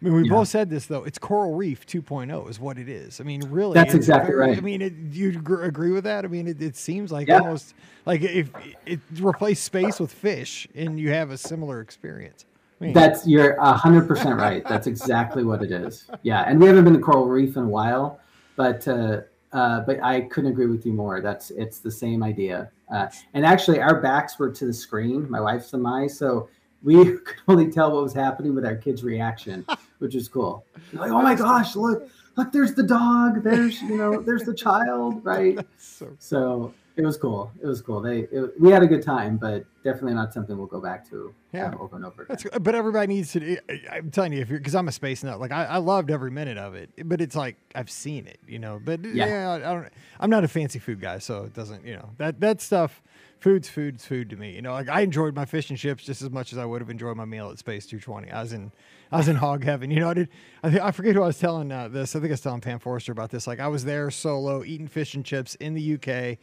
I 0.00 0.04
mean, 0.06 0.14
we 0.14 0.24
yeah. 0.24 0.34
both 0.34 0.48
said 0.48 0.70
this 0.70 0.86
though. 0.86 1.04
It's 1.04 1.18
Coral 1.18 1.54
Reef 1.54 1.86
2.0 1.86 2.48
is 2.48 2.58
what 2.58 2.78
it 2.78 2.88
is. 2.88 3.20
I 3.20 3.24
mean, 3.24 3.42
really, 3.50 3.74
that's 3.74 3.92
exactly 3.92 4.32
very, 4.32 4.48
right. 4.48 4.56
I 4.56 4.60
mean, 4.62 4.80
it, 4.80 5.10
do 5.10 5.18
you 5.18 5.42
agree 5.62 5.92
with 5.92 6.04
that? 6.04 6.24
I 6.24 6.28
mean, 6.28 6.46
it, 6.48 6.60
it 6.62 6.74
seems 6.76 7.12
like 7.12 7.28
yeah. 7.28 7.38
almost 7.38 7.74
like 8.06 8.22
if 8.22 8.50
it 8.86 9.00
replace 9.20 9.60
space 9.60 10.00
with 10.00 10.10
fish, 10.10 10.66
and 10.74 10.98
you 10.98 11.10
have 11.10 11.30
a 11.30 11.36
similar 11.36 11.80
experience. 11.80 12.46
That's 12.80 13.26
you're 13.26 13.60
hundred 13.60 14.08
percent 14.08 14.38
right. 14.38 14.64
That's 14.66 14.86
exactly 14.86 15.44
what 15.44 15.62
it 15.62 15.70
is. 15.70 16.06
Yeah, 16.22 16.44
and 16.46 16.60
we 16.60 16.66
haven't 16.66 16.84
been 16.84 16.94
to 16.94 17.00
Coral 17.00 17.26
Reef 17.26 17.56
in 17.56 17.64
a 17.64 17.68
while, 17.68 18.20
but 18.56 18.86
uh, 18.88 19.20
uh, 19.52 19.80
but 19.80 20.02
I 20.02 20.22
couldn't 20.22 20.50
agree 20.50 20.66
with 20.66 20.86
you 20.86 20.92
more. 20.92 21.20
That's 21.20 21.50
it's 21.50 21.80
the 21.80 21.90
same 21.90 22.22
idea. 22.22 22.70
Uh, 22.92 23.08
and 23.34 23.44
actually, 23.44 23.80
our 23.80 24.00
backs 24.00 24.38
were 24.38 24.50
to 24.50 24.66
the 24.66 24.72
screen, 24.72 25.30
my 25.30 25.40
wife's 25.40 25.72
and 25.74 25.86
I, 25.86 26.06
so 26.06 26.48
we 26.82 27.04
could 27.04 27.36
only 27.48 27.70
tell 27.70 27.92
what 27.92 28.02
was 28.02 28.14
happening 28.14 28.54
with 28.54 28.64
our 28.64 28.76
kids' 28.76 29.04
reaction. 29.04 29.64
which 30.00 30.14
is 30.14 30.28
cool. 30.28 30.64
Like, 30.92 31.12
oh 31.12 31.22
my 31.22 31.34
gosh, 31.34 31.76
look, 31.76 32.08
look, 32.36 32.52
there's 32.52 32.74
the 32.74 32.82
dog, 32.82 33.44
there's 33.44 33.80
you 33.82 33.96
know, 33.96 34.20
there's 34.20 34.42
the 34.42 34.54
child, 34.54 35.24
right? 35.24 35.58
so, 35.78 36.16
so 36.18 36.74
it 36.96 37.04
was 37.04 37.16
cool. 37.16 37.50
It 37.62 37.66
was 37.66 37.80
cool. 37.80 38.00
They 38.00 38.20
it, 38.20 38.60
we 38.60 38.70
had 38.70 38.82
a 38.82 38.86
good 38.86 39.02
time, 39.02 39.36
but 39.36 39.64
definitely 39.82 40.14
not 40.14 40.32
something 40.32 40.56
we'll 40.56 40.66
go 40.66 40.80
back 40.80 41.08
to 41.10 41.34
yeah. 41.52 41.66
Um, 41.66 41.78
over 41.80 41.96
and 41.96 42.04
over. 42.04 42.22
Again. 42.22 42.36
That's, 42.42 42.58
but 42.58 42.74
everybody 42.74 43.06
needs 43.14 43.32
to. 43.32 43.58
I'm 43.90 44.10
telling 44.10 44.32
you, 44.32 44.40
if 44.40 44.50
you're 44.50 44.58
because 44.58 44.74
I'm 44.74 44.88
a 44.88 44.92
space 44.92 45.22
nut, 45.24 45.40
like 45.40 45.52
I, 45.52 45.64
I, 45.64 45.76
loved 45.78 46.10
every 46.10 46.30
minute 46.30 46.58
of 46.58 46.74
it. 46.74 46.90
But 47.04 47.20
it's 47.20 47.34
like 47.34 47.56
I've 47.74 47.90
seen 47.90 48.26
it, 48.26 48.38
you 48.46 48.58
know. 48.58 48.80
But 48.82 49.04
yeah, 49.04 49.26
yeah 49.26 49.50
I, 49.50 49.56
I 49.56 49.74
don't. 49.74 49.88
I'm 50.18 50.30
not 50.30 50.44
a 50.44 50.48
fancy 50.48 50.78
food 50.78 51.00
guy, 51.00 51.18
so 51.18 51.44
it 51.44 51.54
doesn't. 51.54 51.84
You 51.86 51.94
know 51.94 52.10
that 52.18 52.40
that 52.40 52.60
stuff. 52.60 53.02
Food's 53.38 53.70
food's 53.70 54.04
food 54.04 54.28
to 54.28 54.36
me. 54.36 54.54
You 54.54 54.60
know, 54.60 54.72
like 54.72 54.90
I 54.90 55.00
enjoyed 55.00 55.34
my 55.34 55.46
fish 55.46 55.70
and 55.70 55.78
chips 55.78 56.04
just 56.04 56.20
as 56.20 56.28
much 56.28 56.52
as 56.52 56.58
I 56.58 56.66
would 56.66 56.82
have 56.82 56.90
enjoyed 56.90 57.16
my 57.16 57.24
meal 57.24 57.48
at 57.50 57.58
Space 57.58 57.86
220. 57.86 58.30
I 58.30 58.42
was 58.42 58.52
in, 58.52 58.70
I 59.10 59.16
was 59.16 59.28
in 59.28 59.36
hog 59.36 59.64
heaven. 59.64 59.90
You 59.90 60.00
know, 60.00 60.10
I 60.10 60.14
did. 60.14 60.28
I, 60.62 60.78
I 60.80 60.90
forget 60.90 61.14
who 61.14 61.22
I 61.22 61.28
was 61.28 61.38
telling 61.38 61.72
uh, 61.72 61.88
this. 61.88 62.14
I 62.14 62.18
think 62.18 62.30
I 62.30 62.34
was 62.34 62.42
telling 62.42 62.60
Pam 62.60 62.80
Forrester 62.80 63.12
about 63.12 63.30
this. 63.30 63.46
Like 63.46 63.58
I 63.58 63.68
was 63.68 63.86
there 63.86 64.10
solo 64.10 64.62
eating 64.62 64.88
fish 64.88 65.14
and 65.14 65.24
chips 65.24 65.54
in 65.54 65.72
the 65.72 65.94
UK 65.94 66.38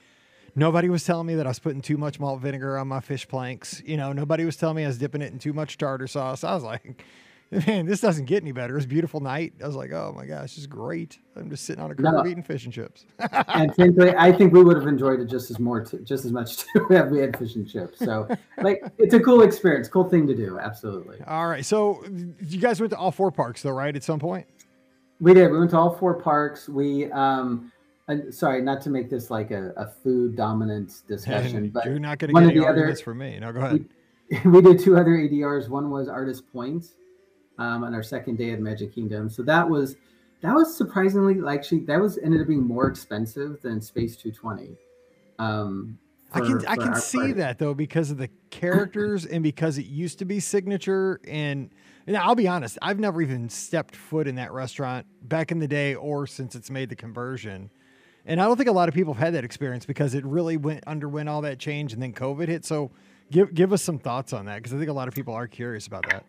Nobody 0.57 0.89
was 0.89 1.03
telling 1.03 1.27
me 1.27 1.35
that 1.35 1.45
I 1.45 1.49
was 1.49 1.59
putting 1.59 1.81
too 1.81 1.97
much 1.97 2.19
malt 2.19 2.41
vinegar 2.41 2.79
on 2.79 2.87
my 2.87 2.99
fish 2.99 3.27
planks. 3.27 3.79
You 3.85 3.95
know, 3.95 4.11
nobody 4.11 4.43
was 4.43 4.57
telling 4.57 4.77
me 4.77 4.85
I 4.85 4.87
was 4.87 4.97
dipping 4.97 5.21
it 5.21 5.31
in 5.31 5.37
too 5.37 5.53
much 5.53 5.77
tartar 5.77 6.07
sauce. 6.07 6.43
I 6.43 6.55
was 6.55 6.63
like, 6.63 7.03
man, 7.67 7.85
this 7.85 8.01
doesn't 8.01 8.25
get 8.25 8.41
any 8.41 8.53
better. 8.53 8.75
It's 8.75 8.85
a 8.85 8.89
beautiful 8.89 9.19
night. 9.19 9.53
I 9.63 9.67
was 9.67 9.75
like, 9.75 9.91
oh 9.91 10.13
my 10.17 10.25
gosh, 10.25 10.55
this 10.55 10.57
is 10.57 10.65
great. 10.65 11.19
I'm 11.35 11.51
just 11.51 11.65
sitting 11.65 11.83
on 11.83 11.91
a 11.91 11.95
curb 11.95 12.05
no. 12.05 12.25
eating 12.25 12.41
fish 12.41 12.65
and 12.65 12.73
chips. 12.73 13.05
and 13.19 13.75
frankly, 13.75 14.15
I 14.17 14.31
think 14.31 14.51
we 14.51 14.63
would 14.63 14.77
have 14.77 14.87
enjoyed 14.87 15.19
it 15.19 15.27
just 15.27 15.51
as 15.51 15.59
more, 15.59 15.81
just 15.81 16.25
as 16.25 16.31
much 16.31 16.57
too 16.73 16.87
if 16.89 17.11
we 17.11 17.19
had 17.19 17.37
fish 17.37 17.53
and 17.53 17.69
chips. 17.69 17.99
So, 17.99 18.27
like, 18.63 18.81
it's 18.97 19.13
a 19.13 19.19
cool 19.19 19.43
experience, 19.43 19.87
cool 19.87 20.09
thing 20.09 20.25
to 20.25 20.35
do. 20.35 20.57
Absolutely. 20.57 21.19
All 21.27 21.47
right. 21.47 21.63
So, 21.63 22.03
you 22.41 22.59
guys 22.59 22.79
went 22.79 22.89
to 22.93 22.97
all 22.97 23.11
four 23.11 23.29
parks, 23.29 23.61
though, 23.61 23.69
right? 23.69 23.95
At 23.95 24.03
some 24.03 24.19
point. 24.19 24.47
We 25.19 25.35
did. 25.35 25.51
We 25.51 25.59
went 25.59 25.69
to 25.71 25.77
all 25.77 25.95
four 25.95 26.15
parks. 26.15 26.67
We 26.67 27.11
um, 27.11 27.71
and 28.07 28.33
sorry, 28.33 28.61
not 28.61 28.81
to 28.81 28.89
make 28.89 29.09
this 29.09 29.29
like 29.29 29.51
a, 29.51 29.73
a 29.75 29.87
food 29.87 30.35
dominance 30.35 31.01
discussion, 31.07 31.69
but 31.69 31.85
you're 31.85 31.99
not 31.99 32.19
going 32.19 32.33
to 32.33 32.41
get 32.41 32.51
any 32.51 32.59
arguments 32.59 33.01
for 33.01 33.13
me. 33.13 33.39
No, 33.39 33.51
go 33.51 33.59
ahead. 33.59 33.85
We, 34.29 34.37
we, 34.51 34.61
did 34.61 34.79
two 34.79 34.97
other 34.97 35.11
ADRs. 35.11 35.69
One 35.69 35.89
was 35.89 36.07
Artist 36.07 36.51
Point 36.51 36.85
um, 37.57 37.83
on 37.83 37.93
our 37.93 38.03
second 38.03 38.37
day 38.37 38.51
at 38.51 38.59
Magic 38.59 38.93
Kingdom. 38.93 39.29
So 39.29 39.43
that 39.43 39.67
was 39.69 39.95
that 40.41 40.53
was 40.53 40.75
surprisingly 40.75 41.37
actually 41.49 41.81
that 41.81 41.99
was 41.99 42.17
ended 42.19 42.41
up 42.41 42.47
being 42.47 42.63
more 42.63 42.87
expensive 42.87 43.61
than 43.61 43.81
Space 43.81 44.15
220. 44.15 44.75
Um, 45.39 45.97
for, 46.29 46.43
I 46.43 46.47
can 46.47 46.65
I 46.65 46.75
can 46.75 46.95
see 46.95 47.17
party. 47.17 47.33
that 47.33 47.57
though 47.57 47.73
because 47.73 48.11
of 48.11 48.17
the 48.17 48.29
characters 48.49 49.25
and 49.25 49.43
because 49.43 49.77
it 49.77 49.85
used 49.85 50.19
to 50.19 50.25
be 50.25 50.39
signature 50.39 51.19
and. 51.27 51.71
And 52.09 52.15
I'll 52.15 52.35
be 52.35 52.47
honest, 52.47 52.77
I've 52.81 52.99
never 52.99 53.21
even 53.21 53.49
stepped 53.49 53.93
foot 53.93 54.29
in 54.29 54.35
that 54.35 54.53
restaurant 54.53 55.05
back 55.23 55.51
in 55.51 55.59
the 55.59 55.67
day 55.67 55.93
or 55.93 56.25
since 56.25 56.55
it's 56.55 56.69
made 56.69 56.87
the 56.87 56.95
conversion. 56.95 57.69
And 58.27 58.41
I 58.41 58.45
don't 58.45 58.57
think 58.57 58.67
a 58.67 58.73
lot 58.73 58.89
of 58.89 58.93
people 58.93 59.13
have 59.13 59.23
had 59.23 59.33
that 59.35 59.45
experience 59.45 59.85
because 59.85 60.13
it 60.13 60.25
really 60.25 60.57
went 60.57 60.83
underwent 60.85 61.29
all 61.29 61.41
that 61.41 61.59
change 61.59 61.93
and 61.93 62.03
then 62.03 62.11
COVID 62.11 62.49
hit. 62.49 62.65
So 62.65 62.91
give 63.31 63.53
give 63.53 63.71
us 63.71 63.81
some 63.81 63.97
thoughts 63.97 64.33
on 64.33 64.45
that 64.45 64.57
because 64.57 64.73
I 64.73 64.77
think 64.77 64.89
a 64.89 64.93
lot 64.93 65.07
of 65.07 65.15
people 65.15 65.33
are 65.33 65.47
curious 65.47 65.87
about 65.87 66.03
that. 66.09 66.25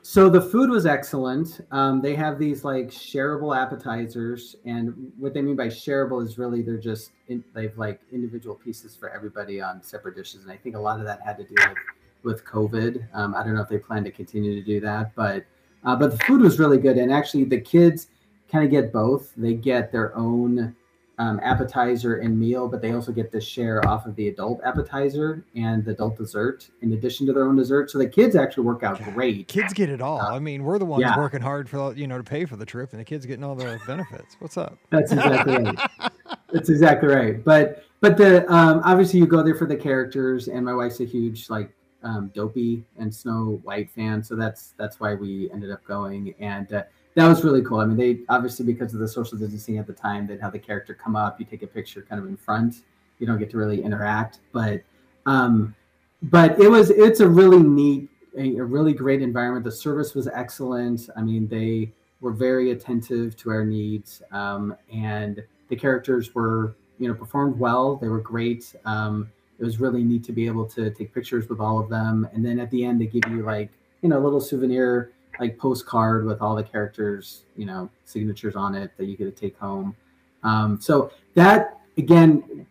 So 0.00 0.30
the 0.30 0.40
food 0.40 0.70
was 0.70 0.86
excellent. 0.86 1.60
Um, 1.72 2.00
they 2.00 2.14
have 2.14 2.38
these 2.38 2.64
like 2.64 2.86
shareable 2.88 3.56
appetizers, 3.56 4.56
and 4.64 5.12
what 5.18 5.34
they 5.34 5.42
mean 5.42 5.56
by 5.56 5.66
shareable 5.66 6.24
is 6.24 6.38
really 6.38 6.62
they're 6.62 6.78
just 6.78 7.10
in, 7.28 7.44
they've 7.54 7.76
like 7.76 8.00
individual 8.12 8.54
pieces 8.54 8.96
for 8.96 9.10
everybody 9.10 9.60
on 9.60 9.82
separate 9.82 10.16
dishes. 10.16 10.42
And 10.42 10.52
I 10.52 10.56
think 10.56 10.74
a 10.74 10.78
lot 10.78 11.00
of 11.00 11.06
that 11.06 11.20
had 11.22 11.36
to 11.36 11.44
do 11.44 11.54
with 11.54 11.76
with 12.22 12.44
COVID. 12.46 13.06
Um, 13.12 13.34
I 13.34 13.42
don't 13.42 13.54
know 13.54 13.62
if 13.62 13.68
they 13.68 13.78
plan 13.78 14.04
to 14.04 14.10
continue 14.10 14.54
to 14.54 14.62
do 14.62 14.80
that, 14.80 15.14
but 15.14 15.44
uh, 15.84 15.96
but 15.96 16.12
the 16.12 16.18
food 16.24 16.40
was 16.40 16.58
really 16.58 16.78
good, 16.78 16.96
and 16.96 17.12
actually 17.12 17.44
the 17.44 17.60
kids 17.60 18.06
kind 18.50 18.64
of 18.64 18.70
get 18.70 18.90
both. 18.90 19.34
They 19.36 19.54
get 19.54 19.92
their 19.92 20.16
own 20.16 20.74
um, 21.18 21.40
appetizer 21.42 22.16
and 22.16 22.38
meal, 22.38 22.68
but 22.68 22.82
they 22.82 22.92
also 22.92 23.10
get 23.10 23.32
to 23.32 23.40
share 23.40 23.86
off 23.88 24.06
of 24.06 24.14
the 24.16 24.28
adult 24.28 24.60
appetizer 24.64 25.44
and 25.54 25.84
the 25.84 25.92
adult 25.92 26.16
dessert 26.16 26.68
in 26.82 26.92
addition 26.92 27.26
to 27.26 27.32
their 27.32 27.46
own 27.46 27.56
dessert. 27.56 27.90
So 27.90 27.98
the 27.98 28.08
kids 28.08 28.36
actually 28.36 28.64
work 28.64 28.82
out 28.82 29.02
great. 29.14 29.48
Kids 29.48 29.72
get 29.72 29.88
it 29.88 30.02
all. 30.02 30.20
Uh, 30.20 30.36
I 30.36 30.38
mean, 30.38 30.62
we're 30.62 30.78
the 30.78 30.84
ones 30.84 31.02
yeah. 31.02 31.16
working 31.16 31.40
hard 31.40 31.70
for 31.70 31.94
you 31.94 32.06
know 32.06 32.18
to 32.18 32.24
pay 32.24 32.44
for 32.44 32.56
the 32.56 32.66
trip, 32.66 32.92
and 32.92 33.00
the 33.00 33.04
kids 33.04 33.24
getting 33.24 33.44
all 33.44 33.54
the 33.54 33.80
benefits. 33.86 34.36
What's 34.40 34.56
up? 34.56 34.76
That's 34.90 35.12
exactly 35.12 35.56
right. 35.56 35.90
That's 36.52 36.68
exactly 36.68 37.08
right. 37.08 37.42
But 37.42 37.84
but 38.00 38.16
the 38.16 38.50
um, 38.52 38.82
obviously 38.84 39.18
you 39.18 39.26
go 39.26 39.42
there 39.42 39.54
for 39.54 39.66
the 39.66 39.76
characters, 39.76 40.48
and 40.48 40.64
my 40.64 40.74
wife's 40.74 41.00
a 41.00 41.04
huge 41.04 41.48
like 41.48 41.72
um, 42.02 42.30
Dopey 42.34 42.84
and 42.98 43.14
Snow 43.14 43.60
White 43.64 43.90
fan, 43.90 44.22
so 44.22 44.36
that's 44.36 44.74
that's 44.76 45.00
why 45.00 45.14
we 45.14 45.50
ended 45.50 45.70
up 45.70 45.82
going 45.84 46.34
and. 46.40 46.72
Uh, 46.72 46.82
that 47.16 47.26
was 47.26 47.42
really 47.42 47.62
cool. 47.62 47.80
I 47.80 47.86
mean, 47.86 47.96
they 47.96 48.18
obviously 48.28 48.66
because 48.66 48.92
of 48.92 49.00
the 49.00 49.08
social 49.08 49.38
distancing 49.38 49.78
at 49.78 49.86
the 49.86 49.94
time, 49.94 50.26
they'd 50.26 50.40
have 50.40 50.52
the 50.52 50.58
character 50.58 50.92
come 50.94 51.16
up, 51.16 51.40
you 51.40 51.46
take 51.46 51.62
a 51.62 51.66
picture 51.66 52.02
kind 52.02 52.20
of 52.20 52.28
in 52.28 52.36
front. 52.36 52.82
You 53.18 53.26
don't 53.26 53.38
get 53.38 53.50
to 53.50 53.56
really 53.56 53.82
interact, 53.82 54.40
but 54.52 54.82
um, 55.24 55.74
but 56.22 56.60
it 56.60 56.70
was 56.70 56.90
it's 56.90 57.20
a 57.20 57.28
really 57.28 57.62
neat, 57.62 58.10
a, 58.36 58.56
a 58.58 58.64
really 58.64 58.92
great 58.92 59.22
environment. 59.22 59.64
The 59.64 59.72
service 59.72 60.14
was 60.14 60.28
excellent. 60.28 61.08
I 61.16 61.22
mean, 61.22 61.48
they 61.48 61.90
were 62.20 62.32
very 62.32 62.72
attentive 62.72 63.34
to 63.38 63.50
our 63.50 63.64
needs, 63.64 64.22
um, 64.30 64.76
and 64.92 65.42
the 65.68 65.76
characters 65.76 66.34
were 66.34 66.76
you 66.98 67.08
know 67.08 67.14
performed 67.14 67.58
well. 67.58 67.96
They 67.96 68.08
were 68.08 68.20
great. 68.20 68.76
Um, 68.84 69.30
it 69.58 69.64
was 69.64 69.80
really 69.80 70.04
neat 70.04 70.22
to 70.24 70.32
be 70.32 70.46
able 70.46 70.66
to 70.66 70.90
take 70.90 71.14
pictures 71.14 71.48
with 71.48 71.60
all 71.60 71.78
of 71.78 71.88
them, 71.88 72.28
and 72.34 72.44
then 72.44 72.60
at 72.60 72.70
the 72.70 72.84
end 72.84 73.00
they 73.00 73.06
give 73.06 73.26
you 73.30 73.42
like 73.42 73.70
you 74.02 74.10
know 74.10 74.18
a 74.18 74.22
little 74.22 74.40
souvenir 74.40 75.12
like 75.40 75.58
postcard 75.58 76.24
with 76.24 76.40
all 76.40 76.54
the 76.54 76.62
characters, 76.62 77.42
you 77.56 77.66
know, 77.66 77.90
signatures 78.04 78.56
on 78.56 78.74
it 78.74 78.90
that 78.96 79.06
you 79.06 79.16
get 79.16 79.24
to 79.24 79.30
take 79.30 79.58
home. 79.58 79.94
Um, 80.42 80.80
so 80.80 81.10
that 81.34 81.80
again, 81.98 82.66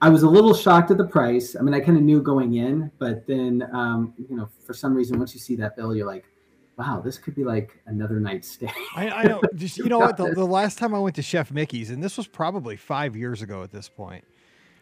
I 0.00 0.08
was 0.08 0.22
a 0.22 0.28
little 0.28 0.54
shocked 0.54 0.90
at 0.90 0.96
the 0.96 1.06
price. 1.06 1.56
I 1.58 1.62
mean, 1.62 1.74
I 1.74 1.80
kind 1.80 1.98
of 1.98 2.02
knew 2.02 2.22
going 2.22 2.54
in, 2.54 2.90
but 2.98 3.26
then 3.26 3.68
um, 3.72 4.14
you 4.28 4.36
know, 4.36 4.48
for 4.64 4.74
some 4.74 4.94
reason, 4.94 5.18
once 5.18 5.34
you 5.34 5.40
see 5.40 5.56
that 5.56 5.76
bill, 5.76 5.94
you're 5.94 6.06
like, 6.06 6.24
wow, 6.78 7.00
this 7.04 7.18
could 7.18 7.34
be 7.34 7.44
like 7.44 7.78
another 7.86 8.20
night 8.20 8.44
stay. 8.44 8.70
I, 8.96 9.10
I 9.10 9.22
know. 9.24 9.40
Just 9.54 9.76
you 9.76 9.84
know 9.84 9.98
what? 9.98 10.16
The, 10.16 10.30
the 10.30 10.46
last 10.46 10.78
time 10.78 10.94
I 10.94 10.98
went 10.98 11.16
to 11.16 11.22
Chef 11.22 11.50
Mickey's, 11.50 11.90
and 11.90 12.02
this 12.02 12.16
was 12.16 12.26
probably 12.26 12.76
five 12.76 13.14
years 13.14 13.42
ago 13.42 13.62
at 13.62 13.70
this 13.70 13.88
point, 13.88 14.24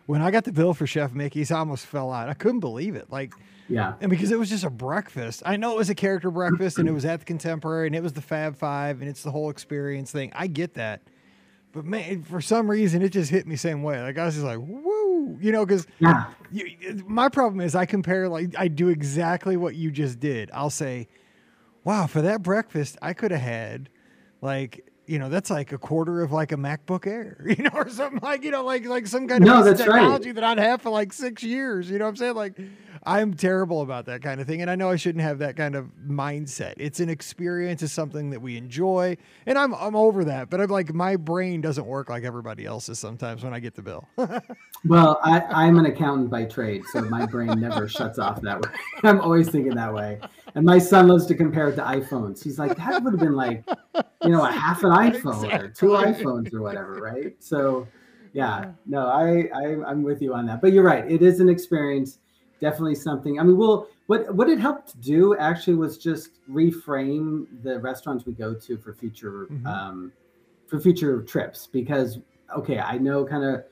when 0.08 0.22
I 0.22 0.30
got 0.30 0.44
the 0.44 0.52
bill 0.52 0.72
for 0.72 0.86
Chef 0.86 1.12
Mickey's, 1.12 1.50
I 1.50 1.58
almost 1.58 1.84
fell 1.84 2.10
out. 2.10 2.30
I 2.30 2.34
couldn't 2.34 2.60
believe 2.60 2.96
it. 2.96 3.12
Like 3.12 3.34
yeah. 3.68 3.92
And 4.00 4.08
because 4.08 4.32
it 4.32 4.38
was 4.38 4.48
just 4.48 4.64
a 4.64 4.70
breakfast. 4.70 5.42
I 5.44 5.58
know 5.58 5.72
it 5.72 5.76
was 5.76 5.90
a 5.90 5.94
character 5.94 6.30
breakfast 6.30 6.78
and 6.78 6.88
it 6.88 6.92
was 6.92 7.04
at 7.04 7.20
the 7.20 7.26
Contemporary 7.26 7.88
and 7.88 7.94
it 7.94 8.02
was 8.02 8.14
the 8.14 8.22
Fab 8.22 8.56
Five 8.56 9.02
and 9.02 9.10
it's 9.10 9.22
the 9.22 9.30
whole 9.30 9.50
experience 9.50 10.10
thing. 10.10 10.32
I 10.34 10.46
get 10.46 10.72
that. 10.74 11.02
But 11.72 11.84
man, 11.84 12.22
for 12.22 12.40
some 12.40 12.70
reason, 12.70 13.02
it 13.02 13.10
just 13.10 13.30
hit 13.30 13.46
me 13.46 13.56
same 13.56 13.82
way. 13.82 14.00
Like 14.00 14.16
I 14.16 14.24
was 14.24 14.36
just 14.36 14.46
like, 14.46 14.58
woo, 14.58 15.36
you 15.42 15.52
know, 15.52 15.66
because 15.66 15.86
yeah. 15.98 16.24
my 17.04 17.28
problem 17.28 17.60
is 17.60 17.74
I 17.74 17.84
compare, 17.84 18.30
like, 18.30 18.54
I 18.56 18.68
do 18.68 18.88
exactly 18.88 19.58
what 19.58 19.74
you 19.74 19.90
just 19.90 20.18
did. 20.18 20.50
I'll 20.54 20.70
say, 20.70 21.06
wow, 21.84 22.06
for 22.06 22.22
that 22.22 22.42
breakfast, 22.42 22.96
I 23.02 23.12
could 23.12 23.30
have 23.30 23.42
had 23.42 23.90
like 24.40 24.90
you 25.08 25.18
know 25.18 25.30
that's 25.30 25.48
like 25.48 25.72
a 25.72 25.78
quarter 25.78 26.22
of 26.22 26.32
like 26.32 26.52
a 26.52 26.56
MacBook 26.56 27.06
Air, 27.06 27.38
you 27.46 27.64
know, 27.64 27.70
or 27.72 27.88
something 27.88 28.20
like 28.22 28.44
you 28.44 28.50
know, 28.50 28.62
like 28.62 28.84
like 28.84 29.06
some 29.06 29.26
kind 29.26 29.42
of 29.42 29.48
no, 29.48 29.74
technology 29.74 30.28
right. 30.28 30.34
that 30.34 30.44
I'd 30.44 30.58
have 30.58 30.82
for 30.82 30.90
like 30.90 31.12
six 31.12 31.42
years. 31.42 31.90
You 31.90 31.98
know 31.98 32.04
what 32.04 32.10
I'm 32.10 32.16
saying? 32.16 32.34
Like 32.34 32.60
I'm 33.08 33.32
terrible 33.32 33.80
about 33.80 34.04
that 34.04 34.20
kind 34.20 34.38
of 34.38 34.46
thing. 34.46 34.60
And 34.60 34.70
I 34.70 34.74
know 34.74 34.90
I 34.90 34.96
shouldn't 34.96 35.24
have 35.24 35.38
that 35.38 35.56
kind 35.56 35.74
of 35.74 35.90
mindset. 36.06 36.74
It's 36.76 37.00
an 37.00 37.08
experience, 37.08 37.82
it's 37.82 37.92
something 37.92 38.28
that 38.30 38.42
we 38.42 38.58
enjoy. 38.58 39.16
And 39.46 39.58
I'm 39.58 39.74
I'm 39.74 39.96
over 39.96 40.24
that. 40.24 40.50
But 40.50 40.60
I'm 40.60 40.68
like 40.68 40.92
my 40.92 41.16
brain 41.16 41.62
doesn't 41.62 41.86
work 41.86 42.10
like 42.10 42.24
everybody 42.24 42.66
else's 42.66 42.98
sometimes 42.98 43.42
when 43.42 43.54
I 43.54 43.60
get 43.60 43.74
the 43.74 43.80
bill. 43.80 44.06
well, 44.84 45.20
I, 45.22 45.40
I'm 45.40 45.78
an 45.78 45.86
accountant 45.86 46.28
by 46.28 46.44
trade, 46.44 46.84
so 46.92 47.00
my 47.00 47.24
brain 47.24 47.58
never 47.58 47.88
shuts 47.88 48.18
off 48.18 48.42
that 48.42 48.60
way. 48.60 48.70
I'm 49.02 49.22
always 49.22 49.48
thinking 49.48 49.74
that 49.76 49.94
way. 49.94 50.20
And 50.54 50.66
my 50.66 50.78
son 50.78 51.08
loves 51.08 51.24
to 51.26 51.34
compare 51.34 51.70
it 51.70 51.76
to 51.76 51.82
iPhones. 51.82 52.44
He's 52.44 52.58
like, 52.58 52.76
that 52.76 53.02
would 53.02 53.14
have 53.14 53.20
been 53.20 53.36
like, 53.36 53.64
you 54.22 54.28
know, 54.28 54.44
a 54.44 54.52
half 54.52 54.82
an 54.82 54.90
iPhone 54.92 55.44
exactly. 55.44 55.66
or 55.66 55.68
two 55.70 55.86
iPhones 55.88 56.52
or 56.52 56.60
whatever, 56.60 56.96
right? 56.96 57.34
So 57.38 57.88
yeah, 58.34 58.72
no, 58.84 59.06
I, 59.06 59.48
I 59.54 59.82
I'm 59.86 60.02
with 60.02 60.20
you 60.20 60.34
on 60.34 60.44
that. 60.46 60.60
But 60.60 60.74
you're 60.74 60.84
right. 60.84 61.10
It 61.10 61.22
is 61.22 61.40
an 61.40 61.48
experience 61.48 62.18
definitely 62.60 62.94
something. 62.94 63.38
I 63.38 63.42
mean, 63.42 63.56
well, 63.56 63.88
what 64.06 64.34
what 64.34 64.48
it 64.48 64.58
helped 64.58 65.00
do 65.00 65.36
actually 65.36 65.74
was 65.74 65.98
just 65.98 66.30
reframe 66.50 67.46
the 67.62 67.78
restaurants 67.78 68.26
we 68.26 68.32
go 68.32 68.54
to 68.54 68.76
for 68.78 68.94
future 68.94 69.46
mm-hmm. 69.50 69.66
um, 69.66 70.12
for 70.66 70.80
future 70.80 71.22
trips 71.22 71.66
because 71.66 72.18
okay, 72.56 72.78
I 72.78 72.98
know 72.98 73.24
kind 73.24 73.44
of 73.44 73.64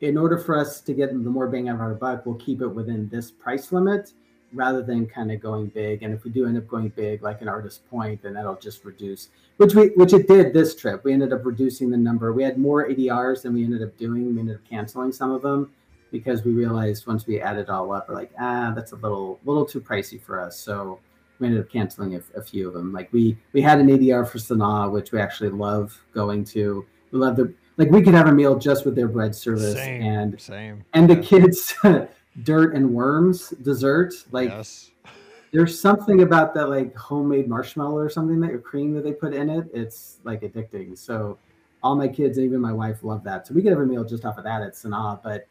in 0.00 0.16
order 0.16 0.38
for 0.38 0.56
us 0.58 0.80
to 0.82 0.92
get 0.92 1.10
the 1.10 1.30
more 1.30 1.48
bang 1.48 1.68
out 1.68 1.76
of 1.76 1.80
our 1.80 1.94
buck, 1.94 2.24
we'll 2.24 2.36
keep 2.36 2.60
it 2.60 2.68
within 2.68 3.08
this 3.08 3.30
price 3.30 3.72
limit 3.72 4.12
rather 4.52 4.82
than 4.82 5.06
kind 5.06 5.30
of 5.32 5.40
going 5.40 5.66
big. 5.66 6.02
And 6.02 6.14
if 6.14 6.24
we 6.24 6.30
do 6.30 6.46
end 6.46 6.56
up 6.56 6.68
going 6.68 6.88
big, 6.90 7.22
like 7.22 7.42
an 7.42 7.48
artist 7.48 7.88
point, 7.90 8.22
then 8.22 8.34
that'll 8.34 8.56
just 8.56 8.84
reduce, 8.84 9.28
which 9.56 9.74
we 9.74 9.88
which 9.96 10.12
it 10.12 10.28
did 10.28 10.52
this 10.52 10.74
trip. 10.74 11.04
We 11.04 11.12
ended 11.12 11.32
up 11.32 11.44
reducing 11.44 11.90
the 11.90 11.96
number. 11.96 12.32
We 12.32 12.42
had 12.42 12.58
more 12.58 12.88
ADRs 12.88 13.42
than 13.42 13.54
we 13.54 13.64
ended 13.64 13.82
up 13.82 13.96
doing. 13.96 14.34
We 14.34 14.40
ended 14.40 14.56
up 14.56 14.68
canceling 14.68 15.12
some 15.12 15.32
of 15.32 15.42
them 15.42 15.70
because 16.10 16.44
we 16.44 16.52
realized 16.52 17.06
once 17.06 17.26
we 17.26 17.40
add 17.40 17.58
it 17.58 17.68
all 17.68 17.92
up, 17.92 18.08
we're 18.08 18.14
like, 18.14 18.32
ah, 18.38 18.72
that's 18.74 18.92
a 18.92 18.96
little 18.96 19.40
little 19.44 19.64
too 19.64 19.80
pricey 19.80 20.20
for 20.20 20.40
us. 20.40 20.58
So 20.58 21.00
we 21.38 21.46
ended 21.46 21.62
up 21.62 21.70
canceling 21.70 22.14
a, 22.16 22.22
a, 22.36 22.42
few 22.42 22.68
of 22.68 22.74
them. 22.74 22.92
Like 22.92 23.12
we 23.12 23.38
we 23.52 23.62
had 23.62 23.78
an 23.78 23.88
ADR 23.88 24.28
for 24.28 24.38
Sanaa, 24.38 24.90
which 24.90 25.12
we 25.12 25.20
actually 25.20 25.50
love 25.50 25.98
going 26.12 26.44
to. 26.46 26.84
We 27.10 27.18
love 27.18 27.36
the 27.36 27.52
like 27.76 27.90
we 27.90 28.02
could 28.02 28.14
have 28.14 28.28
a 28.28 28.32
meal 28.32 28.58
just 28.58 28.84
with 28.84 28.96
their 28.96 29.08
bread 29.08 29.34
service 29.34 29.74
same, 29.74 30.02
and 30.02 30.40
same 30.40 30.84
and 30.94 31.08
the 31.08 31.16
kids 31.16 31.74
dirt 32.42 32.74
and 32.74 32.92
worms 32.92 33.50
dessert. 33.62 34.14
Like 34.30 34.50
yes. 34.50 34.90
there's 35.52 35.80
something 35.80 36.22
about 36.22 36.54
that 36.54 36.68
like 36.68 36.94
homemade 36.96 37.48
marshmallow 37.48 37.96
or 37.96 38.10
something 38.10 38.40
that 38.40 38.50
your 38.50 38.60
cream 38.60 38.92
that 38.94 39.04
they 39.04 39.12
put 39.12 39.32
in 39.32 39.48
it. 39.48 39.68
It's 39.72 40.18
like 40.24 40.42
addicting. 40.42 40.98
So 40.98 41.38
all 41.82 41.94
my 41.94 42.08
kids 42.08 42.38
and 42.38 42.46
even 42.46 42.60
my 42.60 42.72
wife 42.72 43.02
love 43.02 43.22
that. 43.24 43.46
So 43.46 43.54
we 43.54 43.62
could 43.62 43.70
have 43.70 43.80
a 43.80 43.86
meal 43.86 44.04
just 44.04 44.24
off 44.24 44.38
of 44.38 44.44
that 44.44 44.62
at 44.62 44.74
Sanaa, 44.74 45.22
but 45.22 45.46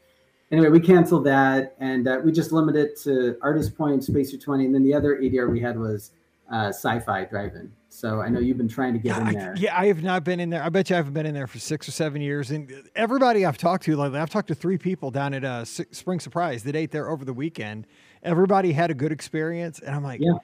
anyway, 0.52 0.70
we 0.70 0.80
canceled 0.80 1.26
that 1.26 1.76
and 1.80 2.08
uh, 2.08 2.20
we 2.24 2.32
just 2.32 2.52
limited 2.52 2.90
it 2.90 3.00
to 3.02 3.38
Artist 3.42 3.78
Point, 3.78 4.04
Space 4.04 4.32
220. 4.32 4.66
And 4.66 4.76
then 4.76 4.84
the 4.84 4.94
other 4.94 5.18
ADR 5.18 5.50
we 5.52 5.60
had 5.60 5.78
was 5.78 6.12
uh, 6.52 6.68
Sci-Fi 6.68 7.26
Drive-In. 7.26 7.72
So 7.90 8.22
I 8.22 8.30
know 8.30 8.40
you've 8.40 8.58
been 8.58 8.68
trying 8.68 8.94
to 8.94 9.00
get 9.00 9.18
yeah, 9.18 9.28
in 9.28 9.34
there. 9.34 9.54
I, 9.58 9.60
yeah, 9.60 9.80
I 9.80 9.86
have 9.88 10.04
not 10.04 10.24
been 10.24 10.40
in 10.40 10.50
there. 10.50 10.62
I 10.62 10.70
bet 10.70 10.90
you 10.90 10.96
I 10.96 10.98
haven't 10.98 11.14
been 11.14 11.26
in 11.26 11.34
there 11.34 11.48
for 11.48 11.58
six 11.60 11.88
or 11.88 11.92
seven 11.92 12.22
years. 12.22 12.52
And 12.52 12.72
everybody 12.96 13.46
I've 13.46 13.58
talked 13.58 13.84
to 13.86 13.96
lately, 13.96 14.20
I've 14.20 14.30
talked 14.30 14.50
to 14.50 14.56
three 14.56 14.78
people 14.78 15.10
down 15.10 15.34
at 15.34 15.44
uh, 15.44 15.66
Spring 15.66 16.20
Surprise 16.20 16.64
that 16.64 16.76
ate 16.76 16.92
there 16.92 17.10
over 17.10 17.26
the 17.26 17.34
weekend. 17.34 17.88
Everybody 18.24 18.72
had 18.72 18.92
a 18.92 18.94
good 18.94 19.12
experience, 19.12 19.80
and 19.80 19.96
I'm 19.96 20.04
like, 20.04 20.20
yeah 20.22 20.38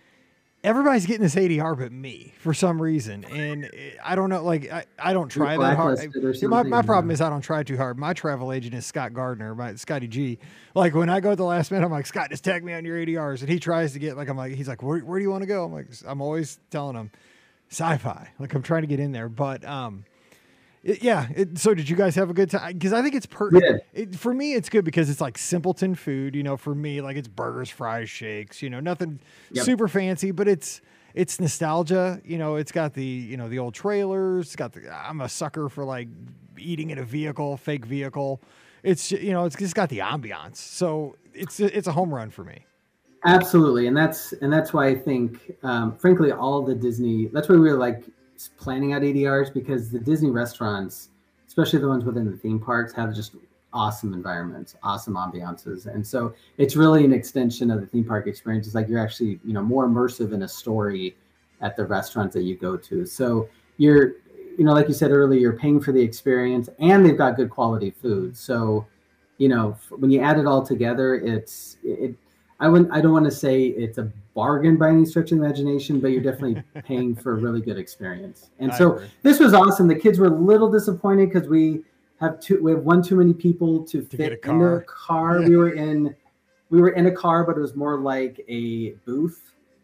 everybody's 0.63 1.05
getting 1.05 1.21
this 1.23 1.35
ADR 1.35 1.77
but 1.77 1.91
me 1.91 2.33
for 2.39 2.53
some 2.53 2.81
reason. 2.81 3.25
And 3.25 3.69
I 4.03 4.15
don't 4.15 4.29
know, 4.29 4.43
like, 4.43 4.71
I, 4.71 4.85
I 4.97 5.13
don't 5.13 5.29
try 5.29 5.57
that 5.57 5.75
hard. 5.75 5.99
my, 6.43 6.63
my 6.63 6.81
problem 6.81 7.11
is 7.11 7.21
I 7.21 7.29
don't 7.29 7.41
try 7.41 7.63
too 7.63 7.77
hard. 7.77 7.99
My 7.99 8.13
travel 8.13 8.53
agent 8.53 8.73
is 8.73 8.85
Scott 8.85 9.13
Gardner, 9.13 9.53
my 9.55 9.75
Scotty 9.75 10.07
G. 10.07 10.39
Like, 10.73 10.95
when 10.95 11.09
I 11.09 11.19
go 11.19 11.31
at 11.31 11.37
the 11.37 11.43
last 11.43 11.71
minute, 11.71 11.85
I'm 11.85 11.91
like, 11.91 12.05
Scott, 12.05 12.29
just 12.29 12.43
tag 12.43 12.63
me 12.63 12.73
on 12.73 12.85
your 12.85 12.97
ADRs. 12.97 13.41
And 13.41 13.49
he 13.49 13.59
tries 13.59 13.93
to 13.93 13.99
get, 13.99 14.15
like, 14.15 14.29
I'm 14.29 14.37
like, 14.37 14.53
he's 14.53 14.67
like, 14.67 14.81
where, 14.81 14.99
where 14.99 15.19
do 15.19 15.23
you 15.23 15.31
want 15.31 15.41
to 15.41 15.47
go? 15.47 15.65
I'm 15.65 15.73
like, 15.73 15.87
I'm 16.05 16.21
always 16.21 16.59
telling 16.69 16.95
him 16.95 17.11
sci 17.69 17.97
fi. 17.97 18.29
Like, 18.39 18.53
I'm 18.53 18.63
trying 18.63 18.83
to 18.83 18.87
get 18.87 18.99
in 18.99 19.11
there. 19.11 19.29
But, 19.29 19.65
um, 19.65 20.05
it, 20.83 21.01
yeah. 21.01 21.27
It, 21.35 21.57
so 21.57 21.73
did 21.73 21.89
you 21.89 21.95
guys 21.95 22.15
have 22.15 22.29
a 22.29 22.33
good 22.33 22.49
time? 22.49 22.73
Because 22.73 22.93
I 22.93 23.01
think 23.01 23.15
it's 23.15 23.25
per 23.25 23.49
yeah. 23.53 23.77
it, 23.93 24.15
for 24.15 24.33
me. 24.33 24.53
It's 24.53 24.69
good 24.69 24.83
because 24.83 25.09
it's 25.09 25.21
like 25.21 25.37
simpleton 25.37 25.95
food. 25.95 26.35
You 26.35 26.43
know, 26.43 26.57
for 26.57 26.75
me, 26.75 27.01
like 27.01 27.15
it's 27.15 27.27
burgers, 27.27 27.69
fries, 27.69 28.09
shakes. 28.09 28.61
You 28.61 28.69
know, 28.69 28.79
nothing 28.79 29.19
yep. 29.51 29.65
super 29.65 29.87
fancy, 29.87 30.31
but 30.31 30.47
it's 30.47 30.81
it's 31.13 31.39
nostalgia. 31.39 32.21
You 32.25 32.37
know, 32.37 32.57
it's 32.57 32.71
got 32.71 32.93
the 32.93 33.05
you 33.05 33.37
know 33.37 33.47
the 33.47 33.59
old 33.59 33.73
trailers. 33.73 34.47
It's 34.47 34.55
got 34.55 34.73
the. 34.73 34.93
I'm 34.93 35.21
a 35.21 35.29
sucker 35.29 35.69
for 35.69 35.85
like 35.85 36.09
eating 36.57 36.89
in 36.89 36.97
a 36.97 37.03
vehicle, 37.03 37.55
fake 37.57 37.85
vehicle. 37.85 38.41
It's 38.83 39.11
you 39.11 39.31
know 39.31 39.45
it's 39.45 39.55
just 39.55 39.75
got 39.75 39.89
the 39.89 39.99
ambiance. 39.99 40.57
So 40.57 41.15
it's 41.33 41.59
it's 41.59 41.87
a 41.87 41.93
home 41.93 42.13
run 42.13 42.29
for 42.29 42.43
me. 42.43 42.65
Absolutely, 43.25 43.87
and 43.87 43.95
that's 43.95 44.33
and 44.33 44.51
that's 44.51 44.73
why 44.73 44.87
I 44.87 44.95
think, 44.95 45.55
um, 45.63 45.95
frankly, 45.95 46.33
all 46.33 46.61
the 46.61 46.75
Disney. 46.75 47.27
That's 47.27 47.47
why 47.47 47.55
we 47.55 47.61
were 47.61 47.77
like 47.77 48.03
planning 48.57 48.93
out 48.93 49.01
ADRs 49.01 49.53
because 49.53 49.89
the 49.89 49.99
Disney 49.99 50.29
restaurants, 50.29 51.09
especially 51.47 51.79
the 51.79 51.87
ones 51.87 52.03
within 52.03 52.29
the 52.29 52.37
theme 52.37 52.59
parks, 52.59 52.93
have 52.93 53.13
just 53.13 53.35
awesome 53.73 54.13
environments, 54.13 54.75
awesome 54.83 55.15
ambiances. 55.15 55.87
And 55.87 56.05
so 56.05 56.33
it's 56.57 56.75
really 56.75 57.03
an 57.03 57.13
extension 57.13 57.71
of 57.71 57.81
the 57.81 57.87
theme 57.87 58.05
park 58.05 58.27
experience. 58.27 58.67
It's 58.67 58.75
like 58.75 58.87
you're 58.87 58.99
actually, 58.99 59.39
you 59.43 59.53
know, 59.53 59.63
more 59.63 59.87
immersive 59.87 60.33
in 60.33 60.43
a 60.43 60.47
story 60.47 61.15
at 61.61 61.75
the 61.75 61.85
restaurants 61.85 62.33
that 62.35 62.43
you 62.43 62.55
go 62.55 62.77
to. 62.77 63.05
So 63.05 63.49
you're, 63.77 64.13
you 64.57 64.63
know, 64.63 64.73
like 64.73 64.87
you 64.87 64.93
said 64.93 65.11
earlier, 65.11 65.39
you're 65.39 65.57
paying 65.57 65.79
for 65.79 65.91
the 65.91 66.01
experience 66.01 66.69
and 66.79 67.05
they've 67.05 67.17
got 67.17 67.35
good 67.35 67.49
quality 67.49 67.91
food. 67.91 68.37
So, 68.37 68.85
you 69.37 69.49
know, 69.49 69.75
when 69.89 70.11
you 70.11 70.21
add 70.21 70.37
it 70.37 70.45
all 70.45 70.63
together, 70.63 71.15
it's, 71.15 71.77
it, 71.83 72.15
I 72.63 72.69
wouldn't, 72.69 72.93
I 72.93 73.01
don't 73.01 73.11
want 73.11 73.25
to 73.25 73.31
say 73.31 73.65
it's 73.65 73.97
a 73.97 74.09
bargain 74.33 74.77
by 74.77 74.87
any 74.87 75.03
stretch 75.03 75.33
of 75.33 75.37
imagination, 75.37 75.99
but 75.99 76.11
you're 76.11 76.23
definitely 76.23 76.63
paying 76.83 77.13
for 77.13 77.33
a 77.33 77.35
really 77.35 77.59
good 77.59 77.77
experience. 77.77 78.51
And 78.57 78.71
I 78.71 78.77
so 78.77 78.93
agree. 78.93 79.07
this 79.21 79.39
was 79.41 79.53
awesome. 79.53 79.89
The 79.89 79.95
kids 79.95 80.17
were 80.17 80.27
a 80.27 80.33
little 80.33 80.71
disappointed 80.71 81.33
because 81.33 81.49
we 81.49 81.81
have 82.21 82.39
two, 82.39 82.63
we 82.63 82.71
have 82.71 82.83
one 82.83 83.03
too 83.03 83.17
many 83.17 83.33
people 83.33 83.83
to, 83.83 84.01
to 84.03 84.17
fit 84.17 84.39
in 84.45 84.61
a 84.61 84.79
car. 84.81 85.41
Yeah. 85.41 85.49
We 85.49 85.57
were 85.57 85.73
in, 85.73 86.15
we 86.69 86.79
were 86.79 86.91
in 86.91 87.07
a 87.07 87.11
car, 87.11 87.43
but 87.43 87.57
it 87.57 87.59
was 87.59 87.75
more 87.75 87.99
like 87.99 88.39
a 88.47 88.91
booth 89.05 89.41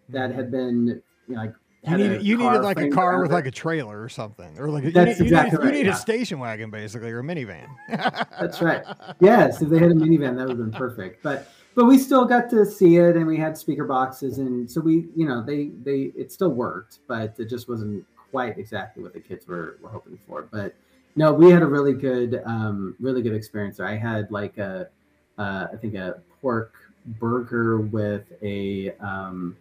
that 0.07 0.33
had 0.33 0.49
been, 0.49 1.01
you 1.27 1.35
know, 1.35 1.41
like 1.41 1.53
you, 1.85 1.97
need, 1.97 2.21
you 2.21 2.37
needed 2.37 2.61
like 2.61 2.79
a 2.79 2.89
car 2.89 3.21
with 3.21 3.33
like 3.33 3.45
a 3.45 3.51
trailer 3.51 4.01
or 4.01 4.07
something, 4.07 4.57
or 4.57 4.69
like 4.69 4.85
That's 4.85 5.19
you, 5.19 5.25
need, 5.25 5.31
exactly 5.31 5.51
you 5.51 5.57
need, 5.57 5.65
right, 5.65 5.65
you 5.65 5.83
need 5.83 5.89
yeah. 5.89 5.95
a 5.95 5.97
station 5.97 6.39
wagon 6.39 6.69
basically, 6.69 7.11
or 7.11 7.19
a 7.19 7.23
minivan. 7.23 7.67
That's 7.89 8.61
right. 8.61 8.85
Yes, 9.19 9.61
if 9.61 9.67
they 9.67 9.79
had 9.79 9.91
a 9.91 9.95
minivan, 9.95 10.37
that 10.37 10.47
would 10.47 10.57
have 10.57 10.57
been 10.57 10.71
perfect. 10.71 11.21
But 11.23 11.49
but 11.79 11.85
we 11.85 11.97
still 11.97 12.25
got 12.25 12.49
to 12.49 12.65
see 12.65 12.97
it 12.97 13.15
and 13.15 13.25
we 13.25 13.37
had 13.37 13.57
speaker 13.57 13.85
boxes 13.85 14.37
and 14.37 14.69
so 14.69 14.81
we 14.81 15.07
you 15.15 15.25
know 15.25 15.41
they 15.41 15.67
they 15.85 16.11
it 16.13 16.29
still 16.29 16.49
worked 16.49 16.99
but 17.07 17.33
it 17.39 17.45
just 17.45 17.69
wasn't 17.69 18.05
quite 18.31 18.57
exactly 18.57 19.01
what 19.01 19.13
the 19.13 19.19
kids 19.21 19.47
were, 19.47 19.77
were 19.81 19.87
hoping 19.87 20.19
for. 20.27 20.41
But 20.51 20.75
no 21.15 21.31
we 21.31 21.49
had 21.49 21.61
a 21.61 21.65
really 21.65 21.93
good 21.93 22.41
um 22.45 22.97
really 22.99 23.21
good 23.21 23.33
experience 23.33 23.77
there. 23.77 23.87
I 23.87 23.95
had 23.95 24.29
like 24.29 24.57
a 24.57 24.89
uh, 25.37 25.67
I 25.71 25.77
think 25.77 25.95
a 25.95 26.19
pork 26.41 26.73
burger 27.05 27.79
with 27.79 28.25
a 28.43 28.91
um 28.99 29.55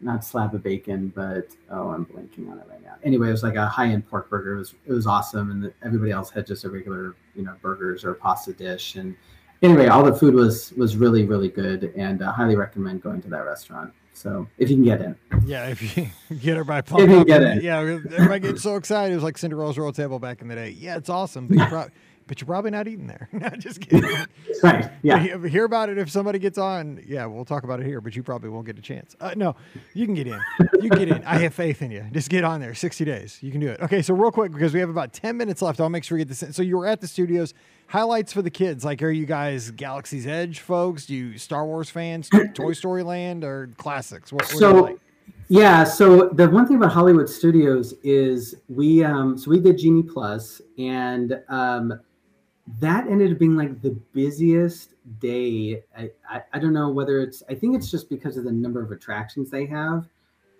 not 0.00 0.24
slab 0.24 0.54
of 0.54 0.62
bacon 0.62 1.12
but 1.14 1.48
oh 1.70 1.88
i'm 1.88 2.06
blanking 2.06 2.48
on 2.52 2.58
it 2.60 2.66
right 2.70 2.84
now. 2.84 2.94
Anyway 3.02 3.26
it 3.26 3.32
was 3.32 3.42
like 3.42 3.56
a 3.56 3.66
high-end 3.66 4.08
pork 4.08 4.30
burger. 4.30 4.54
It 4.54 4.58
was 4.58 4.74
it 4.86 4.92
was 4.92 5.08
awesome 5.08 5.50
and 5.50 5.64
the, 5.64 5.72
everybody 5.84 6.12
else 6.12 6.30
had 6.30 6.46
just 6.46 6.62
a 6.62 6.70
regular 6.70 7.16
you 7.34 7.42
know 7.42 7.56
burgers 7.60 8.04
or 8.04 8.14
pasta 8.14 8.52
dish 8.52 8.94
and 8.94 9.16
anyway, 9.62 9.86
all 9.86 10.04
the 10.04 10.14
food 10.14 10.34
was 10.34 10.72
was 10.72 10.96
really 10.96 11.24
really 11.24 11.48
good, 11.48 11.92
and 11.96 12.22
uh, 12.22 12.32
highly 12.32 12.56
recommend 12.56 13.02
going 13.02 13.22
to 13.22 13.28
that 13.28 13.44
restaurant. 13.44 13.92
So 14.14 14.46
if 14.58 14.68
you 14.68 14.76
can 14.76 14.84
get 14.84 15.00
in, 15.00 15.16
yeah, 15.46 15.68
if 15.68 15.96
you 15.96 16.08
get 16.36 16.56
her 16.56 16.64
by 16.64 16.82
pumping, 16.82 17.10
if 17.10 17.18
you 17.18 17.24
get 17.24 17.42
in, 17.42 17.60
yeah, 17.62 17.78
everybody 17.78 18.40
gets 18.40 18.62
so 18.62 18.76
excited. 18.76 19.12
It 19.12 19.16
was 19.16 19.24
like 19.24 19.38
Cinderella's 19.38 19.78
Royal 19.78 19.92
Table 19.92 20.18
back 20.18 20.42
in 20.42 20.48
the 20.48 20.54
day. 20.54 20.70
Yeah, 20.70 20.96
it's 20.96 21.08
awesome, 21.08 21.46
but 21.46 21.58
you 21.58 21.66
probably 21.66 21.92
but 22.26 22.40
you're 22.40 22.46
probably 22.46 22.70
not 22.70 22.88
eating 22.88 23.06
there. 23.06 23.28
just 23.58 23.80
kidding. 23.80 24.08
right. 24.62 24.90
Yeah. 25.02 25.46
Hear 25.46 25.64
about 25.64 25.88
it 25.88 25.98
if 25.98 26.10
somebody 26.10 26.38
gets 26.38 26.58
on. 26.58 27.02
Yeah, 27.06 27.26
we'll 27.26 27.44
talk 27.44 27.64
about 27.64 27.80
it 27.80 27.86
here, 27.86 28.00
but 28.00 28.16
you 28.16 28.22
probably 28.22 28.48
won't 28.48 28.66
get 28.66 28.78
a 28.78 28.82
chance. 28.82 29.16
Uh, 29.20 29.34
no, 29.36 29.56
you 29.94 30.06
can 30.06 30.14
get 30.14 30.26
in. 30.26 30.40
You 30.80 30.88
can 30.88 30.98
get 30.98 31.08
in. 31.08 31.24
I 31.24 31.38
have 31.38 31.54
faith 31.54 31.82
in 31.82 31.90
you. 31.90 32.06
Just 32.12 32.30
get 32.30 32.44
on 32.44 32.60
there. 32.60 32.74
60 32.74 33.04
days. 33.04 33.38
You 33.42 33.50
can 33.50 33.60
do 33.60 33.68
it. 33.68 33.80
Okay, 33.80 34.02
so 34.02 34.14
real 34.14 34.30
quick, 34.30 34.52
because 34.52 34.72
we 34.72 34.80
have 34.80 34.88
about 34.88 35.12
10 35.12 35.36
minutes 35.36 35.62
left, 35.62 35.80
I'll 35.80 35.88
make 35.88 36.04
sure 36.04 36.16
we 36.16 36.20
get 36.20 36.28
this 36.28 36.42
in. 36.42 36.52
So 36.52 36.62
you 36.62 36.78
were 36.78 36.86
at 36.86 37.00
the 37.00 37.06
studios. 37.06 37.54
Highlights 37.92 38.32
for 38.32 38.40
the 38.40 38.50
kids. 38.50 38.86
Like, 38.86 39.02
are 39.02 39.10
you 39.10 39.26
guys 39.26 39.70
Galaxy's 39.70 40.26
Edge 40.26 40.60
folks? 40.60 41.04
Do 41.04 41.14
you 41.14 41.36
Star 41.36 41.66
Wars 41.66 41.90
fans? 41.90 42.30
Toy 42.54 42.72
Story 42.72 43.02
Land 43.02 43.44
or 43.44 43.68
classics? 43.76 44.32
What, 44.32 44.44
what 44.44 44.58
so, 44.58 44.72
like? 44.84 44.98
Yeah, 45.48 45.84
so 45.84 46.30
the 46.30 46.48
one 46.48 46.66
thing 46.66 46.76
about 46.76 46.92
Hollywood 46.92 47.28
Studios 47.28 47.92
is 48.02 48.54
we 48.70 49.04
um 49.04 49.36
so 49.36 49.50
we 49.50 49.60
did 49.60 49.76
Genie 49.76 50.02
Plus 50.02 50.62
and 50.78 51.38
um 51.50 52.00
that 52.80 53.06
ended 53.08 53.30
up 53.30 53.38
being 53.38 53.56
like 53.56 53.82
the 53.82 53.90
busiest 54.14 54.94
day. 55.18 55.82
I, 55.94 56.10
I, 56.26 56.42
I, 56.54 56.58
don't 56.58 56.72
know 56.72 56.88
whether 56.88 57.20
it's, 57.20 57.42
I 57.50 57.54
think 57.54 57.74
it's 57.76 57.90
just 57.90 58.08
because 58.08 58.36
of 58.36 58.44
the 58.44 58.52
number 58.52 58.80
of 58.80 58.92
attractions 58.92 59.50
they 59.50 59.66
have. 59.66 60.08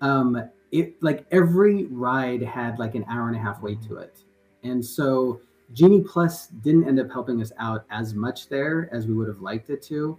Um, 0.01 0.51
it 0.73 1.01
like 1.01 1.25
every 1.31 1.85
ride 1.85 2.43
had 2.43 2.79
like 2.81 2.97
an 2.97 3.07
hour 3.09 3.29
and 3.29 3.37
a 3.37 3.41
half 3.41 3.63
wait 3.63 3.81
to 3.83 3.97
it. 3.99 4.19
And 4.65 4.85
so 4.85 5.41
Genie 5.73 6.03
Plus 6.03 6.49
didn't 6.49 6.87
end 6.87 7.01
up 7.01 7.11
helping 7.11 7.41
us 7.41 7.53
out 7.59 7.85
as 7.91 8.15
much 8.15 8.49
there 8.49 8.89
as 8.93 9.07
we 9.07 9.15
would 9.15 9.29
have 9.29 9.41
liked 9.41 9.71
it 9.71 9.83
to. 9.85 10.19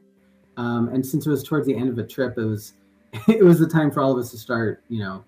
Um, 0.58 0.90
and 0.90 1.06
since 1.06 1.26
it 1.26 1.30
was 1.30 1.44
towards 1.44 1.68
the 1.68 1.76
end 1.76 1.90
of 1.90 1.98
a 1.98 2.06
trip, 2.06 2.38
it 2.38 2.46
was, 2.46 2.74
it 3.28 3.44
was 3.44 3.60
the 3.60 3.68
time 3.68 3.92
for 3.92 4.02
all 4.02 4.12
of 4.12 4.18
us 4.18 4.32
to 4.32 4.38
start, 4.38 4.84
you 4.90 5.00
know, 5.00 5.24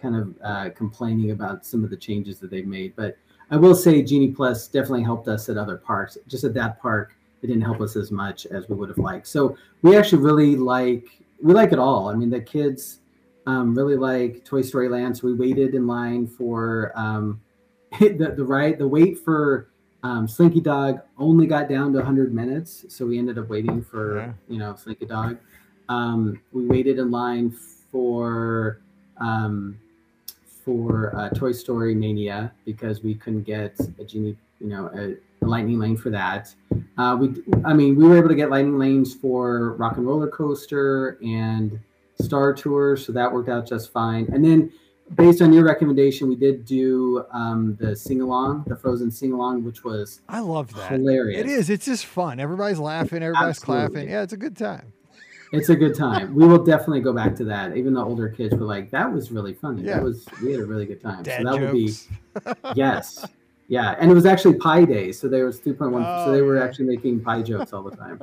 kind 0.00 0.16
of 0.16 0.34
uh, 0.42 0.70
complaining 0.70 1.30
about 1.30 1.64
some 1.64 1.84
of 1.84 1.90
the 1.90 1.96
changes 1.96 2.38
that 2.40 2.50
they've 2.50 2.66
made. 2.66 2.94
But 2.96 3.16
I 3.50 3.56
will 3.56 3.74
say 3.74 4.02
Genie 4.02 4.30
Plus 4.30 4.68
definitely 4.68 5.02
helped 5.02 5.28
us 5.28 5.48
at 5.48 5.56
other 5.56 5.76
parks. 5.76 6.16
Just 6.28 6.44
at 6.44 6.54
that 6.54 6.80
park, 6.80 7.16
it 7.42 7.46
didn't 7.46 7.62
help 7.62 7.80
us 7.80 7.96
as 7.96 8.10
much 8.10 8.46
as 8.46 8.68
we 8.68 8.76
would 8.76 8.88
have 8.88 8.98
liked. 8.98 9.26
So 9.26 9.56
we 9.82 9.96
actually 9.96 10.22
really 10.22 10.56
like 10.56 11.08
we 11.42 11.54
like 11.54 11.72
it 11.72 11.78
all. 11.78 12.08
I 12.08 12.14
mean, 12.14 12.30
the 12.30 12.40
kids 12.40 13.00
um, 13.46 13.74
really 13.74 13.96
like 13.96 14.44
Toy 14.44 14.62
Story 14.62 14.88
Land. 14.88 15.16
So 15.16 15.26
we 15.26 15.34
waited 15.34 15.74
in 15.74 15.86
line 15.86 16.26
for 16.26 16.92
um, 16.94 17.40
the 18.00 18.34
the 18.36 18.44
ride. 18.44 18.78
The 18.78 18.86
wait 18.86 19.18
for 19.18 19.69
um, 20.02 20.26
Slinky 20.26 20.60
Dog 20.60 21.00
only 21.18 21.46
got 21.46 21.68
down 21.68 21.92
to 21.92 21.98
100 21.98 22.34
minutes, 22.34 22.86
so 22.88 23.06
we 23.06 23.18
ended 23.18 23.38
up 23.38 23.48
waiting 23.48 23.82
for 23.82 24.18
yeah. 24.18 24.32
you 24.48 24.58
know 24.58 24.74
Slinky 24.74 25.06
Dog. 25.06 25.38
Um, 25.88 26.40
we 26.52 26.66
waited 26.66 26.98
in 26.98 27.10
line 27.10 27.50
for 27.90 28.80
um, 29.20 29.78
for 30.64 31.14
uh, 31.16 31.28
Toy 31.30 31.52
Story 31.52 31.94
Mania 31.94 32.52
because 32.64 33.02
we 33.02 33.14
couldn't 33.14 33.42
get 33.42 33.78
a 33.98 34.04
genie, 34.04 34.36
you 34.60 34.68
know, 34.68 34.90
a, 34.94 35.44
a 35.44 35.46
lightning 35.46 35.78
lane 35.78 35.96
for 35.96 36.10
that. 36.10 36.54
Uh, 36.98 37.16
we, 37.18 37.42
I 37.64 37.72
mean, 37.72 37.96
we 37.96 38.04
were 38.04 38.16
able 38.16 38.28
to 38.28 38.34
get 38.34 38.50
lightning 38.50 38.78
lanes 38.78 39.14
for 39.14 39.72
Rock 39.74 39.96
and 39.96 40.06
Roller 40.06 40.28
Coaster 40.28 41.18
and 41.22 41.78
Star 42.20 42.52
Tour, 42.52 42.96
so 42.96 43.12
that 43.12 43.32
worked 43.32 43.48
out 43.48 43.66
just 43.66 43.92
fine. 43.92 44.28
And 44.32 44.44
then, 44.44 44.72
based 45.16 45.42
on 45.42 45.52
your 45.52 45.64
recommendation, 45.64 46.28
we 46.28 46.36
did 46.36 46.64
do 46.64 47.24
um, 47.32 47.76
the 47.80 47.94
sing 47.96 48.20
along, 48.20 48.64
the 48.66 48.76
Frozen 48.76 49.10
sing 49.10 49.32
along, 49.32 49.64
which 49.64 49.84
was 49.84 50.20
I 50.28 50.40
love 50.40 50.72
that 50.74 50.92
hilarious. 50.92 51.40
It 51.40 51.46
is. 51.46 51.70
It's 51.70 51.84
just 51.86 52.06
fun. 52.06 52.40
Everybody's 52.40 52.78
laughing. 52.78 53.22
Everybody's 53.22 53.58
Absolutely. 53.58 53.88
clapping. 53.92 54.10
Yeah, 54.10 54.22
it's 54.22 54.32
a 54.32 54.36
good 54.36 54.56
time. 54.56 54.92
it's 55.52 55.68
a 55.68 55.74
good 55.76 55.94
time. 55.96 56.34
We 56.34 56.46
will 56.46 56.62
definitely 56.64 57.00
go 57.00 57.12
back 57.12 57.34
to 57.36 57.44
that. 57.44 57.76
Even 57.76 57.92
the 57.94 58.04
older 58.04 58.28
kids 58.28 58.54
were 58.54 58.66
like, 58.66 58.90
"That 58.90 59.12
was 59.12 59.32
really 59.32 59.54
funny. 59.54 59.82
Yeah. 59.82 59.96
That 59.96 60.04
was 60.04 60.26
we 60.42 60.52
had 60.52 60.60
a 60.60 60.64
really 60.66 60.86
good 60.86 61.00
time." 61.02 61.22
Dad 61.24 61.42
so 61.42 61.50
that 61.52 61.60
jokes. 61.60 62.08
would 62.46 62.54
be 62.54 62.60
yes, 62.80 63.24
yeah. 63.68 63.96
And 63.98 64.10
it 64.10 64.14
was 64.14 64.26
actually 64.26 64.54
Pie 64.54 64.84
Day, 64.84 65.10
so 65.12 65.28
there 65.28 65.44
was 65.46 65.58
three 65.58 65.72
point 65.72 65.90
one. 65.92 66.02
so 66.02 66.24
Oh, 66.26 66.32
they 66.32 66.42
were 66.42 66.58
yeah. 66.58 66.64
actually 66.64 66.86
making 66.86 67.20
pie 67.22 67.42
jokes 67.42 67.72
all 67.72 67.82
the 67.82 67.96
time. 67.96 68.20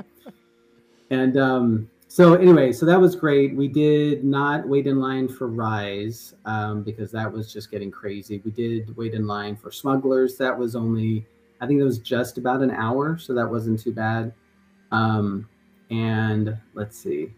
and 1.09 1.37
um, 1.37 1.89
so 2.07 2.35
anyway, 2.35 2.71
so 2.71 2.85
that 2.85 2.99
was 2.99 3.15
great. 3.15 3.55
We 3.55 3.67
did 3.67 4.23
not 4.23 4.67
wait 4.67 4.87
in 4.87 4.99
line 4.99 5.27
for 5.27 5.47
Rise 5.47 6.35
um, 6.45 6.83
because 6.83 7.11
that 7.11 7.31
was 7.31 7.51
just 7.51 7.69
getting 7.69 7.91
crazy. 7.91 8.41
We 8.45 8.51
did 8.51 8.95
wait 8.95 9.13
in 9.13 9.27
line 9.27 9.55
for 9.55 9.71
Smugglers. 9.71 10.37
That 10.37 10.57
was 10.57 10.75
only, 10.75 11.25
I 11.59 11.67
think 11.67 11.79
it 11.79 11.83
was 11.83 11.99
just 11.99 12.37
about 12.37 12.61
an 12.61 12.71
hour, 12.71 13.17
so 13.17 13.33
that 13.33 13.47
wasn't 13.49 13.79
too 13.79 13.93
bad. 13.93 14.33
Um, 14.91 15.47
and 15.89 16.57
let's 16.73 16.97
see, 16.97 17.31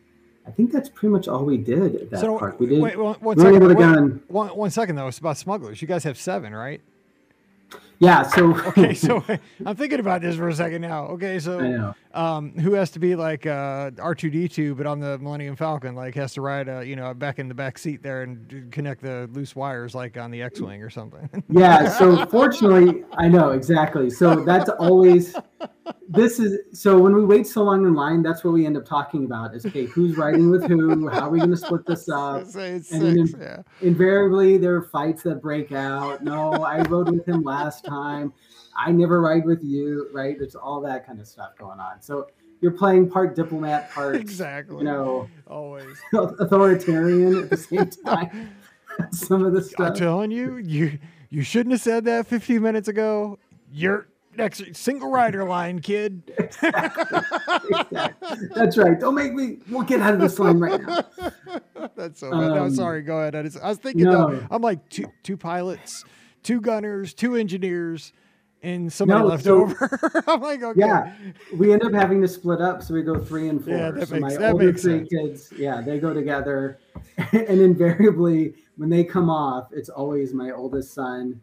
I 0.49 0.51
think 0.51 0.71
that's 0.71 0.89
pretty 0.89 1.11
much 1.11 1.27
all 1.27 1.45
we 1.45 1.57
did 1.57 1.95
at 1.95 2.09
that 2.09 2.19
so 2.21 2.37
park. 2.37 2.59
We 2.59 2.65
did. 2.65 2.81
wait 2.81 2.97
one, 2.97 3.15
one 3.15 3.37
we 3.37 3.43
were 3.43 3.55
able 3.55 3.69
to 3.69 3.75
Wait, 3.75 4.21
one, 4.27 4.49
one 4.49 4.71
second 4.71 4.95
though. 4.95 5.07
It's 5.07 5.19
about 5.19 5.37
smugglers. 5.37 5.81
You 5.81 5.87
guys 5.87 6.03
have 6.03 6.17
seven, 6.17 6.53
right? 6.55 6.81
yeah. 7.99 8.23
So 8.23 8.55
Okay, 8.69 8.93
so 8.95 9.23
I'm 9.65 9.75
thinking 9.75 9.99
about 9.99 10.21
this 10.21 10.35
for 10.35 10.47
a 10.47 10.55
second 10.55 10.81
now. 10.81 11.05
Okay, 11.07 11.35
I 11.35 11.39
so 11.39 11.59
know. 11.59 11.95
Um, 12.13 12.53
who 12.57 12.73
has 12.73 12.91
to 12.91 12.99
be 12.99 13.15
like 13.15 13.45
uh, 13.45 13.91
R2D2, 13.91 14.75
but 14.75 14.85
on 14.85 14.99
the 14.99 15.17
Millennium 15.19 15.55
Falcon, 15.55 15.95
like 15.95 16.15
has 16.15 16.33
to 16.33 16.41
ride, 16.41 16.69
uh, 16.69 16.79
you 16.79 16.95
know, 16.95 17.13
back 17.13 17.39
in 17.39 17.47
the 17.47 17.53
back 17.53 17.77
seat 17.77 18.01
there 18.01 18.23
and 18.23 18.71
connect 18.71 19.01
the 19.01 19.29
loose 19.31 19.55
wires, 19.55 19.93
like 19.93 20.17
on 20.17 20.31
the 20.31 20.41
X-wing 20.41 20.81
or 20.81 20.89
something. 20.89 21.29
yeah 21.49 21.89
so 21.89 22.25
fortunately 22.27 23.03
i 23.17 23.27
know 23.27 23.51
exactly 23.51 24.09
so 24.09 24.43
that's 24.43 24.69
always 24.69 25.35
this 26.07 26.39
is 26.39 26.59
so 26.71 26.97
when 26.97 27.15
we 27.15 27.25
wait 27.25 27.45
so 27.45 27.63
long 27.63 27.85
in 27.85 27.93
line 27.93 28.21
that's 28.21 28.43
what 28.43 28.53
we 28.53 28.65
end 28.65 28.77
up 28.77 28.85
talking 28.85 29.25
about 29.25 29.55
is 29.55 29.65
okay 29.65 29.85
who's 29.85 30.17
riding 30.17 30.49
with 30.49 30.63
who 30.65 31.07
how 31.09 31.27
are 31.27 31.29
we 31.29 31.39
going 31.39 31.49
to 31.49 31.57
split 31.57 31.85
this 31.85 32.07
up 32.13 32.45
Say 32.45 32.71
it's 32.71 32.91
and 32.91 33.27
six, 33.29 33.39
yeah. 33.39 33.61
invariably 33.81 34.57
there 34.57 34.75
are 34.75 34.83
fights 34.83 35.23
that 35.23 35.41
break 35.41 35.71
out 35.71 36.23
no 36.23 36.51
i 36.63 36.81
rode 36.83 37.11
with 37.11 37.27
him 37.27 37.43
last 37.43 37.85
time 37.85 38.31
i 38.77 38.91
never 38.91 39.21
ride 39.21 39.45
with 39.45 39.63
you 39.63 40.07
right 40.13 40.37
there's 40.39 40.55
all 40.55 40.81
that 40.81 41.05
kind 41.05 41.19
of 41.19 41.27
stuff 41.27 41.51
going 41.57 41.79
on 41.79 42.01
so 42.01 42.27
you're 42.61 42.71
playing 42.71 43.09
part 43.09 43.35
diplomat 43.35 43.89
part 43.91 44.15
Exactly. 44.15 44.77
you 44.79 44.83
know 44.83 45.27
always. 45.47 45.97
authoritarian 46.13 47.43
at 47.43 47.49
the 47.49 47.57
same 47.57 47.89
time 48.05 48.49
some 49.11 49.45
of 49.45 49.53
the 49.53 49.61
stuff. 49.63 49.89
I'm 49.91 49.95
telling 49.95 50.29
you, 50.31 50.57
you 50.57 50.99
you 51.29 51.41
shouldn't 51.41 51.71
have 51.71 51.79
said 51.81 52.03
that 52.05 52.27
15 52.27 52.61
minutes 52.61 52.89
ago. 52.89 53.39
You're 53.71 54.07
next 54.35 54.75
single 54.75 55.09
rider 55.09 55.45
line, 55.45 55.79
kid. 55.79 56.21
Exactly. 56.37 57.19
That's 58.55 58.77
right. 58.77 58.99
Don't 58.99 59.15
make 59.15 59.33
me. 59.33 59.59
We'll 59.69 59.83
get 59.83 60.01
out 60.01 60.15
of 60.15 60.19
this 60.19 60.37
line 60.39 60.59
right 60.59 60.81
now. 60.81 61.05
That's 61.95 62.19
so 62.19 62.31
bad. 62.31 62.37
no, 62.39 62.63
Um, 62.65 62.75
sorry. 62.75 63.01
Go 63.03 63.19
ahead. 63.19 63.35
I, 63.35 63.43
just, 63.43 63.61
I 63.61 63.69
was 63.69 63.77
thinking 63.77 64.03
no. 64.05 64.31
though. 64.35 64.47
I'm 64.51 64.61
like 64.61 64.89
two 64.89 65.05
two 65.23 65.37
pilots, 65.37 66.03
two 66.43 66.59
gunners, 66.59 67.13
two 67.13 67.35
engineers, 67.35 68.11
and 68.61 68.91
somebody 68.91 69.21
No, 69.21 69.27
left 69.27 69.43
so- 69.43 69.61
over. 69.61 70.23
I'm 70.27 70.41
like, 70.41 70.61
okay. 70.63 70.79
Yeah, 70.79 71.13
we 71.55 71.71
end 71.73 71.83
up 71.83 71.93
having 71.93 72.21
to 72.21 72.27
split 72.27 72.61
up, 72.61 72.83
so 72.83 72.93
we 72.93 73.03
go 73.03 73.17
three 73.19 73.47
and 73.49 73.63
four. 73.63 73.73
Yeah, 73.75 73.91
that 73.91 74.07
so 74.09 74.15
makes- 74.19 74.21
my 74.35 74.37
that 74.41 74.53
older 74.53 74.65
makes 74.65 74.81
three 74.81 75.07
sense. 75.09 75.09
kids, 75.49 75.53
yeah, 75.59 75.81
they 75.81 75.99
go 75.99 76.13
together, 76.13 76.79
and 77.31 77.61
invariably 77.61 78.53
when 78.77 78.89
they 78.89 79.03
come 79.03 79.29
off, 79.29 79.69
it's 79.71 79.89
always 79.89 80.33
my 80.33 80.51
oldest 80.51 80.93
son, 80.93 81.39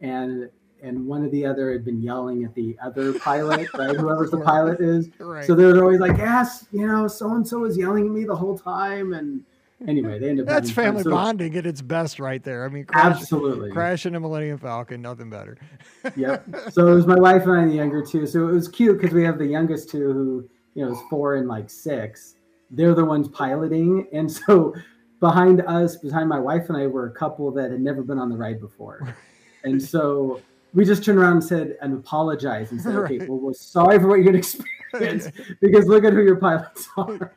and 0.00 0.48
and 0.80 1.04
one 1.06 1.24
of 1.24 1.32
the 1.32 1.44
other 1.44 1.72
had 1.72 1.84
been 1.84 2.00
yelling 2.00 2.44
at 2.44 2.54
the 2.54 2.76
other 2.80 3.12
pilot, 3.18 3.68
right? 3.74 3.96
Whoever's 3.96 4.30
the 4.30 4.40
pilot 4.40 4.80
is. 4.80 5.08
Right. 5.18 5.44
So 5.44 5.54
they're 5.56 5.82
always 5.82 5.98
like, 6.00 6.16
"Yes, 6.18 6.66
you 6.72 6.86
know, 6.86 7.08
so 7.08 7.34
and 7.34 7.46
so 7.46 7.58
was 7.60 7.76
yelling 7.76 8.06
at 8.06 8.12
me 8.12 8.24
the 8.24 8.36
whole 8.36 8.56
time," 8.56 9.12
and 9.12 9.42
anyway, 9.86 10.18
they 10.18 10.30
end 10.30 10.40
up. 10.40 10.46
That's 10.46 10.70
fun. 10.70 10.84
family 10.84 11.04
bonding 11.04 11.56
at 11.56 11.66
its 11.66 11.82
best, 11.82 12.18
right 12.18 12.42
there. 12.42 12.64
I 12.64 12.68
mean, 12.68 12.84
crash, 12.84 13.20
Absolutely. 13.20 13.70
crashing 13.70 14.14
a 14.14 14.20
Millennium 14.20 14.58
Falcon, 14.58 15.02
nothing 15.02 15.30
better. 15.30 15.58
yep. 16.16 16.44
So 16.70 16.88
it 16.88 16.94
was 16.94 17.06
my 17.06 17.18
wife 17.18 17.44
and 17.44 17.52
I, 17.52 17.64
the 17.66 17.74
younger 17.74 18.04
two. 18.04 18.26
So 18.26 18.48
it 18.48 18.52
was 18.52 18.68
cute 18.68 19.00
because 19.00 19.14
we 19.14 19.22
have 19.24 19.38
the 19.38 19.46
youngest 19.46 19.90
two 19.90 20.12
who, 20.12 20.48
you 20.74 20.84
know, 20.84 20.92
is 20.92 20.98
four 21.08 21.36
and 21.36 21.48
like 21.48 21.70
six. 21.70 22.34
They're 22.70 22.94
the 22.94 23.04
ones 23.04 23.28
piloting. 23.28 24.08
And 24.12 24.30
so 24.30 24.74
behind 25.20 25.62
us, 25.62 25.96
behind 25.96 26.28
my 26.28 26.38
wife 26.38 26.68
and 26.68 26.76
I, 26.76 26.86
were 26.86 27.06
a 27.06 27.12
couple 27.12 27.50
that 27.52 27.70
had 27.70 27.80
never 27.80 28.02
been 28.02 28.18
on 28.18 28.28
the 28.28 28.36
ride 28.36 28.60
before. 28.60 29.14
And 29.64 29.82
so 29.82 30.40
we 30.74 30.84
just 30.84 31.04
turned 31.04 31.18
around 31.18 31.32
and 31.32 31.44
said 31.44 31.76
and 31.80 31.94
apologized 31.94 32.72
and 32.72 32.80
said, 32.80 32.94
okay, 32.94 33.18
Right. 33.20 33.28
well, 33.28 33.38
we're 33.38 33.54
sorry 33.54 33.98
for 33.98 34.06
what 34.08 34.16
you're 34.16 34.24
going 34.24 34.34
to 34.34 34.38
experience 34.38 34.77
because 35.60 35.86
look 35.86 36.04
at 36.04 36.12
who 36.12 36.22
your 36.22 36.36
pilots 36.36 36.88
are. 36.96 37.32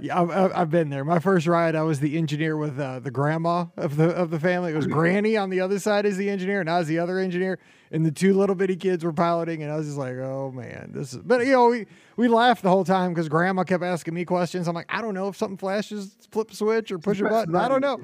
Yeah, 0.00 0.20
I've, 0.20 0.30
I've- 0.30 0.54
I've 0.54 0.70
been 0.70 0.90
there. 0.90 1.04
My 1.04 1.18
first 1.18 1.46
ride, 1.46 1.74
I 1.74 1.82
was 1.82 2.00
the 2.00 2.16
engineer 2.18 2.56
with 2.56 2.78
uh, 2.78 2.98
the 3.00 3.10
grandma 3.10 3.66
of 3.76 3.96
the 3.96 4.10
of 4.10 4.30
the 4.30 4.40
family. 4.40 4.72
It 4.72 4.76
was 4.76 4.86
Granny 4.98 5.36
on 5.36 5.50
the 5.50 5.60
other 5.60 5.78
side 5.78 6.06
as 6.06 6.16
the 6.16 6.28
engineer, 6.30 6.60
and 6.60 6.68
I 6.70 6.78
was 6.78 6.88
the 6.88 6.98
other 6.98 7.18
engineer. 7.18 7.58
And 7.92 8.06
the 8.06 8.10
two 8.10 8.32
little 8.32 8.54
bitty 8.54 8.76
kids 8.76 9.04
were 9.04 9.12
piloting, 9.12 9.62
and 9.62 9.70
I 9.70 9.76
was 9.76 9.84
just 9.84 9.98
like, 9.98 10.16
"Oh 10.16 10.50
man, 10.50 10.92
this 10.94 11.12
is." 11.12 11.18
But 11.18 11.44
you 11.44 11.52
know, 11.52 11.68
we 11.68 11.86
we 12.16 12.26
laughed 12.26 12.62
the 12.62 12.70
whole 12.70 12.84
time 12.84 13.12
because 13.12 13.28
Grandma 13.28 13.64
kept 13.64 13.84
asking 13.84 14.14
me 14.14 14.24
questions. 14.24 14.66
I'm 14.66 14.74
like, 14.74 14.86
"I 14.88 15.02
don't 15.02 15.12
know 15.12 15.28
if 15.28 15.36
something 15.36 15.58
flashes, 15.58 16.16
flip 16.30 16.50
a 16.50 16.56
switch 16.56 16.90
or 16.90 16.98
push 16.98 17.20
a 17.20 17.24
button. 17.24 17.54
I 17.54 17.68
don't 17.68 17.82
know. 17.82 18.00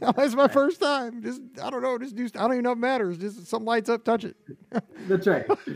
it's 0.00 0.34
my 0.34 0.48
first 0.48 0.80
time. 0.80 1.22
Just 1.22 1.42
I 1.62 1.68
don't 1.68 1.82
know. 1.82 1.98
Just 1.98 2.16
do. 2.16 2.24
I 2.24 2.38
don't 2.38 2.52
even 2.52 2.62
know 2.62 2.72
if 2.72 2.78
it 2.78 2.80
matters. 2.80 3.18
Just 3.18 3.46
something 3.46 3.66
lights 3.66 3.90
up, 3.90 4.02
touch 4.02 4.24
it. 4.24 4.34
That's 5.08 5.26
right. 5.26 5.44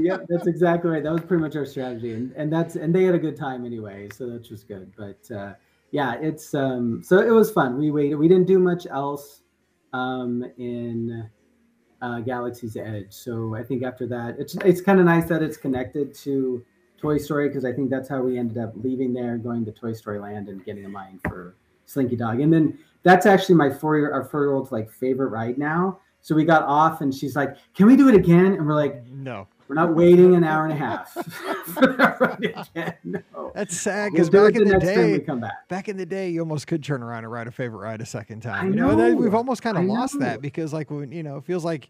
yep, 0.00 0.24
that's 0.30 0.46
exactly 0.46 0.90
right. 0.90 1.02
That 1.02 1.12
was 1.12 1.20
pretty 1.20 1.42
much 1.42 1.56
our 1.56 1.66
strategy, 1.66 2.14
and 2.14 2.32
and 2.32 2.50
that's 2.50 2.76
and 2.76 2.94
they 2.94 3.04
had 3.04 3.14
a 3.14 3.18
good 3.18 3.36
time 3.36 3.66
anyway, 3.66 4.08
so 4.12 4.28
that's 4.28 4.48
just 4.48 4.66
good. 4.66 4.90
But 4.96 5.34
uh, 5.34 5.52
yeah, 5.90 6.14
it's 6.14 6.54
um, 6.54 7.02
so 7.04 7.18
it 7.18 7.30
was 7.30 7.50
fun. 7.50 7.78
We 7.78 7.90
waited. 7.90 8.16
We 8.16 8.26
didn't 8.26 8.46
do 8.46 8.58
much 8.58 8.86
else 8.86 9.42
um, 9.92 10.44
in 10.58 11.28
uh, 12.02 12.20
Galaxy's 12.20 12.76
Edge. 12.76 13.08
So 13.10 13.54
I 13.54 13.62
think 13.62 13.82
after 13.82 14.06
that, 14.08 14.36
it's 14.38 14.54
it's 14.64 14.80
kind 14.80 15.00
of 15.00 15.06
nice 15.06 15.26
that 15.26 15.42
it's 15.42 15.56
connected 15.56 16.14
to 16.16 16.64
Toy 16.98 17.18
Story 17.18 17.48
because 17.48 17.64
I 17.64 17.72
think 17.72 17.90
that's 17.90 18.08
how 18.08 18.20
we 18.20 18.38
ended 18.38 18.58
up 18.58 18.72
leaving 18.76 19.12
there, 19.12 19.36
going 19.38 19.64
to 19.64 19.72
Toy 19.72 19.92
Story 19.92 20.18
Land, 20.18 20.48
and 20.48 20.64
getting 20.64 20.84
a 20.84 20.88
line 20.88 21.20
for 21.26 21.56
Slinky 21.86 22.16
Dog, 22.16 22.40
and 22.40 22.52
then 22.52 22.78
that's 23.02 23.26
actually 23.26 23.54
my 23.54 23.70
four 23.70 23.98
year 23.98 24.12
our 24.12 24.24
four 24.24 24.42
year 24.42 24.52
old's 24.52 24.72
like 24.72 24.90
favorite 24.90 25.28
ride 25.28 25.58
now. 25.58 25.98
So 26.22 26.34
we 26.34 26.44
got 26.44 26.62
off, 26.64 27.00
and 27.00 27.14
she's 27.14 27.36
like, 27.36 27.56
"Can 27.74 27.86
we 27.86 27.96
do 27.96 28.08
it 28.08 28.14
again?" 28.14 28.52
And 28.54 28.66
we're 28.66 28.74
like, 28.74 29.04
No, 29.06 29.48
"We're 29.70 29.76
not 29.76 29.94
waiting 29.94 30.34
an 30.34 30.42
hour 30.42 30.64
and 30.64 30.72
a 30.72 30.76
half 30.76 31.12
for 31.66 31.86
that 31.96 32.38
again." 32.74 32.94
No. 33.32 33.52
that's 33.54 33.76
sad 33.78 34.12
We'll 34.12 34.28
because 34.28 34.30
back 34.30 34.56
in 34.60 34.64
the 34.68 34.78
the 34.80 34.86
we 34.86 34.94
day, 35.18 35.20
come 35.20 35.40
back. 35.40 35.68
back 35.68 35.88
in 35.88 35.96
the 35.96 36.04
day, 36.04 36.28
you 36.30 36.40
almost 36.40 36.66
could 36.66 36.82
turn 36.82 37.02
around 37.04 37.22
and 37.22 37.32
ride 37.32 37.46
a 37.46 37.52
favorite 37.52 37.78
ride 37.78 38.00
a 38.00 38.06
second 38.06 38.40
time. 38.40 38.64
I 38.64 38.68
you 38.68 38.74
know, 38.74 38.96
know. 38.96 39.14
we've 39.14 39.34
almost 39.34 39.62
kind 39.62 39.78
of 39.78 39.84
lost 39.84 40.14
know. 40.16 40.26
that 40.26 40.42
because, 40.42 40.72
like, 40.72 40.90
when 40.90 41.12
you 41.12 41.22
know, 41.22 41.36
it 41.36 41.44
feels 41.44 41.64
like 41.64 41.88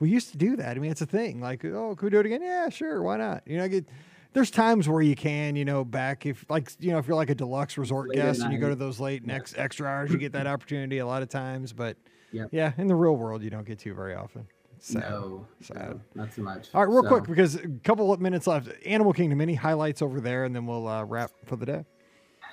we 0.00 0.10
used 0.10 0.32
to 0.32 0.38
do 0.38 0.56
that. 0.56 0.76
I 0.76 0.80
mean, 0.80 0.90
it's 0.90 1.02
a 1.02 1.06
thing. 1.06 1.40
Like, 1.40 1.64
oh, 1.64 1.94
could 1.94 2.06
we 2.06 2.10
do 2.10 2.18
it 2.18 2.26
again? 2.26 2.42
Yeah, 2.42 2.68
sure, 2.68 3.00
why 3.02 3.16
not? 3.16 3.42
You 3.46 3.58
know, 3.58 3.68
get. 3.68 3.86
There's 4.32 4.50
times 4.50 4.88
where 4.88 5.02
you 5.02 5.16
can, 5.16 5.56
you 5.56 5.64
know, 5.64 5.84
back 5.84 6.24
if 6.26 6.44
like 6.48 6.70
you 6.78 6.90
know 6.92 6.98
if 6.98 7.06
you're 7.08 7.16
like 7.16 7.30
a 7.30 7.34
deluxe 7.34 7.76
resort 7.78 8.08
Late 8.10 8.16
guest 8.16 8.40
and 8.42 8.52
you 8.52 8.58
go 8.58 8.68
to 8.68 8.76
those 8.76 9.00
late 9.00 9.22
Yeah. 9.24 9.32
next 9.34 9.56
extra 9.58 9.88
hours, 9.88 10.12
you 10.12 10.18
get 10.18 10.32
that 10.32 10.46
opportunity 10.46 10.98
a 10.98 11.06
lot 11.06 11.22
of 11.22 11.28
times. 11.28 11.72
But 11.72 11.96
Yep. 12.32 12.48
yeah, 12.52 12.72
in 12.78 12.86
the 12.86 12.94
real 12.94 13.16
world, 13.16 13.42
you 13.42 13.50
don't 13.50 13.66
get 13.66 13.80
to 13.80 13.92
very 13.94 14.14
often. 14.14 14.46
Sad. 14.82 15.02
No, 15.10 15.46
Sad. 15.60 15.76
no, 15.76 16.00
not 16.22 16.32
so 16.32 16.42
much. 16.42 16.68
All 16.74 16.84
right, 16.84 16.92
real 16.92 17.02
So- 17.02 17.08
quick 17.08 17.24
because 17.24 17.54
a 17.56 17.68
couple 17.84 18.12
of 18.12 18.20
minutes 18.20 18.46
left. 18.46 18.68
Animal 18.86 19.12
Kingdom, 19.12 19.40
any 19.40 19.54
highlights 19.54 20.00
over 20.02 20.20
there, 20.20 20.44
and 20.44 20.56
then 20.56 20.66
we'll 20.66 20.88
uh, 20.88 21.04
wrap 21.04 21.30
for 21.44 21.56
the 21.56 21.66
day. 21.66 21.84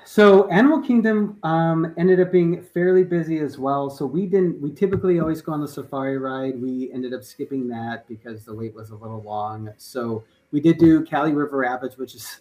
So 0.05 0.47
Animal 0.49 0.81
Kingdom 0.81 1.37
um, 1.43 1.93
ended 1.97 2.21
up 2.21 2.31
being 2.31 2.61
fairly 2.61 3.03
busy 3.03 3.39
as 3.39 3.57
well. 3.57 3.89
So 3.89 4.05
we 4.05 4.25
didn't. 4.25 4.61
We 4.61 4.71
typically 4.71 5.19
always 5.19 5.41
go 5.41 5.51
on 5.53 5.61
the 5.61 5.67
safari 5.67 6.17
ride. 6.17 6.61
We 6.61 6.91
ended 6.93 7.13
up 7.13 7.23
skipping 7.23 7.67
that 7.69 8.07
because 8.07 8.45
the 8.45 8.53
wait 8.53 8.73
was 8.73 8.91
a 8.91 8.95
little 8.95 9.21
long. 9.21 9.69
So 9.77 10.23
we 10.51 10.61
did 10.61 10.77
do 10.77 11.05
Kali 11.05 11.33
River 11.33 11.57
Rapids, 11.57 11.97
which 11.97 12.15
is 12.15 12.39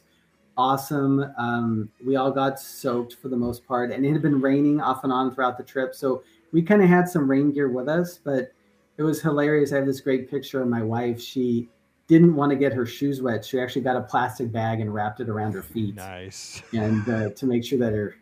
awesome. 0.56 1.24
Um, 1.38 1.88
we 2.04 2.16
all 2.16 2.30
got 2.30 2.58
soaked 2.60 3.14
for 3.14 3.28
the 3.28 3.36
most 3.36 3.66
part, 3.66 3.90
and 3.90 4.04
it 4.06 4.12
had 4.12 4.22
been 4.22 4.40
raining 4.40 4.80
off 4.80 5.02
and 5.04 5.12
on 5.12 5.34
throughout 5.34 5.58
the 5.58 5.64
trip. 5.64 5.94
So 5.94 6.22
we 6.52 6.62
kind 6.62 6.82
of 6.82 6.88
had 6.88 7.08
some 7.08 7.28
rain 7.28 7.50
gear 7.52 7.68
with 7.68 7.88
us, 7.88 8.18
but 8.22 8.52
it 8.98 9.02
was 9.02 9.20
hilarious. 9.20 9.72
I 9.72 9.76
have 9.76 9.86
this 9.86 10.00
great 10.00 10.30
picture 10.30 10.62
of 10.62 10.68
my 10.68 10.82
wife. 10.82 11.20
She 11.20 11.68
didn't 12.08 12.34
want 12.36 12.50
to 12.50 12.56
get 12.56 12.72
her 12.72 12.86
shoes 12.86 13.20
wet. 13.20 13.44
She 13.44 13.58
actually 13.60 13.82
got 13.82 13.96
a 13.96 14.02
plastic 14.02 14.52
bag 14.52 14.80
and 14.80 14.92
wrapped 14.94 15.20
it 15.20 15.28
around 15.28 15.52
her 15.52 15.62
feet 15.62 15.96
Nice. 15.96 16.62
and 16.72 17.08
uh, 17.08 17.30
to 17.30 17.46
make 17.46 17.64
sure 17.64 17.78
that 17.80 17.92
her 17.92 18.14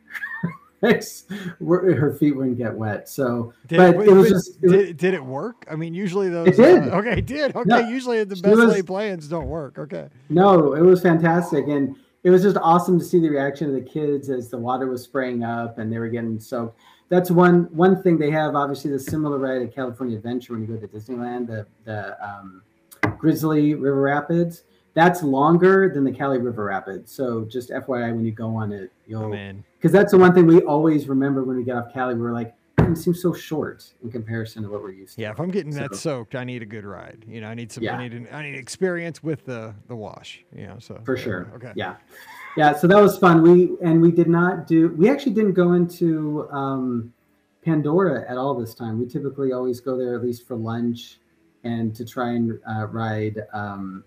her 1.60 2.14
feet 2.18 2.36
wouldn't 2.36 2.58
get 2.58 2.74
wet. 2.74 3.08
So, 3.08 3.52
Did, 3.66 3.78
but 3.78 4.06
it 4.08 4.12
was 4.12 4.28
just 4.30 4.56
it 4.62 4.68
was- 4.70 4.72
did, 4.72 4.96
did 4.96 5.14
it 5.14 5.24
work? 5.24 5.66
I 5.70 5.76
mean, 5.76 5.94
usually 5.94 6.28
those. 6.28 6.48
It 6.48 6.56
did. 6.56 6.88
uh, 6.88 6.96
okay, 6.98 7.18
it 7.18 7.26
did. 7.26 7.54
Okay, 7.56 7.68
No, 7.68 7.78
usually 7.88 8.22
the 8.24 8.36
best 8.36 8.56
was- 8.56 8.70
laid 8.72 8.86
plans 8.86 9.28
don't 9.28 9.48
work. 9.48 9.78
Okay. 9.78 10.08
no, 10.28 10.74
it 10.74 10.82
was 10.82 11.00
fantastic, 11.02 11.66
and 11.68 11.96
it 12.22 12.30
was 12.30 12.42
just 12.42 12.56
awesome 12.56 12.98
to 12.98 13.04
see 13.04 13.20
the 13.20 13.28
reaction 13.28 13.68
of 13.68 13.74
the 13.74 13.80
kids 13.88 14.30
as 14.30 14.48
the 14.48 14.56
water 14.58 14.86
was 14.86 15.02
spraying 15.02 15.42
up 15.44 15.78
and 15.78 15.92
they 15.92 15.98
were 15.98 16.08
getting 16.08 16.40
soaked. 16.40 16.80
That's 17.14 17.30
one 17.30 17.68
one 17.70 18.02
thing 18.02 18.18
they 18.18 18.32
have. 18.32 18.56
Obviously, 18.56 18.90
the 18.90 18.98
similar 18.98 19.38
ride 19.38 19.62
at 19.62 19.72
California 19.72 20.16
Adventure 20.16 20.54
when 20.54 20.62
you 20.62 20.66
go 20.66 20.76
to 20.76 20.88
Disneyland, 20.88 21.46
the 21.46 21.64
the 21.84 22.16
um, 22.20 22.60
Grizzly 23.18 23.74
River 23.74 24.00
Rapids. 24.00 24.64
That's 24.94 25.22
longer 25.22 25.92
than 25.94 26.02
the 26.02 26.10
Kali 26.10 26.38
River 26.38 26.64
Rapids. 26.64 27.12
So 27.12 27.44
just 27.44 27.70
FYI, 27.70 28.12
when 28.12 28.24
you 28.24 28.32
go 28.32 28.56
on 28.56 28.72
it, 28.72 28.90
you'll 29.06 29.30
because 29.30 29.92
that's 29.92 30.10
the 30.10 30.18
one 30.18 30.34
thing 30.34 30.48
we 30.48 30.62
always 30.62 31.06
remember 31.08 31.44
when 31.44 31.56
we 31.56 31.62
get 31.62 31.76
off 31.76 31.94
Kali. 31.94 32.16
We're 32.16 32.32
like, 32.32 32.52
it 32.78 32.98
seems 32.98 33.22
so 33.22 33.32
short 33.32 33.84
in 34.02 34.10
comparison 34.10 34.64
to 34.64 34.68
what 34.68 34.82
we're 34.82 34.90
used 34.90 35.14
to. 35.14 35.22
yeah. 35.22 35.30
If 35.30 35.38
I'm 35.38 35.52
getting 35.52 35.72
that 35.74 35.94
soaked, 35.94 36.34
I 36.34 36.42
need 36.42 36.62
a 36.62 36.66
good 36.66 36.84
ride. 36.84 37.24
You 37.28 37.40
know, 37.42 37.46
I 37.46 37.54
need 37.54 37.70
some. 37.70 37.84
Yeah. 37.84 37.96
I 37.96 38.02
need. 38.02 38.12
An, 38.12 38.28
I 38.32 38.42
need 38.42 38.56
experience 38.56 39.22
with 39.22 39.44
the 39.44 39.72
the 39.86 39.94
wash. 39.94 40.44
You 40.52 40.66
know, 40.66 40.78
so 40.80 41.00
for 41.04 41.16
sure. 41.16 41.52
Okay. 41.54 41.70
Yeah, 41.76 41.94
yeah. 42.56 42.74
So 42.74 42.86
that 42.86 43.00
was 43.00 43.18
fun. 43.18 43.42
We 43.42 43.76
and 43.82 44.00
we 44.00 44.10
did 44.10 44.28
not 44.28 44.66
do. 44.66 44.88
We 44.88 45.10
actually 45.10 45.32
didn't 45.32 45.54
go 45.54 45.72
into 45.72 46.48
um, 46.50 47.12
Pandora 47.64 48.28
at 48.28 48.36
all 48.36 48.54
this 48.54 48.74
time. 48.74 48.98
We 48.98 49.06
typically 49.06 49.52
always 49.52 49.80
go 49.80 49.96
there 49.96 50.14
at 50.14 50.22
least 50.22 50.46
for 50.46 50.56
lunch 50.56 51.18
and 51.64 51.94
to 51.94 52.04
try 52.04 52.32
and 52.32 52.58
uh, 52.68 52.86
ride 52.86 53.42
um, 53.52 54.04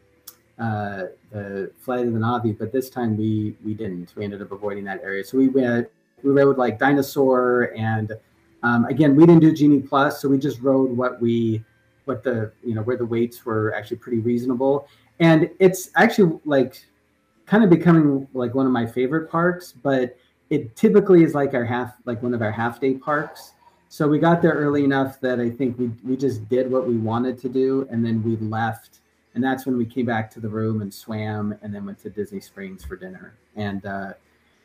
uh, 0.60 1.04
the 1.32 1.72
Flight 1.80 2.06
of 2.08 2.14
the 2.14 2.20
Navi. 2.20 2.58
But 2.58 2.72
this 2.72 2.90
time 2.90 3.18
we 3.18 3.56
we 3.64 3.74
didn't. 3.74 4.14
We 4.16 4.24
ended 4.24 4.42
up 4.42 4.52
avoiding 4.52 4.84
that 4.86 5.02
area. 5.04 5.24
So 5.24 5.38
we 5.38 5.50
went. 5.50 5.88
We 6.24 6.32
rode 6.32 6.58
like 6.58 6.80
Dinosaur 6.80 7.74
and 7.78 8.12
um, 8.64 8.86
again 8.86 9.16
we 9.16 9.26
didn't 9.26 9.42
do 9.42 9.54
Genie 9.54 9.82
Plus. 9.82 10.22
So 10.22 10.28
we 10.28 10.40
just 10.40 10.60
rode 10.62 10.96
what 10.96 11.22
we 11.22 11.64
what 12.06 12.24
the 12.24 12.52
you 12.64 12.74
know 12.74 12.82
where 12.82 12.98
the 12.98 13.06
weights 13.06 13.46
were 13.46 13.76
actually 13.76 13.98
pretty 13.98 14.20
reasonable 14.20 14.88
and 15.20 15.50
it's 15.60 15.90
actually 15.96 16.40
like 16.46 16.86
kind 17.48 17.64
of 17.64 17.70
becoming 17.70 18.28
like 18.34 18.54
one 18.54 18.68
of 18.68 18.72
my 18.72 18.86
favorite 18.86 19.32
parks 19.32 19.72
but 19.72 20.18
it 20.50 20.76
typically 20.76 21.24
is 21.24 21.34
like 21.34 21.54
our 21.54 21.66
half 21.66 21.96
like 22.06 22.22
one 22.22 22.34
of 22.34 22.42
our 22.42 22.52
half 22.52 22.80
day 22.80 22.94
parks. 22.94 23.54
So 23.90 24.08
we 24.08 24.20
got 24.20 24.42
there 24.42 24.54
early 24.54 24.84
enough 24.84 25.20
that 25.22 25.40
i 25.40 25.50
think 25.50 25.78
we 25.80 25.88
we 26.04 26.18
just 26.18 26.48
did 26.50 26.70
what 26.70 26.88
we 26.88 26.98
wanted 26.98 27.40
to 27.40 27.50
do 27.50 27.88
and 27.90 28.06
then 28.06 28.22
we 28.22 28.36
left 28.38 29.00
and 29.34 29.44
that's 29.44 29.66
when 29.66 29.78
we 29.78 29.86
came 29.86 30.06
back 30.06 30.30
to 30.32 30.40
the 30.40 30.50
room 30.50 30.82
and 30.82 30.94
swam 30.94 31.58
and 31.62 31.74
then 31.74 31.86
went 31.86 32.00
to 32.00 32.10
disney 32.10 32.40
springs 32.40 32.84
for 32.84 32.96
dinner. 32.96 33.36
And 33.56 33.86
uh, 33.86 34.14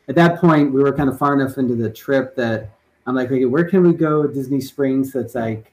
at 0.09 0.15
that 0.15 0.39
point 0.39 0.73
we 0.73 0.81
were 0.83 0.91
kind 0.91 1.09
of 1.09 1.17
far 1.17 1.33
enough 1.33 1.57
into 1.57 1.75
the 1.75 1.89
trip 1.89 2.35
that 2.35 2.69
i'm 3.07 3.15
like 3.15 3.31
okay 3.31 3.45
where 3.45 3.65
can 3.65 3.83
we 3.83 3.93
go 3.93 4.27
disney 4.27 4.61
springs 4.61 5.11
that's 5.13 5.35
like 5.35 5.72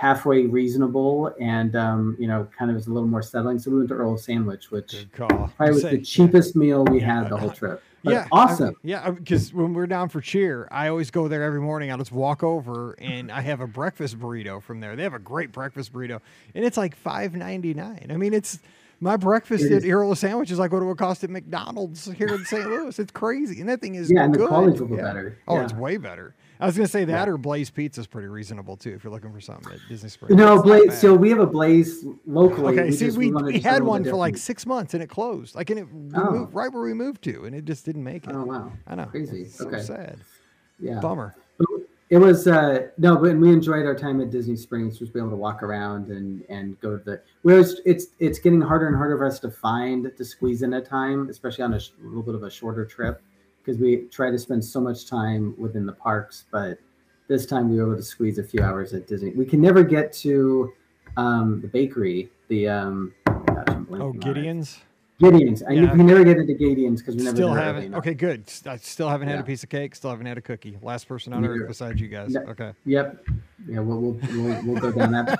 halfway 0.00 0.46
reasonable 0.46 1.30
and 1.42 1.76
um, 1.76 2.16
you 2.18 2.26
know 2.26 2.48
kind 2.58 2.70
of 2.70 2.76
is 2.78 2.86
a 2.86 2.90
little 2.90 3.06
more 3.06 3.20
settling 3.20 3.58
so 3.58 3.70
we 3.70 3.76
went 3.76 3.88
to 3.90 3.94
earl's 3.94 4.24
sandwich 4.24 4.70
which 4.70 5.06
probably 5.12 5.50
was 5.74 5.82
Say- 5.82 5.90
the 5.96 6.00
cheapest 6.02 6.56
meal 6.56 6.84
we 6.86 7.00
had 7.00 7.28
the 7.28 7.36
whole 7.36 7.50
trip 7.50 7.82
But 8.02 8.12
yeah, 8.14 8.26
awesome 8.32 8.70
I- 8.76 8.78
yeah, 8.82 9.10
because 9.10 9.52
when 9.52 9.74
we're 9.74 9.86
down 9.86 10.08
for 10.08 10.22
cheer, 10.22 10.66
I 10.70 10.88
always 10.88 11.10
go 11.10 11.28
there 11.28 11.42
every 11.42 11.60
morning. 11.60 11.90
I'll 11.92 11.98
just 11.98 12.12
walk 12.12 12.42
over 12.42 12.92
and 12.98 13.30
I 13.30 13.42
have 13.42 13.60
a 13.60 13.66
breakfast 13.66 14.18
burrito 14.18 14.62
from 14.62 14.80
there. 14.80 14.96
They 14.96 15.02
have 15.02 15.12
a 15.12 15.18
great 15.18 15.52
breakfast 15.52 15.92
burrito, 15.92 16.18
and 16.54 16.64
it's 16.64 16.78
like 16.78 16.96
five 16.96 17.34
ninety 17.36 17.74
nine. 17.74 18.06
I 18.08 18.16
mean, 18.16 18.32
it's 18.32 18.58
my 19.00 19.18
breakfast 19.18 19.64
It 19.64 19.72
at. 19.72 19.82
Hero 19.82 20.14
Sandwich 20.14 20.50
is 20.50 20.58
like 20.58 20.72
what 20.72 20.80
it 20.80 20.86
would 20.86 20.96
cost 20.96 21.24
at 21.24 21.28
McDonald's 21.28 22.10
here 22.12 22.28
in 22.28 22.42
St. 22.46 22.64
Louis. 22.70 22.98
It's 22.98 23.12
crazy, 23.12 23.60
and 23.60 23.68
that 23.68 23.82
thing 23.82 23.96
is 23.96 24.10
yeah 24.10 24.24
and 24.24 24.32
the 24.32 24.38
good. 24.38 24.48
quality's 24.48 24.80
a 24.80 24.84
little 24.84 24.96
Yeah. 24.96 25.02
better 25.02 25.38
Oh, 25.46 25.56
yeah. 25.56 25.64
it's 25.64 25.74
way 25.74 25.98
better. 25.98 26.34
I 26.60 26.66
was 26.66 26.76
gonna 26.76 26.86
say 26.88 27.04
that 27.06 27.26
Yeah. 27.26 27.32
or 27.34 27.38
Blaze 27.38 27.70
Pizza 27.70 28.00
is 28.00 28.06
pretty 28.06 28.28
reasonable 28.28 28.76
too 28.76 28.90
if 28.90 29.02
you're 29.04 29.12
looking 29.12 29.32
for 29.32 29.40
something 29.40 29.72
at 29.72 29.78
Disney 29.88 30.08
Springs. 30.10 30.34
no 30.36 30.62
blaze 30.62 30.98
so 30.98 31.14
we 31.14 31.30
have 31.30 31.38
a 31.40 31.46
blaze 31.46 32.04
locally 32.26 32.78
Okay, 32.78 32.90
see, 32.90 33.06
just- 33.06 33.18
we, 33.18 33.30
we 33.32 33.60
had 33.60 33.82
one 33.82 34.04
for 34.04 34.16
like 34.16 34.36
six 34.36 34.66
months 34.66 34.94
and 34.94 35.02
it 35.02 35.08
closed. 35.08 35.54
Like, 35.54 35.70
and 35.70 35.78
it 35.80 35.86
Oh. 36.14 36.30
moved 36.32 36.54
right 36.54 36.72
where 36.72 36.82
we 36.82 36.92
moved 36.94 37.22
to, 37.24 37.44
and 37.44 37.54
it 37.54 37.64
just 37.64 37.84
didn't 37.84 38.04
make 38.04 38.26
it. 38.26 38.34
oh 38.34 38.44
wow 38.44 38.72
I 38.86 38.94
know, 38.94 39.06
crazy. 39.06 39.42
It's 39.42 39.56
so 39.56 39.66
Okay. 39.66 39.80
sad. 39.80 40.18
yeah 40.78 41.00
Bummer. 41.00 41.34
it 42.08 42.18
was 42.18 42.46
uh 42.48 42.88
no 42.98 43.16
but 43.16 43.36
we 43.36 43.52
enjoyed 43.52 43.86
our 43.86 43.94
time 43.94 44.20
at 44.20 44.30
disney 44.30 44.56
springs 44.56 44.98
just 44.98 45.12
be 45.12 45.20
able 45.20 45.30
to 45.30 45.36
walk 45.36 45.62
around 45.62 46.08
and 46.08 46.42
and 46.48 46.80
go 46.80 46.96
to 46.96 47.04
the 47.04 47.20
whereas 47.42 47.80
it's 47.84 48.06
it's 48.18 48.38
getting 48.40 48.60
harder 48.60 48.88
and 48.88 48.96
harder 48.96 49.16
for 49.16 49.24
us 49.26 49.38
to 49.38 49.48
find 49.50 50.10
to 50.16 50.24
squeeze 50.24 50.62
in 50.62 50.72
a 50.74 50.80
time 50.80 51.28
especially 51.28 51.62
on 51.62 51.74
a 51.74 51.78
sh- 51.78 51.90
little 52.02 52.22
bit 52.22 52.34
of 52.34 52.42
a 52.42 52.50
shorter 52.50 52.84
trip 52.84 53.22
because 53.62 53.78
we 53.80 54.02
try 54.10 54.30
to 54.30 54.38
spend 54.38 54.64
so 54.64 54.80
much 54.80 55.06
time 55.06 55.54
within 55.58 55.86
the 55.86 55.92
parks 55.92 56.44
but 56.50 56.78
this 57.28 57.46
time 57.46 57.68
we 57.70 57.76
were 57.76 57.86
able 57.86 57.96
to 57.96 58.02
squeeze 58.02 58.38
a 58.38 58.44
few 58.44 58.62
hours 58.62 58.92
at 58.94 59.06
disney 59.06 59.30
we 59.30 59.44
can 59.44 59.60
never 59.60 59.82
get 59.82 60.12
to 60.12 60.72
um 61.16 61.60
the 61.60 61.68
bakery 61.68 62.30
the 62.48 62.68
um 62.68 63.12
gosh, 63.26 63.66
Oh. 63.92 64.12
Gideon's. 64.12 64.80
Gideon's 65.20 65.62
i 65.62 65.72
Yeah. 65.72 65.94
we 65.94 66.02
never 66.02 66.24
get 66.24 66.38
into 66.38 66.54
gideon's 66.54 67.00
because 67.00 67.16
we 67.16 67.22
never 67.22 67.36
Still 67.36 67.52
haven't. 67.52 67.94
Okay, 67.94 68.14
good. 68.14 68.50
I 68.66 68.76
still 68.78 69.08
haven't 69.08 69.28
had 69.28 69.38
a 69.38 69.42
piece 69.42 69.62
of 69.62 69.68
cake. 69.68 69.94
Still 69.94 70.10
haven't 70.10 70.26
had 70.26 70.38
a 70.38 70.42
cookie. 70.42 70.78
Last 70.82 71.06
person 71.06 71.32
on 71.32 71.44
earth 71.44 71.68
besides 71.68 72.00
you 72.00 72.08
guys. 72.08 72.30
No. 72.30 72.40
Okay. 72.42 72.72
Yep. 72.86 73.24
Yeah, 73.68 73.80
we'll 73.80 74.00
we'll, 74.00 74.20
we'll, 74.32 74.62
we'll 74.64 74.80
go 74.80 74.90
down 74.92 75.12
that. 75.12 75.38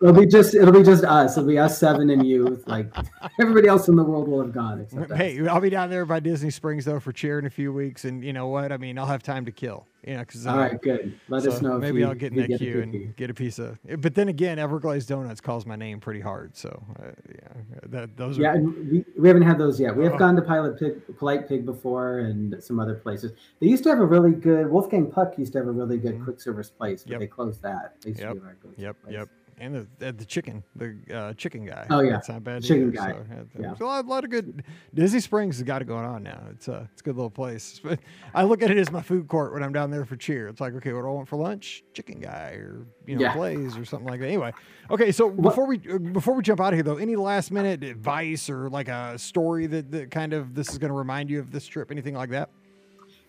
It'll 0.00 0.12
be 0.12 0.26
just 0.26 0.54
it'll 0.54 0.72
be 0.72 0.82
just 0.82 1.04
us. 1.04 1.36
It'll 1.36 1.48
be 1.48 1.58
us 1.58 1.78
seven 1.78 2.10
and 2.10 2.26
you. 2.26 2.62
Like 2.66 2.94
everybody 3.40 3.68
else 3.68 3.88
in 3.88 3.96
the 3.96 4.04
world 4.04 4.28
will 4.28 4.42
have 4.42 4.52
gone. 4.52 4.80
Except 4.80 5.10
us. 5.10 5.16
Hey, 5.18 5.46
I'll 5.48 5.60
be 5.60 5.70
down 5.70 5.90
there 5.90 6.04
by 6.04 6.20
Disney 6.20 6.50
Springs 6.50 6.84
though 6.84 7.00
for 7.00 7.12
cheer 7.12 7.38
in 7.38 7.46
a 7.46 7.50
few 7.50 7.72
weeks, 7.72 8.04
and 8.04 8.22
you 8.22 8.32
know 8.32 8.48
what? 8.48 8.70
I 8.72 8.76
mean, 8.76 8.98
I'll 8.98 9.06
have 9.06 9.22
time 9.22 9.44
to 9.46 9.52
kill. 9.52 9.86
You 10.06 10.14
know, 10.14 10.20
because 10.20 10.46
All 10.46 10.58
right, 10.58 10.80
good. 10.82 11.18
Let 11.28 11.46
us 11.46 11.62
know. 11.62 11.76
if 11.76 11.80
maybe 11.82 12.00
you- 12.00 12.06
I'll 12.06 12.14
get 12.14 12.32
in 12.32 12.38
that 12.46 12.58
queue 12.58 12.82
and 12.82 13.16
get 13.16 13.30
a 13.30 13.34
piece 13.34 13.58
of. 13.58 13.78
But 14.00 14.14
then 14.14 14.28
again, 14.28 14.58
Everglazed 14.58 15.08
Donuts 15.08 15.40
calls 15.40 15.64
my 15.64 15.76
name 15.76 15.98
pretty 15.98 16.20
hard, 16.20 16.54
so 16.56 16.68
uh, 17.00 17.12
yeah, 17.34 17.48
that 17.86 18.16
those 18.16 18.36
Yeah, 18.36 18.54
are. 18.54 18.60
we, 18.60 19.04
we 19.18 19.28
haven't 19.28 19.44
had 19.44 19.56
those 19.58 19.80
yet. 19.80 19.96
We 19.96 20.04
have 20.04 20.14
Oh. 20.14 20.18
gone 20.18 20.36
to 20.36 20.42
Pilot 20.42 20.78
Pig, 20.78 21.16
Polite 21.16 21.48
Pig 21.48 21.64
before, 21.64 22.18
and 22.18 22.62
some 22.62 22.78
other 22.80 22.94
places. 22.96 23.32
They 23.60 23.66
used 23.68 23.82
to 23.84 23.88
have 23.90 24.00
a 24.00 24.04
really 24.06 24.32
good 24.32 24.70
Wolfgang 24.70 25.10
Puck 25.10 25.38
used 25.38 25.52
to 25.54 25.58
have 25.60 25.68
a 25.68 25.72
really 25.72 25.96
good 25.96 26.22
quick 26.22 26.40
service 26.40 26.68
place, 26.70 27.02
but 27.02 27.04
Mm-hmm. 27.04 27.12
Yep. 27.12 27.20
they 27.20 27.26
closed 27.26 27.62
that. 27.62 27.94
They 28.02 28.10
used 28.10 28.20
to 28.20 28.26
Yep. 28.26 28.32
be 28.34 28.38
a 28.38 28.42
very 28.42 28.54
good 28.62 28.74
Yep, 28.76 29.02
place. 29.02 29.12
yep. 29.14 29.28
And 29.58 29.74
the, 29.74 29.86
the 29.98 30.12
the 30.12 30.24
chicken, 30.24 30.64
the 30.74 30.96
uh, 31.12 31.32
chicken 31.34 31.64
guy. 31.64 31.86
Oh, 31.88 32.00
yeah. 32.00 32.12
that's 32.12 32.28
not 32.28 32.42
bad. 32.42 32.62
Chicken 32.62 32.88
either, 32.88 32.90
guy. 32.90 33.12
So, 33.12 33.24
yeah, 33.30 33.42
there's 33.68 33.80
a 33.80 33.84
lot, 33.84 34.06
lot 34.06 34.24
of 34.24 34.30
good. 34.30 34.64
Disney 34.92 35.20
Springs 35.20 35.56
has 35.56 35.62
got 35.62 35.80
it 35.80 35.84
going 35.86 36.04
on 36.04 36.22
now. 36.22 36.42
It's 36.50 36.68
a 36.68 36.88
it's 36.92 37.02
a 37.02 37.04
good 37.04 37.16
little 37.16 37.30
place. 37.30 37.80
But 37.94 38.00
I 38.34 38.44
look 38.44 38.62
at 38.62 38.70
it 38.70 38.78
as 38.78 38.90
my 38.90 39.02
food 39.02 39.28
court 39.28 39.52
when 39.52 39.62
I'm 39.62 39.72
down 39.72 39.90
there 39.90 40.04
for 40.04 40.16
cheer. 40.16 40.48
It's 40.48 40.60
like, 40.60 40.74
okay, 40.74 40.92
what 40.92 41.02
do 41.02 41.08
I 41.08 41.10
want 41.10 41.28
for 41.28 41.36
lunch? 41.36 41.84
Chicken 41.92 42.18
guy 42.18 42.52
or 42.52 42.86
you 43.06 43.16
know 43.16 43.22
Yeah. 43.22 43.34
Blaze 43.34 43.76
or 43.76 43.84
something 43.84 44.08
like 44.08 44.20
that. 44.20 44.26
Anyway, 44.26 44.52
okay. 44.90 45.12
So 45.12 45.30
before 45.30 45.66
we 45.66 45.80
uh, 45.92 45.98
before 45.98 46.34
we 46.34 46.42
jump 46.42 46.60
out 46.60 46.72
of 46.72 46.74
here 46.74 46.82
though, 46.82 46.96
any 46.96 47.14
last 47.14 47.50
minute 47.50 47.84
advice 47.84 48.48
or 48.48 48.68
like 48.70 48.88
a 48.88 49.18
story 49.18 49.66
that, 49.66 49.90
that 49.92 50.10
kind 50.10 50.32
of 50.32 50.54
this 50.54 50.70
is 50.70 50.78
going 50.78 50.90
to 50.90 50.96
remind 50.96 51.30
you 51.30 51.38
of 51.38 51.52
this 51.52 51.66
trip, 51.66 51.90
anything 51.90 52.14
like 52.14 52.30
that? 52.30 52.50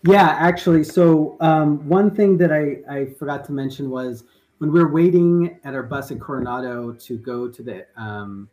Yeah, 0.06 0.36
actually. 0.38 0.84
So 0.84 1.36
um, 1.40 1.86
one 1.88 2.14
thing 2.14 2.38
that 2.38 2.52
I, 2.52 2.78
I 2.92 3.06
forgot 3.14 3.44
to 3.46 3.52
mention 3.52 3.90
was 3.90 4.24
when 4.58 4.72
we 4.72 4.80
were 4.80 4.90
waiting 4.90 5.58
at 5.64 5.74
our 5.74 5.82
bus 5.82 6.10
in 6.10 6.18
Coronado 6.18 6.92
to 6.92 7.18
go 7.18 7.48
to 7.48 7.62
the 7.62 7.86
um, 7.96 8.48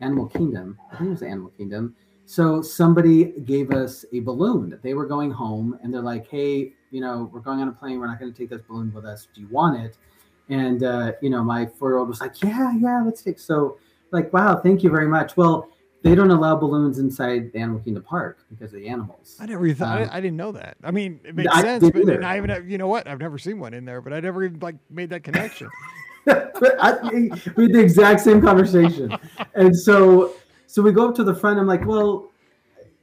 Animal 0.00 0.26
Kingdom. 0.26 0.78
I 0.92 0.96
think 0.96 1.08
it 1.08 1.10
was 1.10 1.22
Animal 1.22 1.50
Kingdom. 1.56 1.94
So 2.26 2.60
somebody 2.60 3.32
gave 3.46 3.70
us 3.70 4.04
a 4.12 4.20
balloon. 4.20 4.78
They 4.82 4.94
were 4.94 5.06
going 5.06 5.30
home, 5.30 5.78
and 5.82 5.92
they're 5.92 6.02
like, 6.02 6.28
"Hey, 6.28 6.74
you 6.90 7.00
know, 7.00 7.30
we're 7.32 7.40
going 7.40 7.60
on 7.60 7.68
a 7.68 7.72
plane. 7.72 7.98
We're 7.98 8.06
not 8.06 8.20
going 8.20 8.32
to 8.32 8.38
take 8.38 8.50
this 8.50 8.60
balloon 8.68 8.92
with 8.92 9.06
us. 9.06 9.28
Do 9.34 9.40
you 9.40 9.48
want 9.48 9.80
it?" 9.80 9.96
And 10.50 10.82
uh, 10.82 11.12
you 11.22 11.30
know, 11.30 11.42
my 11.42 11.66
four-year-old 11.66 12.08
was 12.08 12.20
like, 12.20 12.42
"Yeah, 12.42 12.74
yeah, 12.76 13.02
let's 13.02 13.22
take." 13.22 13.38
So, 13.38 13.78
like, 14.10 14.30
wow, 14.32 14.56
thank 14.56 14.82
you 14.82 14.90
very 14.90 15.08
much. 15.08 15.36
Well, 15.36 15.70
they 16.02 16.14
don't 16.14 16.30
allow 16.30 16.54
balloons 16.56 16.98
inside 16.98 17.52
the 17.52 17.58
Animal 17.58 17.80
Kingdom 17.80 18.04
Park 18.04 18.44
because 18.48 18.72
of 18.72 18.80
the 18.80 18.88
animals. 18.88 19.36
I 19.40 19.46
never 19.46 19.66
even 19.66 19.76
thought. 19.76 20.02
Um, 20.02 20.08
I, 20.12 20.18
I 20.18 20.20
didn't 20.20 20.36
know 20.36 20.52
that. 20.52 20.76
I 20.82 20.90
mean, 20.90 21.20
it 21.24 21.34
makes 21.34 21.52
I 21.52 21.62
sense, 21.62 21.90
but 21.90 22.02
either. 22.02 22.22
I 22.22 22.36
haven't. 22.36 22.68
You 22.68 22.78
know 22.78 22.86
what? 22.86 23.08
I've 23.08 23.18
never 23.18 23.38
seen 23.38 23.58
one 23.58 23.74
in 23.74 23.84
there, 23.84 24.00
but 24.00 24.12
I 24.12 24.20
never 24.20 24.44
even 24.44 24.60
like 24.60 24.76
made 24.90 25.10
that 25.10 25.24
connection. 25.24 25.68
I, 26.28 26.98
we 27.56 27.64
had 27.64 27.72
the 27.72 27.80
exact 27.80 28.20
same 28.20 28.40
conversation. 28.40 29.16
And 29.54 29.76
so, 29.76 30.34
so 30.66 30.82
we 30.82 30.92
go 30.92 31.08
up 31.08 31.14
to 31.16 31.24
the 31.24 31.34
front. 31.34 31.58
I'm 31.58 31.66
like, 31.66 31.86
well, 31.86 32.30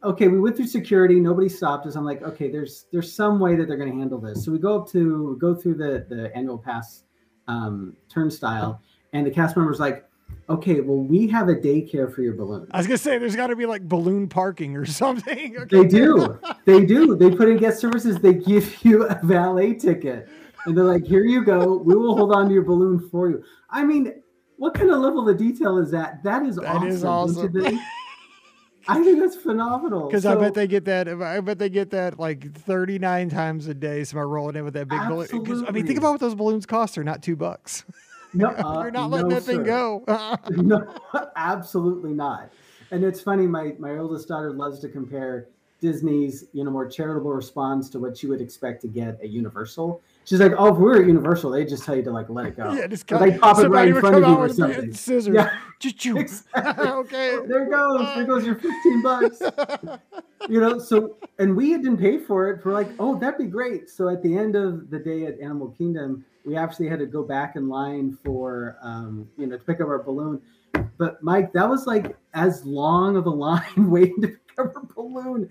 okay, 0.04 0.28
we 0.28 0.39
went 0.39 0.56
through 0.56 0.68
security. 0.68 1.20
Nobody 1.20 1.50
stopped 1.50 1.88
us. 1.88 1.96
I'm 1.96 2.06
like, 2.06 2.22
okay, 2.22 2.50
there's 2.50 2.86
there's 2.91 3.12
some 3.12 3.39
way 3.39 3.56
that 3.56 3.68
they're 3.68 3.78
going 3.78 3.91
to 3.91 3.98
handle 3.98 4.20
this. 4.20 4.46
So 4.46 4.52
we 4.52 4.60
go 4.60 4.82
up 4.82 4.89
to 4.91 5.38
go 5.39 5.56
through 5.56 5.76
the 5.76 6.06
the 6.08 6.36
annual 6.36 6.58
pass 6.58 7.04
um, 7.48 7.96
turnstile, 8.10 8.82
and 9.14 9.26
the 9.26 9.32
cast 9.32 9.58
member's 9.58 9.80
like, 9.80 10.08
okay, 10.50 10.80
well, 10.82 10.98
we 11.00 11.28
have 11.28 11.50
a 11.50 11.56
daycare 11.56 12.14
for 12.14 12.22
your 12.22 12.34
balloon. 12.34 12.68
I 12.72 12.78
was 12.78 12.88
gonna 12.88 12.98
say 12.98 13.18
there's 13.18 13.36
got 13.36 13.48
to 13.48 13.56
be 13.56 13.66
like 13.66 13.88
balloon 13.88 14.28
parking 14.28 14.76
or 14.76 14.86
something. 15.02 15.58
Okay. 15.58 15.78
They 15.84 15.88
do. 15.88 16.39
They 16.66 16.86
do. 16.86 17.16
They 17.16 17.30
put 17.32 17.50
in 17.50 17.58
guest 17.58 17.80
services. 17.80 18.18
They 18.20 18.34
give 18.34 18.78
you 18.86 19.04
a 19.06 19.20
valet 19.24 19.74
ticket, 19.76 20.28
and 20.66 20.78
they're 20.78 20.84
like, 20.84 21.06
"Here 21.06 21.24
you 21.24 21.43
go. 21.43 21.78
We 21.78 21.96
will 21.96 22.16
hold 22.16 22.32
on 22.34 22.48
to 22.48 22.54
your 22.54 22.64
balloon 22.64 23.10
for 23.10 23.30
you." 23.30 23.43
I 23.70 23.84
mean, 23.84 24.22
what 24.58 24.74
kind 24.74 24.89
of 24.91 25.00
level 25.00 25.28
of 25.28 25.38
detail 25.38 25.78
is 25.80 25.91
that? 25.91 26.24
That 26.24 26.43
is 26.46 26.56
That 26.58 26.76
awesome. 26.76 26.88
is 26.88 27.04
awesome. 27.04 27.80
I 28.88 29.04
think 29.04 29.20
that's 29.20 29.36
phenomenal. 29.36 30.06
Because 30.08 30.28
I 30.28 30.36
bet 30.36 30.54
they 30.54 30.68
get 30.68 30.86
that. 30.86 31.08
I 31.10 31.39
bet 31.39 31.58
they 31.58 31.70
get 31.70 31.89
that 31.89 32.20
like 32.20 32.54
39 32.54 33.30
times 33.30 33.66
a 33.68 33.74
day. 33.74 34.04
Somebody 34.04 34.28
rolling 34.28 34.56
in 34.58 34.64
with 34.64 34.76
that 34.76 34.88
big 34.88 35.00
balloon. 35.08 35.28
'Cause, 35.43 35.64
I 35.68 35.72
mean, 35.72 35.88
think 35.88 35.98
about 35.98 36.12
what 36.12 36.20
those 36.20 36.36
balloons 36.36 36.68
cost. 36.68 36.93
They're 36.93 37.04
not 37.04 37.24
two 37.24 37.36
bucks. 37.36 37.84
No, 38.36 38.48
uh, 38.58 38.82
You're 38.82 38.92
not 38.92 39.10
letting 39.10 39.30
no, 39.30 39.36
that 39.36 39.44
thing 39.44 39.58
sir. 39.58 39.64
go. 39.64 40.04
no, 40.50 40.96
absolutely 41.36 42.14
not. 42.14 42.52
And 42.92 43.04
it's 43.04 43.22
funny. 43.22 43.48
My 43.48 43.76
my 43.80 43.98
oldest 43.98 44.28
daughter 44.28 44.52
loves 44.52 44.80
to 44.80 44.90
compare 44.90 45.48
Disney's 45.82 46.46
you 46.54 46.64
know 46.64 46.72
more 46.72 46.88
charitable 46.88 47.32
response 47.34 47.90
to 47.92 48.00
what 48.00 48.22
you 48.22 48.30
would 48.30 48.42
expect 48.42 48.82
to 48.82 48.88
get 48.88 49.20
at 49.22 49.30
Universal. 49.30 50.02
She's 50.26 50.40
like, 50.40 50.54
oh, 50.58 50.74
if 50.74 50.78
we 50.78 50.84
were 50.84 51.02
at 51.02 51.08
Universal, 51.08 51.52
they 51.52 51.66
just 51.66 51.84
tell 51.84 51.96
you 51.96 52.02
to 52.04 52.12
like 52.12 52.30
let 52.30 52.48
it 52.48 52.58
go. 52.58 52.74
Yeah, 52.74 52.88
just 52.88 53.06
cut. 53.06 53.20
they 53.20 53.38
pop 53.38 53.60
it 53.60 53.70
right 53.70 53.88
in 53.88 54.00
front 54.00 54.16
of 54.16 54.22
you 54.24 54.36
or 54.36 54.42
with 54.48 54.56
something. 54.56 54.92
Scissors. 54.92 55.34
Yeah. 55.34 55.56
Exactly. 56.16 56.88
okay. 56.88 57.38
There 57.46 57.70
goes. 57.70 58.16
There 58.16 58.26
goes 58.26 58.46
your 58.46 58.56
15 58.56 59.02
bucks. 59.04 59.40
you 60.50 60.60
know, 60.60 60.80
so 60.80 61.18
and 61.38 61.56
we 61.56 61.72
didn't 61.72 61.98
pay 61.98 62.18
for 62.18 62.50
it. 62.50 62.66
We're 62.66 62.74
like, 62.74 62.90
oh, 62.98 63.20
that'd 63.20 63.38
be 63.38 63.46
great. 63.46 63.90
So 63.90 64.10
at 64.10 64.24
the 64.24 64.36
end 64.36 64.56
of 64.56 64.90
the 64.90 64.98
day 64.98 65.26
at 65.28 65.40
Animal 65.40 65.70
Kingdom, 65.70 66.26
we 66.44 66.58
actually 66.58 66.88
had 66.88 67.00
to 67.00 67.06
go 67.06 67.22
back 67.24 67.56
in 67.56 67.70
line 67.70 68.18
for 68.24 68.78
um, 68.82 69.28
you 69.38 69.46
know, 69.46 69.58
to 69.58 69.64
pick 69.64 69.80
up 69.80 69.88
our 69.88 70.02
balloon. 70.02 70.42
But 70.98 71.22
Mike, 71.22 71.54
that 71.54 71.70
was 71.70 71.86
like 71.86 72.18
as 72.34 72.66
long 72.66 73.16
of 73.16 73.28
a 73.28 73.30
line 73.30 73.90
waiting 73.92 74.22
to 74.22 74.30
pick 74.30 74.60
up 74.60 74.76
our 74.76 74.88
balloon 74.96 75.50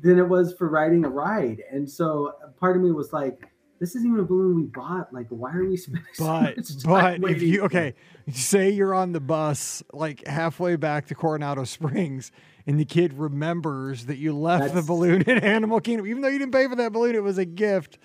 than 0.00 0.18
it 0.18 0.28
was 0.28 0.54
for 0.54 0.68
riding 0.68 1.04
a 1.04 1.08
ride. 1.08 1.62
And 1.70 1.88
so 1.88 2.32
part 2.58 2.76
of 2.76 2.82
me 2.82 2.90
was 2.90 3.12
like, 3.12 3.48
this 3.80 3.94
isn't 3.96 4.06
even 4.08 4.20
a 4.20 4.24
balloon 4.24 4.56
we 4.56 4.62
bought. 4.62 5.12
Like, 5.12 5.26
why 5.28 5.52
are 5.52 5.64
we 5.64 5.76
spending 5.76 6.04
so 6.14 6.24
But 6.24 6.56
time 6.82 7.20
but 7.20 7.30
if 7.30 7.42
you 7.42 7.62
okay, 7.62 7.94
say 8.32 8.70
you're 8.70 8.94
on 8.94 9.12
the 9.12 9.20
bus 9.20 9.82
like 9.92 10.26
halfway 10.26 10.76
back 10.76 11.06
to 11.06 11.14
Coronado 11.14 11.64
Springs 11.64 12.32
and 12.66 12.78
the 12.78 12.84
kid 12.84 13.12
remembers 13.14 14.06
that 14.06 14.16
you 14.16 14.36
left 14.36 14.74
the 14.74 14.82
balloon 14.82 15.22
in 15.22 15.38
Animal 15.38 15.80
Kingdom, 15.80 16.06
even 16.06 16.22
though 16.22 16.28
you 16.28 16.38
didn't 16.38 16.52
pay 16.52 16.68
for 16.68 16.76
that 16.76 16.92
balloon, 16.92 17.14
it 17.14 17.22
was 17.22 17.38
a 17.38 17.44
gift. 17.44 17.98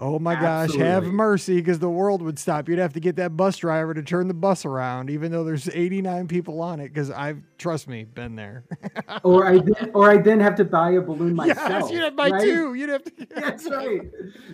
Oh 0.00 0.20
my 0.20 0.36
gosh, 0.36 0.76
have 0.76 1.06
mercy 1.06 1.56
because 1.56 1.80
the 1.80 1.90
world 1.90 2.22
would 2.22 2.38
stop. 2.38 2.68
You'd 2.68 2.78
have 2.78 2.92
to 2.92 3.00
get 3.00 3.16
that 3.16 3.36
bus 3.36 3.56
driver 3.56 3.94
to 3.94 4.02
turn 4.02 4.28
the 4.28 4.34
bus 4.34 4.64
around, 4.64 5.10
even 5.10 5.32
though 5.32 5.42
there's 5.42 5.68
89 5.68 6.28
people 6.28 6.60
on 6.60 6.78
it. 6.78 6.94
Because 6.94 7.10
I've, 7.10 7.42
trust 7.58 7.88
me, 7.88 8.04
been 8.04 8.36
there. 8.36 8.62
or 9.24 9.44
I 9.44 9.58
then, 9.58 9.90
or 9.94 10.08
I 10.08 10.18
then 10.18 10.38
have 10.38 10.54
to 10.56 10.64
buy 10.64 10.92
a 10.92 11.00
balloon 11.00 11.34
myself. 11.34 11.68
yes, 11.68 11.90
you'd 11.90 12.02
have 12.02 12.12
to 12.12 12.16
buy 12.16 12.30
right? 12.30 12.40
two. 12.40 12.74
You'd 12.74 12.90
have 12.90 13.02
to. 13.02 13.26
That's 13.34 13.68
right. 13.68 14.02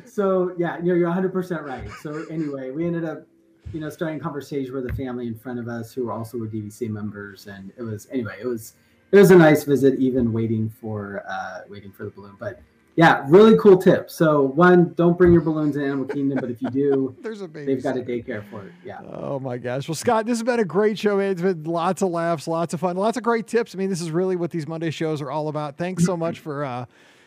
So 0.07 0.55
yeah, 0.57 0.78
you're 0.82 0.97
you're 0.97 1.09
100 1.09 1.30
percent 1.30 1.62
right. 1.62 1.90
So 2.01 2.24
anyway, 2.30 2.70
we 2.70 2.86
ended 2.86 3.05
up, 3.05 3.26
you 3.74 3.80
know, 3.80 3.90
starting 3.90 4.18
a 4.18 4.22
conversation 4.22 4.72
with 4.72 4.88
a 4.88 4.95
family 4.95 5.26
in 5.26 5.34
front 5.34 5.59
of 5.59 5.68
us 5.68 5.92
who 5.92 6.07
were 6.07 6.12
also 6.12 6.38
were 6.38 6.49
DVC 6.49 6.88
members, 6.88 7.49
and 7.49 7.70
it 7.76 7.82
was 7.82 8.09
anyway, 8.11 8.38
it 8.40 8.47
was 8.47 8.76
it 9.12 9.18
was 9.18 9.30
a 9.30 9.36
nice 9.36 9.64
visit, 9.64 9.99
even 9.99 10.32
waiting 10.32 10.70
for 10.70 11.22
uh, 11.28 11.61
waiting 11.68 11.92
for 11.92 12.05
the 12.05 12.11
balloon. 12.11 12.36
But 12.40 12.62
yeah, 12.97 13.24
really 13.28 13.57
cool 13.59 13.76
tip. 13.76 14.11
So 14.11 14.42
one, 14.42 14.95
don't 14.95 15.18
bring 15.18 15.32
your 15.32 15.42
balloons 15.42 15.76
in 15.76 15.82
Animal 15.82 16.07
Kingdom, 16.07 16.38
but 16.40 16.51
if 16.51 16.62
you 16.62 16.70
do, 16.70 17.16
There's 17.22 17.40
a 17.40 17.49
baby. 17.49 17.74
they've 17.74 17.82
got 17.82 17.97
a 17.97 18.01
daycare 18.03 18.49
for 18.51 18.66
it. 18.66 18.72
Yeah. 18.84 19.01
Oh 19.03 19.38
my 19.40 19.59
gosh. 19.59 19.88
Well, 19.88 19.95
Scott, 19.95 20.26
this 20.26 20.38
has 20.38 20.42
been 20.45 20.61
a 20.61 20.64
great 20.64 20.99
show. 20.99 21.16
man. 21.16 21.32
It's 21.32 21.42
been 21.42 21.64
lots 21.64 22.03
of 22.03 22.11
laughs, 22.11 22.47
lots 22.47 22.72
of 22.74 22.80
fun, 22.80 22.97
lots 22.97 23.16
of 23.16 23.22
great 23.22 23.47
tips. 23.47 23.74
I 23.74 23.78
mean, 23.78 23.90
this 23.90 24.01
is 24.01 24.11
really 24.11 24.36
what 24.36 24.51
these 24.51 24.66
Monday 24.68 24.90
shows 24.90 25.20
are 25.20 25.30
all 25.30 25.49
about. 25.49 25.76
Thanks 25.76 26.05
so 26.05 26.16
much 26.16 26.38
for 26.38 26.64
uh, 26.64 26.86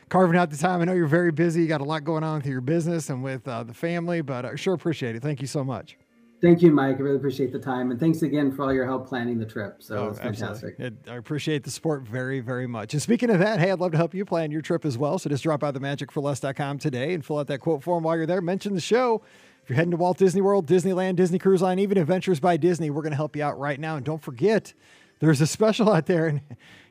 carving 0.09 0.37
out 0.37 0.49
the 0.49 0.57
time. 0.57 0.81
I 0.81 0.85
know 0.85 0.93
you're 0.93 1.07
very 1.07 1.31
busy. 1.31 1.61
You 1.63 1.67
got 1.67 1.81
a 1.81 1.85
lot 1.85 2.03
going 2.03 2.23
on 2.23 2.37
with 2.37 2.45
your 2.47 2.61
business 2.61 3.09
and 3.09 3.21
with 3.23 3.47
uh, 3.47 3.63
the 3.63 3.73
family, 3.73 4.21
but 4.21 4.45
I 4.45 4.55
sure 4.55 4.73
appreciate 4.73 5.15
it. 5.15 5.21
Thank 5.21 5.41
you 5.41 5.47
so 5.47 5.63
much. 5.63 5.97
Thank 6.39 6.61
you, 6.61 6.71
Mike. 6.71 6.97
I 6.97 6.99
really 6.99 7.15
appreciate 7.17 7.51
the 7.51 7.57
time, 7.59 7.89
and 7.89 7.99
thanks 7.99 8.21
again 8.21 8.51
for 8.51 8.63
all 8.63 8.71
your 8.71 8.85
help 8.85 9.07
planning 9.07 9.39
the 9.39 9.45
trip. 9.45 9.77
So 9.81 9.97
oh, 9.97 10.07
it's 10.09 10.19
Oh, 10.19 10.23
absolutely. 10.23 10.71
fantastic. 10.73 10.79
It- 10.79 11.09
I 11.11 11.15
appreciate 11.15 11.63
the 11.63 11.71
support 11.71 12.03
very, 12.03 12.41
very 12.41 12.67
much. 12.67 12.93
And 12.93 13.01
speaking 13.01 13.31
of 13.31 13.39
that, 13.39 13.59
hey, 13.59 13.71
I'd 13.71 13.79
love 13.79 13.91
to 13.93 13.97
help 13.97 14.13
you 14.13 14.23
plan 14.23 14.51
your 14.51 14.61
trip 14.61 14.85
as 14.85 14.99
well. 14.99 15.17
So 15.17 15.29
just 15.31 15.41
drop 15.41 15.61
by 15.61 15.71
the 15.71 15.79
magicforless.com 15.79 16.77
today 16.77 17.13
and 17.15 17.25
fill 17.25 17.39
out 17.39 17.47
that 17.47 17.59
quote 17.59 17.81
form 17.81 18.03
while 18.03 18.15
you're 18.17 18.27
there. 18.27 18.41
Mention 18.41 18.75
the 18.75 18.81
show. 18.81 19.23
If 19.63 19.69
you're 19.71 19.75
heading 19.77 19.91
to 19.91 19.97
Walt 19.97 20.17
Disney 20.19 20.41
World, 20.41 20.67
Disneyland, 20.67 21.15
Disney 21.15 21.39
Cruise 21.39 21.61
Line, 21.63 21.79
even 21.79 21.97
Adventures 21.97 22.39
by 22.39 22.55
Disney, 22.55 22.91
we're 22.91 23.01
going 23.01 23.11
to 23.11 23.17
help 23.17 23.35
you 23.35 23.43
out 23.43 23.57
right 23.59 23.79
now. 23.79 23.95
And 23.95 24.05
don't 24.05 24.21
forget, 24.21 24.73
there's 25.19 25.41
a 25.41 25.47
special 25.47 25.91
out 25.91 26.05
there. 26.05 26.27
And 26.27 26.41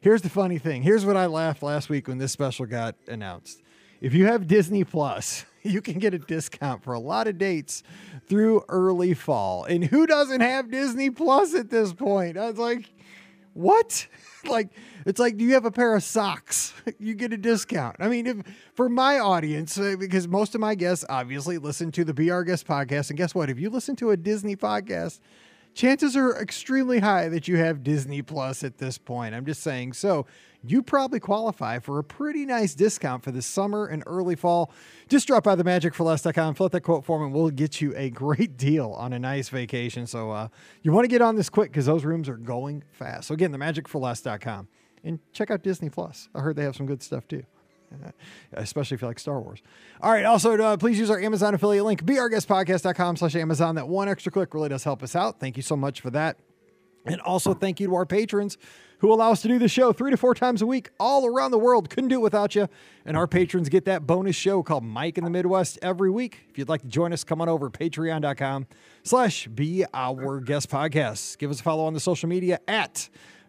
here's 0.01 0.23
the 0.23 0.29
funny 0.29 0.59
thing. 0.59 0.83
Here's 0.83 1.07
what 1.07 1.17
I 1.17 1.27
laughed 1.27 1.63
last 1.63 1.89
week 1.89 2.09
when 2.09 2.19
this 2.19 2.33
special 2.33 2.67
got 2.67 2.97
announced. 3.07 3.63
If 4.01 4.13
you 4.13 4.27
have 4.27 4.47
Disney 4.49 4.83
Plus, 4.85 5.47
you 5.71 5.81
can 5.81 5.99
get 5.99 6.15
a 6.15 6.19
discount 6.19 6.83
for 6.83 6.95
a 6.95 7.01
lot 7.01 7.27
of 7.27 7.39
dates 7.39 7.83
through 8.29 8.65
early 8.69 9.15
fall. 9.15 9.65
And 9.65 9.85
who 9.85 10.07
doesn't 10.07 10.41
have 10.41 10.71
Disney 10.71 11.11
Plus 11.11 11.55
at 11.55 11.71
this 11.71 11.93
point? 11.93 12.39
I 12.39 12.49
was 12.49 12.59
like, 12.59 12.93
what? 13.53 14.07
like, 14.49 14.71
it's 15.05 15.19
like, 15.19 15.37
do 15.37 15.45
you 15.45 15.55
have 15.55 15.65
a 15.65 15.71
pair 15.71 15.95
of 15.95 16.03
socks? 16.03 16.73
You 16.99 17.15
get 17.15 17.33
a 17.33 17.37
discount. 17.37 17.97
I 17.99 18.09
mean, 18.09 18.27
if 18.27 18.37
for 18.75 18.89
my 18.89 19.19
audience, 19.19 19.77
uh, 19.77 19.97
because 19.99 20.29
most 20.29 20.55
of 20.55 20.61
my 20.61 20.77
guests 20.77 21.05
obviously 21.09 21.59
listen 21.59 21.91
to 21.93 22.05
the 22.05 22.31
Our 22.31 22.45
Guest 22.45 22.67
podcast. 22.67 23.11
And 23.11 23.19
guess 23.19 23.35
what? 23.35 23.51
If 23.51 23.59
you 23.59 23.71
listen 23.71 23.97
to 23.97 24.13
a 24.13 24.17
Disney 24.17 24.55
podcast, 24.55 25.19
chances 25.77 26.17
are 26.17 26.35
extremely 26.41 26.99
high 26.99 27.29
that 27.29 27.47
you 27.47 27.59
have 27.59 27.85
Disney 27.85 28.23
Plus 28.23 28.65
at 28.65 28.79
this 28.79 28.99
point. 28.99 29.35
I'm 29.35 29.45
just 29.45 29.63
saying. 29.63 29.93
So 29.93 30.27
you 30.65 30.83
probably 30.83 31.21
qualify 31.21 31.79
for 31.79 31.99
a 31.99 32.05
pretty 32.05 32.45
nice 32.47 32.75
discount 32.75 33.23
for 33.23 33.31
the 33.31 33.43
summer 33.43 33.87
and 33.87 34.03
early 34.07 34.35
fall. 34.35 34.73
Just 35.09 35.29
drop 35.29 35.45
by 35.45 35.55
the 35.55 35.63
magicforless.com, 35.63 36.55
fill 36.55 36.65
out 36.65 36.73
that 36.73 36.81
quote 36.81 37.05
form, 37.05 37.23
and 37.23 37.33
we'll 37.33 37.51
get 37.51 37.81
you 37.81 37.93
a 37.95 38.11
great 38.11 38.57
deal 38.57 38.93
on 38.93 39.13
a 39.13 39.19
nice 39.19 39.51
vacation. 39.51 40.07
So 40.07 40.33
uh, 40.33 40.49
you 40.83 40.91
want 40.91 41.05
to 41.05 41.09
get 41.09 41.23
on 41.23 41.37
this 41.37 41.49
quick 41.49 41.71
because 41.71 41.87
those 41.87 42.05
rooms 42.05 42.29
are 42.29 42.37
going 42.37 42.83
fast. 42.91 43.29
So 43.29 43.35
again, 43.35 43.53
the 43.53 43.59
magicforless.com 43.59 44.69
and 45.05 45.21
check 45.33 45.51
out 45.51 45.63
Disney 45.63 45.91
Plus. 45.91 46.29
I 46.35 46.41
heard 46.41 46.57
they 46.57 46.65
have 46.65 46.75
some 46.75 46.87
good 46.87 47.03
stuff 47.03 47.29
too. 47.29 47.45
Especially 48.53 48.95
if 48.97 49.03
you 49.03 49.09
like 49.09 49.19
Star 49.19 49.41
Wars. 49.41 49.63
All 50.01 50.13
right. 50.13 50.25
Also, 50.25 50.57
uh, 50.57 50.77
please 50.77 50.99
use 50.99 51.11
our 51.11 51.21
Amazon 51.21 51.55
affiliate 51.55 51.85
link, 51.85 52.05
beourguestpodcast.com 52.05 53.17
slash 53.17 53.37
Amazon. 53.37 53.75
That 53.75 53.89
one 53.89 54.09
extra 54.09 54.33
click 54.33 54.55
really 54.55 54.69
does 54.69 54.85
help 54.85 55.03
us 55.03 55.17
out. 55.17 55.41
Thank 55.41 55.57
you 55.57 55.63
so 55.63 55.77
much 55.77 56.01
for 56.01 56.11
that. 56.11 56.39
And 57.07 57.21
also 57.21 57.55
thank 57.55 57.79
you 57.81 57.87
to 57.87 57.95
our 57.95 58.07
patrons 58.07 58.59
who 58.99 59.13
allow 59.13 59.31
us 59.31 59.43
to 59.43 59.49
do 59.49 59.59
the 59.59 59.69
show 59.69 59.93
three 59.93 60.11
to 60.11 60.17
four 60.17 60.35
times 60.35 60.63
a 60.63 60.67
week 60.67 60.91
all 60.99 61.27
around 61.27 61.51
the 61.51 61.59
world. 61.59 61.91
Couldn't 61.91 62.09
do 62.09 62.17
it 62.17 62.23
without 62.23 62.55
you. 62.55 62.69
And 63.05 63.17
our 63.17 63.27
patrons 63.27 63.69
get 63.69 63.85
that 63.85 64.07
bonus 64.07 64.35
show 64.35 64.63
called 64.63 64.85
Mike 64.85 65.19
in 65.19 65.25
the 65.25 65.31
Midwest 65.31 65.79
every 65.83 66.11
week. 66.11 66.47
If 66.51 66.59
you'd 66.59 66.69
like 66.69 66.81
to 66.83 66.89
join 66.89 67.13
us, 67.13 67.23
come 67.23 67.41
on 67.41 67.49
over 67.49 67.71
patreon.com 67.71 68.67
slash 69.03 69.47
be 69.49 69.85
our 69.93 70.41
guest 70.41 70.71
podcast. 70.71 71.39
Give 71.39 71.51
us 71.51 71.61
a 71.61 71.63
follow 71.63 71.85
on 71.85 71.95
the 71.95 72.01
social 72.01 72.29
media 72.29 72.61
at 72.67 73.09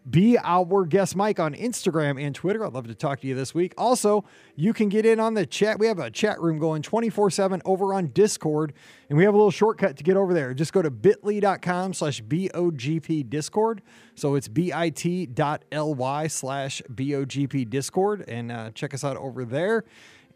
be 0.09 0.37
our 0.37 0.85
guest 0.85 1.15
Mike 1.15 1.39
on 1.39 1.53
Instagram 1.53 2.21
and 2.21 2.33
Twitter. 2.33 2.65
I'd 2.65 2.73
love 2.73 2.87
to 2.87 2.95
talk 2.95 3.21
to 3.21 3.27
you 3.27 3.35
this 3.35 3.53
week. 3.53 3.73
Also, 3.77 4.23
you 4.55 4.73
can 4.73 4.89
get 4.89 5.05
in 5.05 5.19
on 5.19 5.33
the 5.33 5.45
chat. 5.45 5.79
We 5.79 5.87
have 5.87 5.99
a 5.99 6.09
chat 6.09 6.39
room 6.39 6.59
going 6.59 6.81
24 6.81 7.31
7 7.31 7.61
over 7.65 7.93
on 7.93 8.07
Discord, 8.07 8.73
and 9.09 9.17
we 9.17 9.23
have 9.23 9.33
a 9.33 9.37
little 9.37 9.51
shortcut 9.51 9.97
to 9.97 10.03
get 10.03 10.17
over 10.17 10.33
there. 10.33 10.53
Just 10.53 10.73
go 10.73 10.81
to 10.81 10.89
bit.ly.com 10.91 11.93
slash 11.93 12.21
BOGP 12.23 13.29
Discord. 13.29 13.81
So 14.15 14.35
it's 14.35 14.47
bit.ly 14.47 16.27
slash 16.27 16.81
BOGP 16.91 17.69
Discord, 17.69 18.25
and 18.27 18.51
uh, 18.51 18.71
check 18.71 18.93
us 18.93 19.03
out 19.03 19.17
over 19.17 19.45
there. 19.45 19.83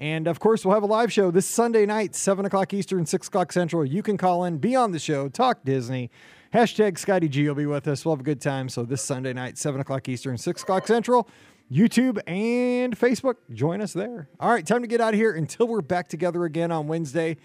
And 0.02 0.28
of 0.28 0.40
course, 0.40 0.66
we'll 0.66 0.74
have 0.74 0.82
a 0.82 0.88
live 0.88 1.14
show 1.14 1.30
this 1.30 1.46
Sunday 1.46 1.86
night, 1.86 2.16
7 2.16 2.44
o'clock 2.44 2.74
Eastern, 2.74 3.06
6 3.06 3.28
o'clock 3.28 3.52
Central. 3.52 3.86
You 3.86 4.02
can 4.02 4.18
call 4.18 4.44
in, 4.46 4.58
be 4.58 4.76
on 4.76 4.92
the 4.92 5.00
show, 5.00 5.30
talk 5.30 5.64
Disney. 5.64 6.10
Hashtag 6.54 6.98
Scotty 6.98 7.30
G 7.30 7.48
will 7.48 7.56
be 7.56 7.66
with 7.66 7.88
us. 7.88 8.04
We'll 8.04 8.14
have 8.14 8.20
a 8.20 8.24
good 8.24 8.42
time. 8.42 8.68
So 8.68 8.84
this 8.84 9.02
Sunday 9.02 9.32
night, 9.32 9.58
7 9.58 9.80
o'clock 9.80 10.10
Eastern, 10.10 10.38
6 10.38 10.64
o'clock 10.64 10.86
Central, 10.86 11.30
YouTube 11.72 12.20
and 12.28 12.98
Facebook. 13.00 13.36
Join 13.54 13.80
us 13.80 13.94
there. 13.94 14.28
All 14.38 14.52
right, 14.52 14.68
time 14.68 14.82
to 14.82 14.88
get 14.88 15.00
out 15.00 15.14
of 15.14 15.20
here 15.20 15.32
until 15.32 15.66
we're 15.70 15.82
back 15.82 16.10
together 16.10 16.44
again 16.44 16.70
on 16.70 16.88
Wednesday. 16.88 17.38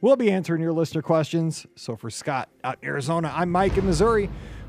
We'll 0.00 0.14
be 0.14 0.30
answering 0.30 0.62
your 0.62 0.72
listener 0.72 1.02
questions. 1.02 1.66
So 1.74 1.96
for 1.96 2.08
Scott 2.08 2.50
out 2.62 2.78
in 2.82 2.88
Arizona, 2.88 3.32
I'm 3.34 3.50
Mike 3.50 3.76
in 3.76 3.84
Missouri. 3.84 4.30